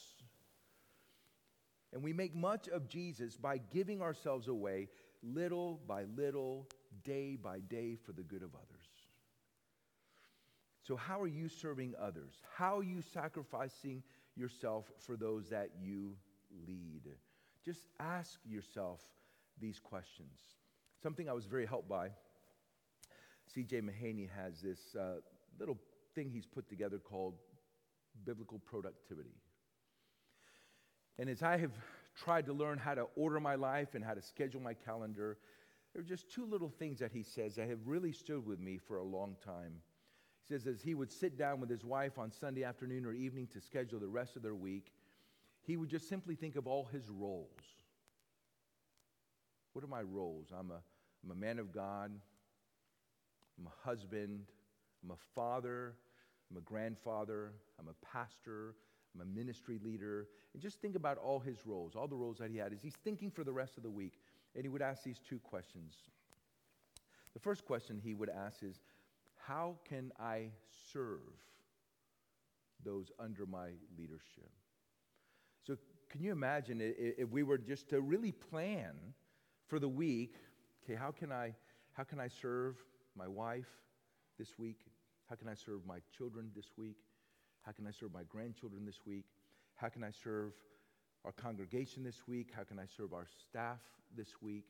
And 1.93 2.04
we 2.04 2.14
make 2.14 2.36
much 2.36 2.68
of 2.68 2.88
Jesus 2.88 3.38
by 3.38 3.58
giving 3.58 4.02
ourselves 4.02 4.48
away 4.48 4.89
little 5.24 5.80
by 5.88 6.04
little, 6.16 6.68
day 7.04 7.36
by 7.36 7.60
day, 7.60 7.98
for 8.06 8.12
the 8.12 8.24
good 8.24 8.43
of 8.43 8.54
others. 8.54 8.76
So, 10.88 10.95
how 10.95 11.19
are 11.19 11.27
you 11.27 11.49
serving 11.49 11.95
others? 12.01 12.35
How 12.55 12.77
are 12.77 12.83
you 12.83 13.01
sacrificing 13.01 14.03
yourself 14.38 14.89
for 14.99 15.17
those 15.17 15.49
that 15.49 15.71
you 15.81 16.15
lead? 16.65 17.01
Just 17.65 17.88
ask 17.99 18.39
yourself 18.45 19.01
these 19.59 19.81
questions. 19.81 20.39
Something 21.03 21.27
I 21.27 21.33
was 21.33 21.45
very 21.45 21.65
helped 21.65 21.89
by. 21.89 22.11
C.J. 23.53 23.81
Mahaney 23.81 24.29
has 24.29 24.61
this 24.61 24.95
uh, 24.97 25.15
little 25.59 25.77
thing 26.15 26.29
he's 26.29 26.45
put 26.45 26.69
together 26.69 26.99
called 26.99 27.33
biblical 28.25 28.59
productivity. 28.59 29.35
And 31.19 31.29
as 31.29 31.43
I 31.43 31.57
have 31.57 31.71
tried 32.15 32.45
to 32.45 32.53
learn 32.53 32.77
how 32.77 32.95
to 32.95 33.07
order 33.17 33.41
my 33.41 33.55
life 33.55 33.93
and 33.93 34.05
how 34.05 34.13
to 34.13 34.21
schedule 34.21 34.61
my 34.61 34.73
calendar, 34.73 35.38
there 35.93 36.01
are 36.01 36.05
just 36.05 36.31
two 36.31 36.45
little 36.45 36.69
things 36.69 36.99
that 36.99 37.11
he 37.11 37.23
says 37.23 37.55
that 37.55 37.67
have 37.67 37.79
really 37.85 38.13
stood 38.13 38.45
with 38.45 38.61
me 38.61 38.77
for 38.77 38.97
a 38.97 39.03
long 39.03 39.35
time. 39.43 39.81
Says, 40.48 40.66
as 40.66 40.82
he 40.82 40.95
would 40.95 41.12
sit 41.12 41.38
down 41.38 41.60
with 41.60 41.70
his 41.70 41.84
wife 41.84 42.18
on 42.18 42.32
Sunday 42.32 42.64
afternoon 42.64 43.06
or 43.06 43.12
evening 43.12 43.48
to 43.48 43.60
schedule 43.60 44.00
the 44.00 44.08
rest 44.08 44.38
of 44.38 44.41
their 44.41 44.56
week, 44.56 44.93
he 45.62 45.76
would 45.76 45.89
just 45.89 46.08
simply 46.08 46.36
think 46.36 46.56
of 46.56 46.68
all 46.68 46.86
his 46.86 47.10
roles. 47.10 47.50
What 49.74 49.84
are 49.84 49.89
my 49.89 50.02
roles? 50.02 50.48
I'm 50.58 50.72
a, 50.72 50.80
I'm 51.24 51.32
a 51.32 51.36
man 51.36 51.60
of 51.60 51.74
God, 51.74 52.12
I'm 53.60 53.68
a 53.68 53.88
husband, 53.88 54.45
I'm 55.04 55.12
a 55.12 55.18
father, 55.36 55.95
I'm 56.50 56.58
a 56.58 56.62
grandfather, 56.62 57.52
I'm 57.78 57.89
a 57.89 58.06
pastor, 58.06 58.76
I'm 59.14 59.22
a 59.22 59.26
ministry 59.26 59.80
leader. 59.84 60.28
And 60.54 60.62
just 60.62 60.80
think 60.82 60.95
about 60.95 61.18
all 61.18 61.39
his 61.39 61.66
roles, 61.66 61.95
all 61.95 62.08
the 62.08 62.16
roles 62.16 62.38
that 62.38 62.52
he 62.52 62.58
had 62.58 62.72
as 62.72 62.82
he's 62.82 62.95
thinking 63.04 63.30
for 63.30 63.43
the 63.43 63.52
rest 63.52 63.76
of 63.76 63.84
the 63.84 63.89
week. 63.89 64.14
And 64.56 64.64
he 64.64 64.70
would 64.70 64.82
ask 64.82 65.04
these 65.04 65.20
two 65.20 65.39
questions. 65.39 65.95
The 67.34 67.39
first 67.39 67.66
question 67.66 68.00
he 68.02 68.14
would 68.14 68.30
ask 68.30 68.64
is, 68.64 68.80
how 69.48 69.76
can 69.88 70.12
I 70.20 70.50
serve 70.91 71.22
those 72.84 73.12
under 73.18 73.45
my 73.45 73.70
leadership? 73.98 74.52
So, 75.66 75.78
can 76.10 76.22
you 76.22 76.32
imagine 76.32 76.80
if 76.82 77.30
we 77.30 77.43
were 77.43 77.58
just 77.58 77.89
to 77.89 78.02
really 78.02 78.32
plan 78.32 78.93
for 79.68 79.80
the 79.80 79.88
week? 79.88 80.36
Okay, 80.84 80.95
how 80.95 81.12
can 81.12 81.32
I, 81.32 81.54
how 81.93 82.04
can 82.04 82.20
I 82.20 82.28
serve 82.28 82.76
my 83.16 83.28
wife 83.28 83.68
this 84.38 84.58
week? 84.58 84.80
How 85.30 85.36
can 85.36 85.50
I 85.50 85.54
serve 85.54 85.86
my 85.86 86.00
children 86.16 86.52
this 86.56 86.72
week? 86.78 86.98
How 87.64 87.72
can 87.72 87.88
I 87.88 87.91
serve 87.91 88.14
my 88.14 88.24
grandchildren 88.24 88.86
this 88.86 89.00
week? 89.06 89.26
How 89.76 89.89
can 89.89 90.04
I 90.04 90.12
serve 90.12 90.54
our 91.26 91.34
congregation 91.34 92.04
this 92.04 92.28
week? 92.28 92.52
How 92.56 92.64
can 92.64 92.80
I 92.80 92.86
serve 92.86 93.14
our 93.14 93.28
staff 93.50 93.80
this 94.16 94.41
week? 94.41 94.66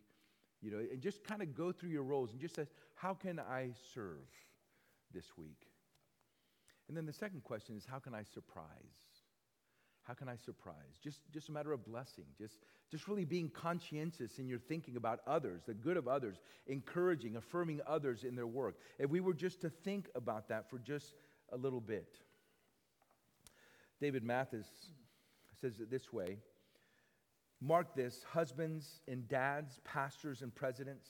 You 0.61 0.71
know, 0.71 0.79
and 0.79 1.01
just 1.01 1.23
kind 1.23 1.43
of 1.43 1.55
go 1.55 1.71
through 1.71 1.89
your 1.89 2.03
roles 2.03 2.31
and 2.31 2.39
just 2.39 2.55
say, 2.55 2.65
how 2.95 3.13
can 3.13 3.39
I 3.39 3.69
serve? 3.93 4.25
This 5.17 5.35
week? 5.35 5.67
And 6.87 6.95
then 6.95 7.07
the 7.07 7.13
second 7.13 7.43
question 7.43 7.75
is 7.75 7.85
how 7.89 7.97
can 7.97 8.13
I 8.13 8.23
surprise? 8.23 8.67
How 10.03 10.13
can 10.13 10.29
I 10.29 10.37
surprise? 10.37 10.99
Just, 11.03 11.19
just 11.33 11.49
a 11.49 11.51
matter 11.51 11.73
of 11.73 11.83
blessing, 11.83 12.23
just, 12.37 12.59
just 12.89 13.09
really 13.09 13.25
being 13.25 13.49
conscientious 13.49 14.39
in 14.39 14.47
your 14.47 14.59
thinking 14.59 14.95
about 14.95 15.19
others, 15.27 15.63
the 15.65 15.73
good 15.73 15.97
of 15.97 16.07
others, 16.07 16.37
encouraging, 16.67 17.35
affirming 17.35 17.81
others 17.85 18.23
in 18.23 18.35
their 18.35 18.47
work. 18.47 18.75
If 18.99 19.09
we 19.09 19.19
were 19.19 19.33
just 19.33 19.59
to 19.61 19.69
think 19.69 20.07
about 20.15 20.47
that 20.47 20.69
for 20.69 20.77
just 20.79 21.13
a 21.51 21.57
little 21.57 21.81
bit. 21.81 22.19
David 23.99 24.23
Mathis 24.23 24.67
says 25.59 25.79
it 25.79 25.89
this 25.89 26.13
way 26.13 26.37
Mark 27.59 27.95
this 27.95 28.23
husbands 28.31 29.01
and 29.07 29.27
dads, 29.27 29.79
pastors 29.83 30.41
and 30.41 30.53
presidents. 30.53 31.09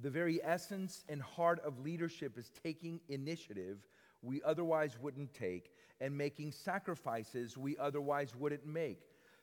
The 0.00 0.10
very 0.10 0.42
essence 0.42 1.04
and 1.08 1.20
heart 1.20 1.60
of 1.64 1.80
leadership 1.80 2.38
is 2.38 2.50
taking 2.62 3.00
initiative 3.08 3.86
we 4.22 4.40
otherwise 4.44 4.98
wouldn't 5.00 5.34
take 5.34 5.72
and 6.00 6.16
making 6.16 6.52
sacrifices 6.52 7.58
we 7.58 7.76
otherwise 7.76 8.34
wouldn't 8.34 8.66
make 8.66 9.00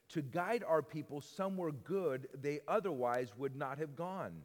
to 0.10 0.22
guide 0.22 0.64
our 0.68 0.82
people 0.82 1.22
somewhere 1.22 1.72
good 1.72 2.28
they 2.42 2.62
otherwise 2.68 3.38
would 3.38 3.56
not 3.56 3.78
have 3.78 3.96
gone. 3.96 4.42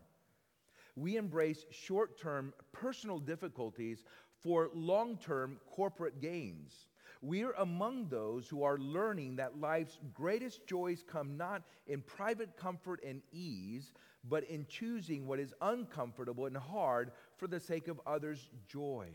We 0.96 1.16
embrace 1.16 1.64
short 1.70 2.18
term 2.18 2.52
personal 2.72 3.18
difficulties 3.18 4.05
for 4.42 4.70
long 4.74 5.16
term 5.16 5.59
corporate 5.70 6.20
gains. 6.20 6.86
We 7.25 7.43
are 7.43 7.55
among 7.59 8.09
those 8.09 8.49
who 8.49 8.64
are 8.64 8.77
learning 8.77 9.37
that 9.37 9.59
life's 9.59 9.99
greatest 10.12 10.66
joys 10.66 11.03
come 11.07 11.39
not 11.39 11.62
in 11.87 12.03
private 12.03 12.55
comfort 12.55 13.01
and 13.03 13.22
ease, 13.33 13.95
but 14.29 14.45
in 14.45 14.66
choosing 14.68 15.27
what 15.27 15.41
is 15.41 15.55
uncomfortable 15.62 16.45
and 16.45 16.57
hard 16.57 17.12
for 17.39 17.47
the 17.47 17.61
sake 17.61 17.89
of 17.89 17.99
others' 18.07 18.51
joy. 18.68 19.09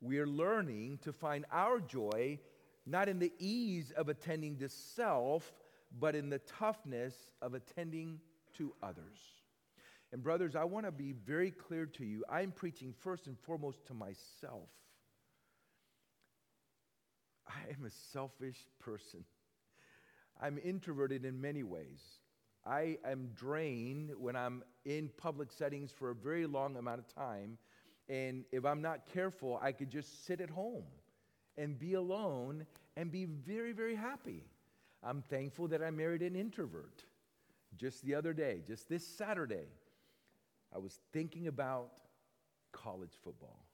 We 0.00 0.18
are 0.20 0.26
learning 0.26 1.00
to 1.02 1.12
find 1.12 1.44
our 1.52 1.80
joy 1.80 2.38
not 2.86 3.10
in 3.10 3.18
the 3.18 3.32
ease 3.38 3.90
of 3.90 4.08
attending 4.08 4.56
to 4.60 4.70
self, 4.70 5.52
but 6.00 6.14
in 6.14 6.30
the 6.30 6.38
toughness 6.38 7.14
of 7.42 7.52
attending 7.52 8.20
to 8.54 8.72
others. 8.82 9.18
And, 10.12 10.22
brothers, 10.22 10.56
I 10.56 10.64
want 10.64 10.86
to 10.86 10.92
be 10.92 11.12
very 11.12 11.50
clear 11.50 11.84
to 11.84 12.06
you. 12.06 12.24
I'm 12.30 12.52
preaching 12.52 12.94
first 12.98 13.26
and 13.26 13.38
foremost 13.38 13.84
to 13.88 13.92
myself. 13.94 14.70
I 17.48 17.70
am 17.70 17.84
a 17.86 17.90
selfish 18.12 18.58
person. 18.78 19.24
I'm 20.40 20.58
introverted 20.58 21.24
in 21.24 21.40
many 21.40 21.62
ways. 21.62 22.00
I 22.66 22.98
am 23.04 23.30
drained 23.34 24.12
when 24.18 24.36
I'm 24.36 24.62
in 24.84 25.10
public 25.16 25.50
settings 25.50 25.90
for 25.90 26.10
a 26.10 26.14
very 26.14 26.46
long 26.46 26.76
amount 26.76 27.00
of 27.00 27.14
time. 27.14 27.58
And 28.08 28.44
if 28.52 28.64
I'm 28.64 28.82
not 28.82 29.06
careful, 29.12 29.58
I 29.62 29.72
could 29.72 29.90
just 29.90 30.26
sit 30.26 30.40
at 30.40 30.50
home 30.50 30.84
and 31.56 31.78
be 31.78 31.94
alone 31.94 32.66
and 32.96 33.10
be 33.10 33.24
very, 33.24 33.72
very 33.72 33.94
happy. 33.94 34.44
I'm 35.02 35.22
thankful 35.22 35.68
that 35.68 35.82
I 35.82 35.90
married 35.90 36.22
an 36.22 36.36
introvert. 36.36 37.04
Just 37.76 38.04
the 38.04 38.14
other 38.14 38.32
day, 38.32 38.62
just 38.66 38.88
this 38.88 39.06
Saturday, 39.06 39.68
I 40.74 40.78
was 40.78 41.00
thinking 41.12 41.46
about 41.48 41.90
college 42.72 43.12
football 43.22 43.67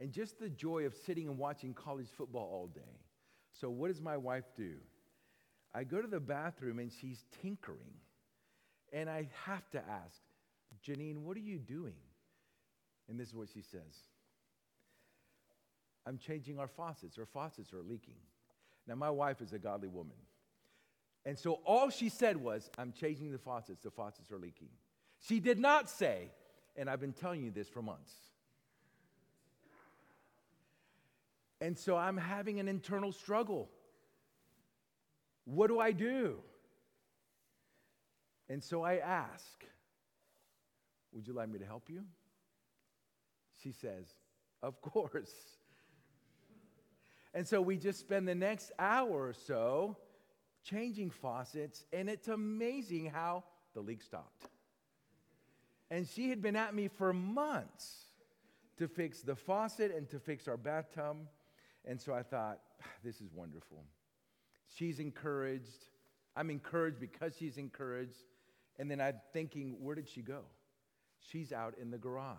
and 0.00 0.12
just 0.12 0.38
the 0.38 0.48
joy 0.48 0.86
of 0.86 0.94
sitting 0.94 1.28
and 1.28 1.38
watching 1.38 1.74
college 1.74 2.08
football 2.16 2.48
all 2.52 2.66
day. 2.66 3.00
So, 3.52 3.70
what 3.70 3.88
does 3.88 4.00
my 4.00 4.16
wife 4.16 4.44
do? 4.56 4.74
I 5.74 5.84
go 5.84 6.00
to 6.00 6.08
the 6.08 6.20
bathroom 6.20 6.78
and 6.78 6.92
she's 6.92 7.24
tinkering. 7.42 7.94
And 8.92 9.10
I 9.10 9.28
have 9.44 9.68
to 9.70 9.78
ask, 9.78 10.20
Janine, 10.86 11.18
what 11.18 11.36
are 11.36 11.40
you 11.40 11.58
doing? 11.58 11.96
And 13.08 13.18
this 13.18 13.28
is 13.28 13.34
what 13.34 13.48
she 13.52 13.60
says 13.60 14.08
I'm 16.06 16.18
changing 16.18 16.58
our 16.58 16.68
faucets. 16.68 17.18
Our 17.18 17.26
faucets 17.26 17.72
are 17.72 17.82
leaking. 17.82 18.16
Now, 18.86 18.94
my 18.94 19.10
wife 19.10 19.40
is 19.40 19.52
a 19.52 19.58
godly 19.58 19.88
woman. 19.88 20.16
And 21.24 21.38
so 21.38 21.60
all 21.64 21.88
she 21.88 22.10
said 22.10 22.36
was, 22.36 22.70
I'm 22.76 22.92
changing 22.92 23.32
the 23.32 23.38
faucets. 23.38 23.82
The 23.82 23.90
faucets 23.90 24.30
are 24.30 24.38
leaking. 24.38 24.68
She 25.26 25.40
did 25.40 25.58
not 25.58 25.88
say, 25.88 26.28
and 26.76 26.90
I've 26.90 27.00
been 27.00 27.14
telling 27.14 27.42
you 27.42 27.50
this 27.50 27.68
for 27.68 27.80
months. 27.80 28.12
And 31.64 31.78
so 31.78 31.96
I'm 31.96 32.18
having 32.18 32.60
an 32.60 32.68
internal 32.68 33.10
struggle. 33.10 33.70
What 35.46 35.68
do 35.68 35.80
I 35.80 35.92
do? 35.92 36.36
And 38.50 38.62
so 38.62 38.82
I 38.82 38.98
ask, 38.98 39.64
Would 41.14 41.26
you 41.26 41.32
like 41.32 41.48
me 41.48 41.58
to 41.60 41.64
help 41.64 41.88
you? 41.88 42.04
She 43.62 43.72
says, 43.72 44.04
Of 44.62 44.82
course. 44.82 45.32
And 47.32 47.48
so 47.48 47.62
we 47.62 47.78
just 47.78 47.98
spend 47.98 48.28
the 48.28 48.34
next 48.34 48.70
hour 48.78 49.28
or 49.28 49.32
so 49.32 49.96
changing 50.64 51.08
faucets, 51.08 51.86
and 51.94 52.10
it's 52.10 52.28
amazing 52.28 53.06
how 53.06 53.42
the 53.72 53.80
leak 53.80 54.02
stopped. 54.02 54.48
And 55.90 56.06
she 56.06 56.28
had 56.28 56.42
been 56.42 56.56
at 56.56 56.74
me 56.74 56.88
for 56.88 57.14
months 57.14 58.04
to 58.76 58.86
fix 58.86 59.22
the 59.22 59.34
faucet 59.34 59.94
and 59.96 60.06
to 60.10 60.18
fix 60.18 60.46
our 60.46 60.58
bathtub. 60.58 61.16
And 61.86 62.00
so 62.00 62.14
I 62.14 62.22
thought, 62.22 62.60
ah, 62.82 62.86
this 63.02 63.20
is 63.20 63.30
wonderful. 63.32 63.84
She's 64.76 64.98
encouraged. 64.98 65.88
I'm 66.36 66.50
encouraged 66.50 66.98
because 67.00 67.36
she's 67.36 67.58
encouraged. 67.58 68.24
And 68.78 68.90
then 68.90 69.00
I'm 69.00 69.20
thinking, 69.32 69.76
where 69.80 69.94
did 69.94 70.08
she 70.08 70.22
go? 70.22 70.40
She's 71.20 71.52
out 71.52 71.74
in 71.80 71.90
the 71.90 71.98
garage. 71.98 72.36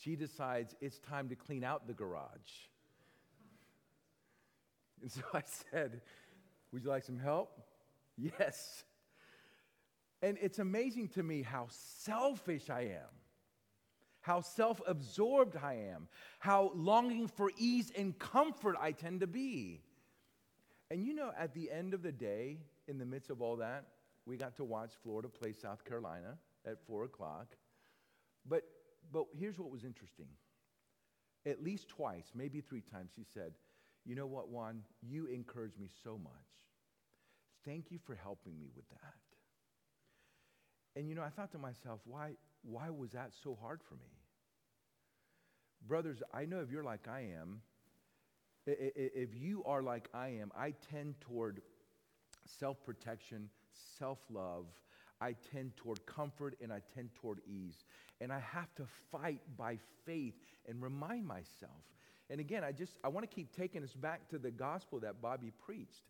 She 0.00 0.16
decides 0.16 0.74
it's 0.80 0.98
time 0.98 1.28
to 1.28 1.36
clean 1.36 1.64
out 1.64 1.86
the 1.86 1.92
garage. 1.92 2.68
And 5.00 5.10
so 5.10 5.22
I 5.34 5.42
said, 5.70 6.00
Would 6.72 6.84
you 6.84 6.90
like 6.90 7.04
some 7.04 7.18
help? 7.18 7.60
Yes. 8.16 8.84
And 10.22 10.38
it's 10.40 10.60
amazing 10.60 11.08
to 11.08 11.22
me 11.22 11.42
how 11.42 11.66
selfish 11.68 12.70
I 12.70 12.82
am, 12.82 13.10
how 14.22 14.40
self 14.40 14.80
absorbed 14.86 15.56
I 15.62 15.74
am, 15.92 16.08
how 16.38 16.72
longing 16.74 17.28
for 17.28 17.50
ease 17.58 17.92
and 17.96 18.18
comfort 18.18 18.76
I 18.80 18.92
tend 18.92 19.20
to 19.20 19.26
be. 19.26 19.82
And 20.90 21.04
you 21.04 21.14
know, 21.14 21.32
at 21.38 21.54
the 21.54 21.70
end 21.70 21.94
of 21.94 22.02
the 22.02 22.12
day, 22.12 22.58
in 22.88 22.98
the 22.98 23.04
midst 23.04 23.30
of 23.30 23.42
all 23.42 23.56
that, 23.56 23.84
we 24.26 24.36
got 24.36 24.56
to 24.56 24.64
watch 24.64 24.92
Florida 25.02 25.28
play 25.28 25.52
South 25.52 25.84
Carolina 25.84 26.38
at 26.66 26.78
four 26.86 27.04
o'clock. 27.04 27.56
But, 28.48 28.62
but 29.12 29.26
here's 29.38 29.58
what 29.58 29.70
was 29.70 29.84
interesting. 29.84 30.26
At 31.44 31.62
least 31.62 31.88
twice, 31.88 32.30
maybe 32.34 32.60
three 32.60 32.82
times, 32.82 33.10
she 33.14 33.24
said, 33.34 33.52
You 34.04 34.14
know 34.14 34.26
what, 34.26 34.48
Juan? 34.48 34.82
You 35.00 35.26
encouraged 35.26 35.78
me 35.78 35.88
so 36.04 36.18
much. 36.22 36.32
Thank 37.64 37.90
you 37.90 37.98
for 38.04 38.14
helping 38.14 38.58
me 38.58 38.66
with 38.74 38.88
that. 38.90 39.14
And 40.94 41.08
you 41.08 41.14
know, 41.14 41.22
I 41.22 41.30
thought 41.30 41.52
to 41.52 41.58
myself, 41.58 42.00
why, 42.04 42.32
why 42.62 42.90
was 42.90 43.12
that 43.12 43.32
so 43.42 43.56
hard 43.60 43.80
for 43.82 43.94
me? 43.94 44.10
Brothers, 45.86 46.22
I 46.32 46.44
know 46.44 46.60
if 46.60 46.70
you're 46.70 46.84
like 46.84 47.08
I 47.08 47.28
am, 47.40 47.60
if 48.66 49.30
you 49.34 49.64
are 49.64 49.82
like 49.82 50.08
I 50.14 50.28
am, 50.28 50.52
I 50.56 50.74
tend 50.90 51.20
toward 51.20 51.60
self 52.46 52.82
protection, 52.84 53.48
self 53.98 54.18
love. 54.30 54.66
I 55.20 55.34
tend 55.52 55.76
toward 55.76 56.04
comfort 56.04 56.56
and 56.60 56.72
I 56.72 56.80
tend 56.94 57.10
toward 57.14 57.40
ease. 57.46 57.84
And 58.20 58.32
I 58.32 58.40
have 58.40 58.74
to 58.74 58.84
fight 59.12 59.40
by 59.56 59.78
faith 60.04 60.34
and 60.68 60.82
remind 60.82 61.26
myself. 61.26 61.82
And 62.30 62.40
again, 62.40 62.64
I 62.64 62.72
just 62.72 62.98
I 63.04 63.08
want 63.08 63.28
to 63.28 63.34
keep 63.34 63.54
taking 63.54 63.82
us 63.82 63.92
back 63.92 64.28
to 64.30 64.38
the 64.38 64.50
gospel 64.50 65.00
that 65.00 65.20
Bobby 65.20 65.52
preached. 65.64 66.02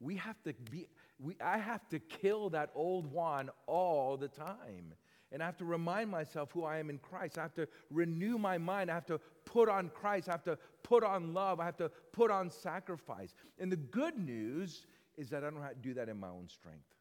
We 0.00 0.16
have 0.16 0.42
to 0.44 0.54
be 0.70 0.86
we, 1.18 1.36
I 1.40 1.58
have 1.58 1.86
to 1.88 1.98
kill 1.98 2.50
that 2.50 2.70
old 2.74 3.10
one 3.10 3.50
all 3.66 4.16
the 4.16 4.28
time. 4.28 4.94
And 5.30 5.42
I 5.42 5.46
have 5.46 5.58
to 5.58 5.64
remind 5.64 6.10
myself 6.10 6.50
who 6.52 6.64
I 6.64 6.78
am 6.78 6.88
in 6.88 6.98
Christ. 6.98 7.36
I 7.38 7.42
have 7.42 7.54
to 7.54 7.68
renew 7.90 8.38
my 8.38 8.56
mind. 8.56 8.90
I 8.90 8.94
have 8.94 9.06
to 9.06 9.20
put 9.44 9.68
on 9.68 9.90
Christ. 9.90 10.28
I 10.28 10.32
have 10.32 10.44
to 10.44 10.58
put 10.82 11.04
on 11.04 11.34
love. 11.34 11.60
I 11.60 11.66
have 11.66 11.76
to 11.78 11.90
put 12.12 12.30
on 12.30 12.48
sacrifice. 12.48 13.34
And 13.58 13.70
the 13.70 13.76
good 13.76 14.18
news 14.18 14.86
is 15.18 15.28
that 15.30 15.44
I 15.44 15.50
don't 15.50 15.62
have 15.62 15.74
to 15.74 15.82
do 15.82 15.94
that 15.94 16.08
in 16.08 16.18
my 16.18 16.28
own 16.28 16.48
strength. 16.48 16.94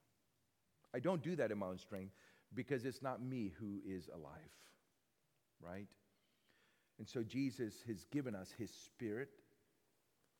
I 0.94 1.00
don't 1.00 1.22
do 1.22 1.36
that 1.38 1.52
in 1.52 1.58
my 1.58 1.68
own 1.68 1.78
strength 1.78 2.14
because 2.54 2.86
it's 2.86 3.02
not 3.02 3.22
me 3.22 3.54
who 3.60 3.80
is 3.86 4.10
alive, 4.14 4.52
right? 5.62 5.88
And 6.98 7.08
so 7.08 7.24
Jesus 7.24 7.76
has 7.88 8.06
given 8.06 8.36
us 8.36 8.54
his 8.58 8.72
spirit 8.72 9.30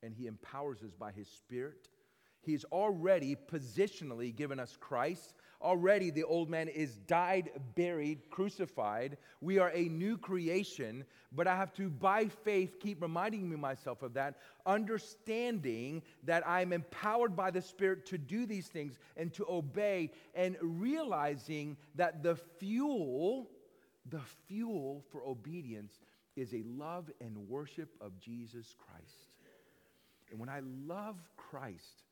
and 0.04 0.14
he 0.14 0.28
empowers 0.28 0.84
us 0.84 0.94
by 0.94 1.12
his 1.12 1.28
spirit 1.28 1.90
He's 2.42 2.64
already 2.66 3.36
positionally 3.36 4.34
given 4.36 4.60
us 4.60 4.78
Christ. 4.80 5.34
Already 5.62 6.12
the 6.12 6.24
old 6.24 6.50
man 6.50 6.68
is 6.68 6.98
died, 7.08 7.50
buried, 7.76 8.30
crucified. 8.30 9.18
We 9.42 9.58
are 9.60 9.72
a 9.74 9.90
new 9.90 10.18
creation, 10.18 11.04
but 11.32 11.48
I 11.48 11.56
have 11.56 11.74
to, 11.74 11.90
by 11.90 12.28
faith, 12.28 12.80
keep 12.80 13.02
reminding 13.02 13.50
me 13.50 13.56
myself 13.56 14.02
of 14.04 14.14
that, 14.14 14.36
understanding 14.66 16.04
that 16.24 16.48
I'm 16.48 16.74
empowered 16.74 17.36
by 17.36 17.52
the 17.52 17.62
Spirit 17.62 18.06
to 18.08 18.18
do 18.18 18.46
these 18.46 18.68
things 18.68 19.00
and 19.18 19.34
to 19.34 19.46
obey, 19.50 20.12
and 20.36 20.56
realizing 20.62 21.76
that 21.96 22.22
the 22.22 22.36
fuel, 22.36 23.50
the 24.10 24.22
fuel 24.48 25.04
for 25.12 25.26
obedience 25.26 26.00
is 26.36 26.54
a 26.54 26.64
love 26.66 27.10
and 27.20 27.36
worship 27.50 27.90
of 28.00 28.20
Jesus 28.20 28.76
Christ. 28.78 29.32
And 30.30 30.40
when 30.40 30.50
I 30.50 30.62
love 30.86 31.18
Christ, 31.36 32.04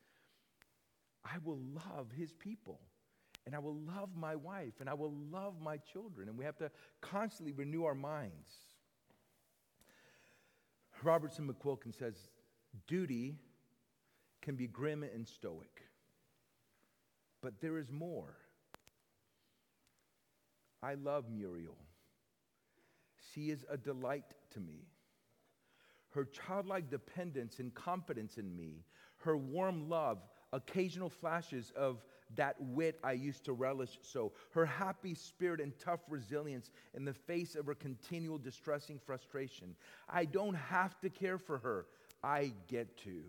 I 1.26 1.38
will 1.44 1.58
love 1.74 2.08
his 2.16 2.32
people. 2.32 2.80
And 3.44 3.54
I 3.54 3.58
will 3.58 3.76
love 3.76 4.10
my 4.16 4.34
wife. 4.34 4.74
And 4.80 4.88
I 4.88 4.94
will 4.94 5.14
love 5.30 5.60
my 5.60 5.76
children. 5.76 6.28
And 6.28 6.38
we 6.38 6.44
have 6.44 6.56
to 6.58 6.70
constantly 7.00 7.52
renew 7.52 7.84
our 7.84 7.94
minds. 7.94 8.52
Robertson 11.02 11.46
McQuilkin 11.48 11.96
says 11.96 12.14
duty 12.86 13.36
can 14.42 14.56
be 14.56 14.66
grim 14.66 15.02
and 15.02 15.26
stoic, 15.26 15.82
but 17.42 17.60
there 17.60 17.78
is 17.78 17.90
more. 17.90 18.36
I 20.82 20.94
love 20.94 21.24
Muriel. 21.30 21.76
She 23.32 23.50
is 23.50 23.64
a 23.68 23.76
delight 23.76 24.34
to 24.52 24.60
me. 24.60 24.86
Her 26.10 26.24
childlike 26.24 26.90
dependence 26.90 27.58
and 27.58 27.74
confidence 27.74 28.38
in 28.38 28.56
me, 28.56 28.84
her 29.18 29.36
warm 29.36 29.88
love, 29.88 30.18
occasional 30.52 31.10
flashes 31.10 31.72
of 31.76 32.02
that 32.34 32.56
wit 32.58 32.98
I 33.04 33.12
used 33.12 33.44
to 33.44 33.52
relish 33.52 33.98
so, 34.02 34.32
her 34.50 34.66
happy 34.66 35.14
spirit 35.14 35.60
and 35.60 35.72
tough 35.78 36.00
resilience 36.08 36.70
in 36.94 37.04
the 37.04 37.14
face 37.14 37.54
of 37.54 37.66
her 37.66 37.74
continual 37.74 38.38
distressing 38.38 38.98
frustration. 38.98 39.76
I 40.08 40.24
don't 40.24 40.54
have 40.54 40.98
to 41.00 41.10
care 41.10 41.38
for 41.38 41.58
her, 41.58 41.86
I 42.22 42.52
get 42.68 42.96
to. 43.04 43.22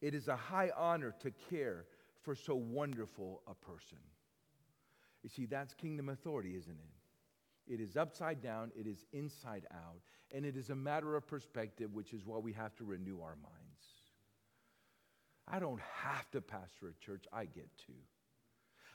It 0.00 0.14
is 0.14 0.28
a 0.28 0.36
high 0.36 0.70
honor 0.76 1.14
to 1.20 1.30
care 1.50 1.84
for 2.22 2.34
so 2.34 2.54
wonderful 2.54 3.42
a 3.46 3.54
person. 3.54 3.98
You 5.22 5.28
see, 5.28 5.46
that's 5.46 5.74
kingdom 5.74 6.08
authority, 6.08 6.54
isn't 6.56 6.78
it? 6.78 7.72
It 7.72 7.80
is 7.80 7.96
upside 7.96 8.42
down, 8.42 8.72
it 8.78 8.86
is 8.86 9.06
inside 9.12 9.66
out, 9.72 10.00
and 10.32 10.44
it 10.44 10.56
is 10.56 10.70
a 10.70 10.74
matter 10.74 11.16
of 11.16 11.26
perspective, 11.26 11.94
which 11.94 12.12
is 12.12 12.26
why 12.26 12.38
we 12.38 12.52
have 12.52 12.74
to 12.76 12.84
renew 12.84 13.20
our 13.22 13.36
minds. 13.36 13.63
I 15.46 15.58
don't 15.58 15.80
have 15.80 16.30
to 16.30 16.40
pastor 16.40 16.88
a 16.88 17.04
church, 17.04 17.24
I 17.32 17.44
get 17.44 17.68
to. 17.86 17.92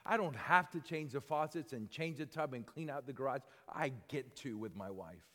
I 0.06 0.18
don't 0.18 0.36
have 0.36 0.70
to 0.72 0.80
change 0.80 1.12
the 1.12 1.22
faucets 1.22 1.74
and 1.74 1.89
change 1.89 2.18
the 2.18 2.26
tub 2.26 2.54
and 2.54 2.66
clean 2.66 2.89
out 2.89 3.06
the 3.06 3.14
garage, 3.14 3.41
I 3.72 3.91
get 4.08 4.36
to 4.38 4.58
with 4.58 4.76
my 4.76 4.89
wife. 4.89 5.26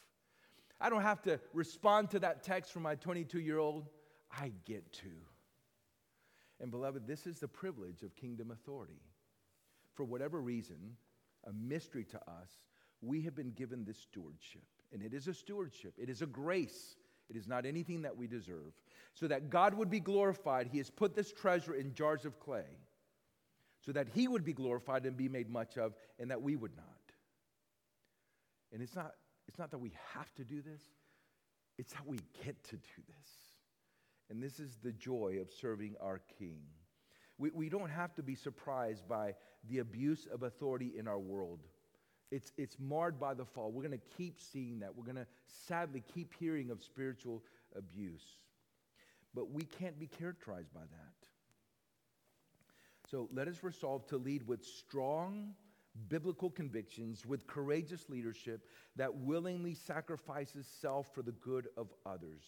I 0.80 0.90
don't 0.90 1.02
have 1.02 1.22
to 1.22 1.38
respond 1.52 2.10
to 2.10 2.18
that 2.20 2.42
text 2.42 2.72
from 2.72 2.82
my 2.82 2.96
22 2.96 3.40
year 3.40 3.58
old, 3.58 3.86
I 4.30 4.52
get 4.64 4.92
to. 4.94 5.10
And 6.60 6.70
beloved, 6.70 7.06
this 7.06 7.26
is 7.26 7.38
the 7.38 7.48
privilege 7.48 8.02
of 8.02 8.14
kingdom 8.16 8.50
authority. 8.50 9.00
for 9.94 10.04
whatever 10.04 10.40
reason, 10.40 10.96
a 11.44 11.52
mystery 11.52 12.04
to 12.04 12.16
us, 12.28 12.50
we 13.00 13.22
have 13.22 13.36
been 13.36 13.52
given 13.52 13.84
this 13.84 13.98
stewardship. 13.98 14.64
And 14.92 15.02
it 15.02 15.14
is 15.14 15.28
a 15.28 15.34
stewardship, 15.34 15.94
it 15.98 16.08
is 16.08 16.22
a 16.22 16.26
grace. 16.26 16.96
It 17.28 17.36
is 17.36 17.46
not 17.46 17.64
anything 17.66 18.02
that 18.02 18.16
we 18.16 18.26
deserve. 18.26 18.72
So 19.14 19.28
that 19.28 19.50
God 19.50 19.74
would 19.74 19.90
be 19.90 20.00
glorified, 20.00 20.68
He 20.70 20.78
has 20.78 20.90
put 20.90 21.14
this 21.14 21.32
treasure 21.32 21.74
in 21.74 21.94
jars 21.94 22.24
of 22.24 22.38
clay 22.38 22.78
so 23.84 23.92
that 23.92 24.08
He 24.08 24.28
would 24.28 24.44
be 24.44 24.52
glorified 24.52 25.06
and 25.06 25.16
be 25.16 25.28
made 25.28 25.50
much 25.50 25.76
of, 25.76 25.94
and 26.18 26.30
that 26.30 26.42
we 26.42 26.56
would 26.56 26.76
not. 26.76 26.86
And 28.72 28.82
it's 28.82 28.96
not, 28.96 29.12
it's 29.46 29.58
not 29.58 29.70
that 29.70 29.78
we 29.78 29.92
have 30.14 30.34
to 30.34 30.44
do 30.44 30.62
this, 30.62 30.82
it's 31.78 31.92
that 31.92 32.06
we 32.06 32.18
get 32.44 32.62
to 32.64 32.76
do 32.76 33.02
this. 33.06 33.30
And 34.30 34.42
this 34.42 34.58
is 34.58 34.78
the 34.82 34.92
joy 34.92 35.38
of 35.40 35.50
serving 35.50 35.94
our 36.00 36.20
King. 36.38 36.62
We, 37.36 37.50
we 37.50 37.68
don't 37.68 37.90
have 37.90 38.14
to 38.14 38.22
be 38.22 38.34
surprised 38.34 39.06
by 39.08 39.34
the 39.68 39.80
abuse 39.80 40.26
of 40.32 40.42
authority 40.42 40.92
in 40.96 41.08
our 41.08 41.18
world. 41.18 41.60
It's, 42.30 42.52
it's 42.56 42.76
marred 42.78 43.20
by 43.20 43.34
the 43.34 43.44
fall. 43.44 43.70
We're 43.70 43.86
going 43.86 43.98
to 43.98 44.16
keep 44.16 44.40
seeing 44.40 44.80
that. 44.80 44.96
We're 44.96 45.04
going 45.04 45.16
to 45.16 45.26
sadly 45.46 46.02
keep 46.14 46.32
hearing 46.38 46.70
of 46.70 46.82
spiritual 46.82 47.42
abuse. 47.76 48.24
But 49.34 49.50
we 49.50 49.62
can't 49.62 49.98
be 49.98 50.06
characterized 50.06 50.72
by 50.72 50.80
that. 50.80 51.28
So 53.10 53.28
let 53.32 53.48
us 53.48 53.62
resolve 53.62 54.06
to 54.08 54.16
lead 54.16 54.46
with 54.46 54.64
strong 54.64 55.54
biblical 56.08 56.50
convictions, 56.50 57.24
with 57.24 57.46
courageous 57.46 58.08
leadership 58.08 58.66
that 58.96 59.14
willingly 59.14 59.74
sacrifices 59.74 60.66
self 60.66 61.14
for 61.14 61.22
the 61.22 61.32
good 61.32 61.68
of 61.76 61.92
others. 62.04 62.42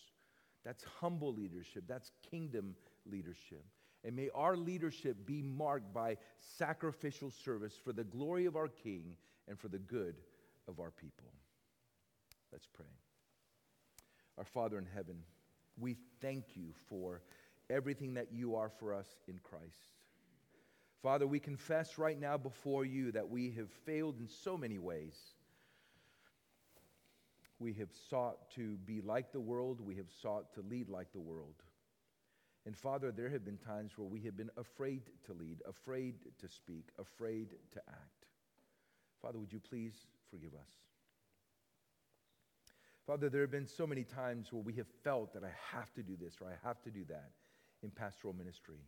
That's 0.64 0.84
humble 1.00 1.32
leadership, 1.32 1.84
that's 1.86 2.10
kingdom 2.28 2.74
leadership. 3.04 3.64
And 4.06 4.14
may 4.14 4.30
our 4.36 4.56
leadership 4.56 5.26
be 5.26 5.42
marked 5.42 5.92
by 5.92 6.16
sacrificial 6.38 7.32
service 7.32 7.74
for 7.84 7.92
the 7.92 8.04
glory 8.04 8.46
of 8.46 8.54
our 8.54 8.68
King 8.68 9.16
and 9.48 9.58
for 9.58 9.66
the 9.66 9.80
good 9.80 10.14
of 10.68 10.78
our 10.78 10.92
people. 10.92 11.26
Let's 12.52 12.68
pray. 12.72 12.86
Our 14.38 14.44
Father 14.44 14.78
in 14.78 14.86
heaven, 14.94 15.16
we 15.76 15.96
thank 16.20 16.44
you 16.54 16.68
for 16.88 17.20
everything 17.68 18.14
that 18.14 18.28
you 18.32 18.54
are 18.54 18.70
for 18.78 18.94
us 18.94 19.08
in 19.26 19.40
Christ. 19.42 19.96
Father, 21.02 21.26
we 21.26 21.40
confess 21.40 21.98
right 21.98 22.18
now 22.18 22.36
before 22.36 22.84
you 22.84 23.10
that 23.10 23.28
we 23.28 23.50
have 23.52 23.70
failed 23.84 24.20
in 24.20 24.28
so 24.28 24.56
many 24.56 24.78
ways. 24.78 25.16
We 27.58 27.72
have 27.74 27.90
sought 28.08 28.50
to 28.52 28.76
be 28.86 29.00
like 29.00 29.32
the 29.32 29.40
world, 29.40 29.80
we 29.80 29.96
have 29.96 30.10
sought 30.22 30.52
to 30.54 30.60
lead 30.62 30.88
like 30.88 31.12
the 31.12 31.20
world. 31.20 31.54
And 32.66 32.76
Father, 32.76 33.12
there 33.12 33.30
have 33.30 33.44
been 33.44 33.58
times 33.58 33.92
where 33.96 34.08
we 34.08 34.20
have 34.22 34.36
been 34.36 34.50
afraid 34.56 35.02
to 35.26 35.32
lead, 35.32 35.62
afraid 35.68 36.16
to 36.40 36.48
speak, 36.48 36.88
afraid 36.98 37.50
to 37.72 37.80
act. 37.88 38.26
Father, 39.22 39.38
would 39.38 39.52
you 39.52 39.60
please 39.60 39.94
forgive 40.28 40.52
us? 40.52 40.72
Father, 43.06 43.28
there 43.28 43.42
have 43.42 43.52
been 43.52 43.68
so 43.68 43.86
many 43.86 44.02
times 44.02 44.52
where 44.52 44.62
we 44.62 44.72
have 44.74 44.88
felt 45.04 45.32
that 45.32 45.44
I 45.44 45.52
have 45.72 45.94
to 45.94 46.02
do 46.02 46.16
this 46.16 46.34
or 46.40 46.48
I 46.48 46.66
have 46.66 46.82
to 46.82 46.90
do 46.90 47.04
that 47.08 47.30
in 47.84 47.90
pastoral 47.90 48.34
ministry. 48.34 48.80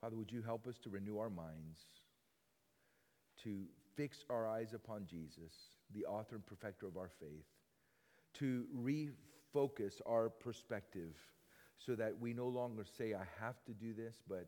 Father, 0.00 0.14
would 0.14 0.30
you 0.30 0.42
help 0.42 0.68
us 0.68 0.78
to 0.84 0.90
renew 0.90 1.18
our 1.18 1.30
minds, 1.30 1.80
to 3.42 3.64
fix 3.96 4.24
our 4.30 4.46
eyes 4.46 4.74
upon 4.74 5.06
Jesus, 5.06 5.52
the 5.92 6.04
author 6.04 6.36
and 6.36 6.46
perfecter 6.46 6.86
of 6.86 6.96
our 6.96 7.10
faith, 7.18 7.46
to 8.34 8.66
refocus 8.78 10.00
our 10.06 10.28
perspective 10.28 11.16
so 11.78 11.94
that 11.94 12.18
we 12.20 12.32
no 12.32 12.46
longer 12.46 12.84
say, 12.98 13.14
I 13.14 13.26
have 13.44 13.62
to 13.66 13.72
do 13.72 13.94
this, 13.94 14.16
but 14.28 14.46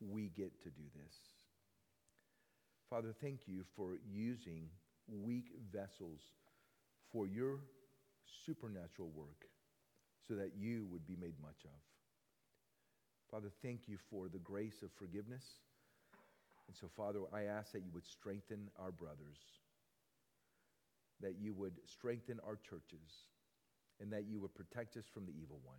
we 0.00 0.30
get 0.36 0.62
to 0.62 0.68
do 0.70 0.82
this. 0.94 1.14
Father, 2.90 3.14
thank 3.20 3.40
you 3.46 3.64
for 3.76 3.98
using 4.08 4.68
weak 5.08 5.50
vessels 5.72 6.20
for 7.12 7.26
your 7.26 7.60
supernatural 8.44 9.10
work 9.14 9.46
so 10.26 10.34
that 10.34 10.52
you 10.58 10.86
would 10.90 11.06
be 11.06 11.16
made 11.16 11.34
much 11.40 11.64
of. 11.64 11.80
Father, 13.30 13.50
thank 13.62 13.88
you 13.88 13.96
for 14.10 14.28
the 14.28 14.38
grace 14.38 14.82
of 14.82 14.90
forgiveness. 14.98 15.44
And 16.68 16.76
so, 16.76 16.88
Father, 16.96 17.20
I 17.32 17.44
ask 17.44 17.72
that 17.72 17.82
you 17.84 17.90
would 17.94 18.06
strengthen 18.06 18.70
our 18.78 18.90
brothers, 18.90 19.38
that 21.20 21.36
you 21.40 21.54
would 21.54 21.74
strengthen 21.86 22.40
our 22.46 22.56
churches, 22.56 23.26
and 24.00 24.12
that 24.12 24.26
you 24.28 24.40
would 24.40 24.54
protect 24.54 24.96
us 24.96 25.04
from 25.12 25.26
the 25.26 25.32
evil 25.40 25.60
one. 25.64 25.78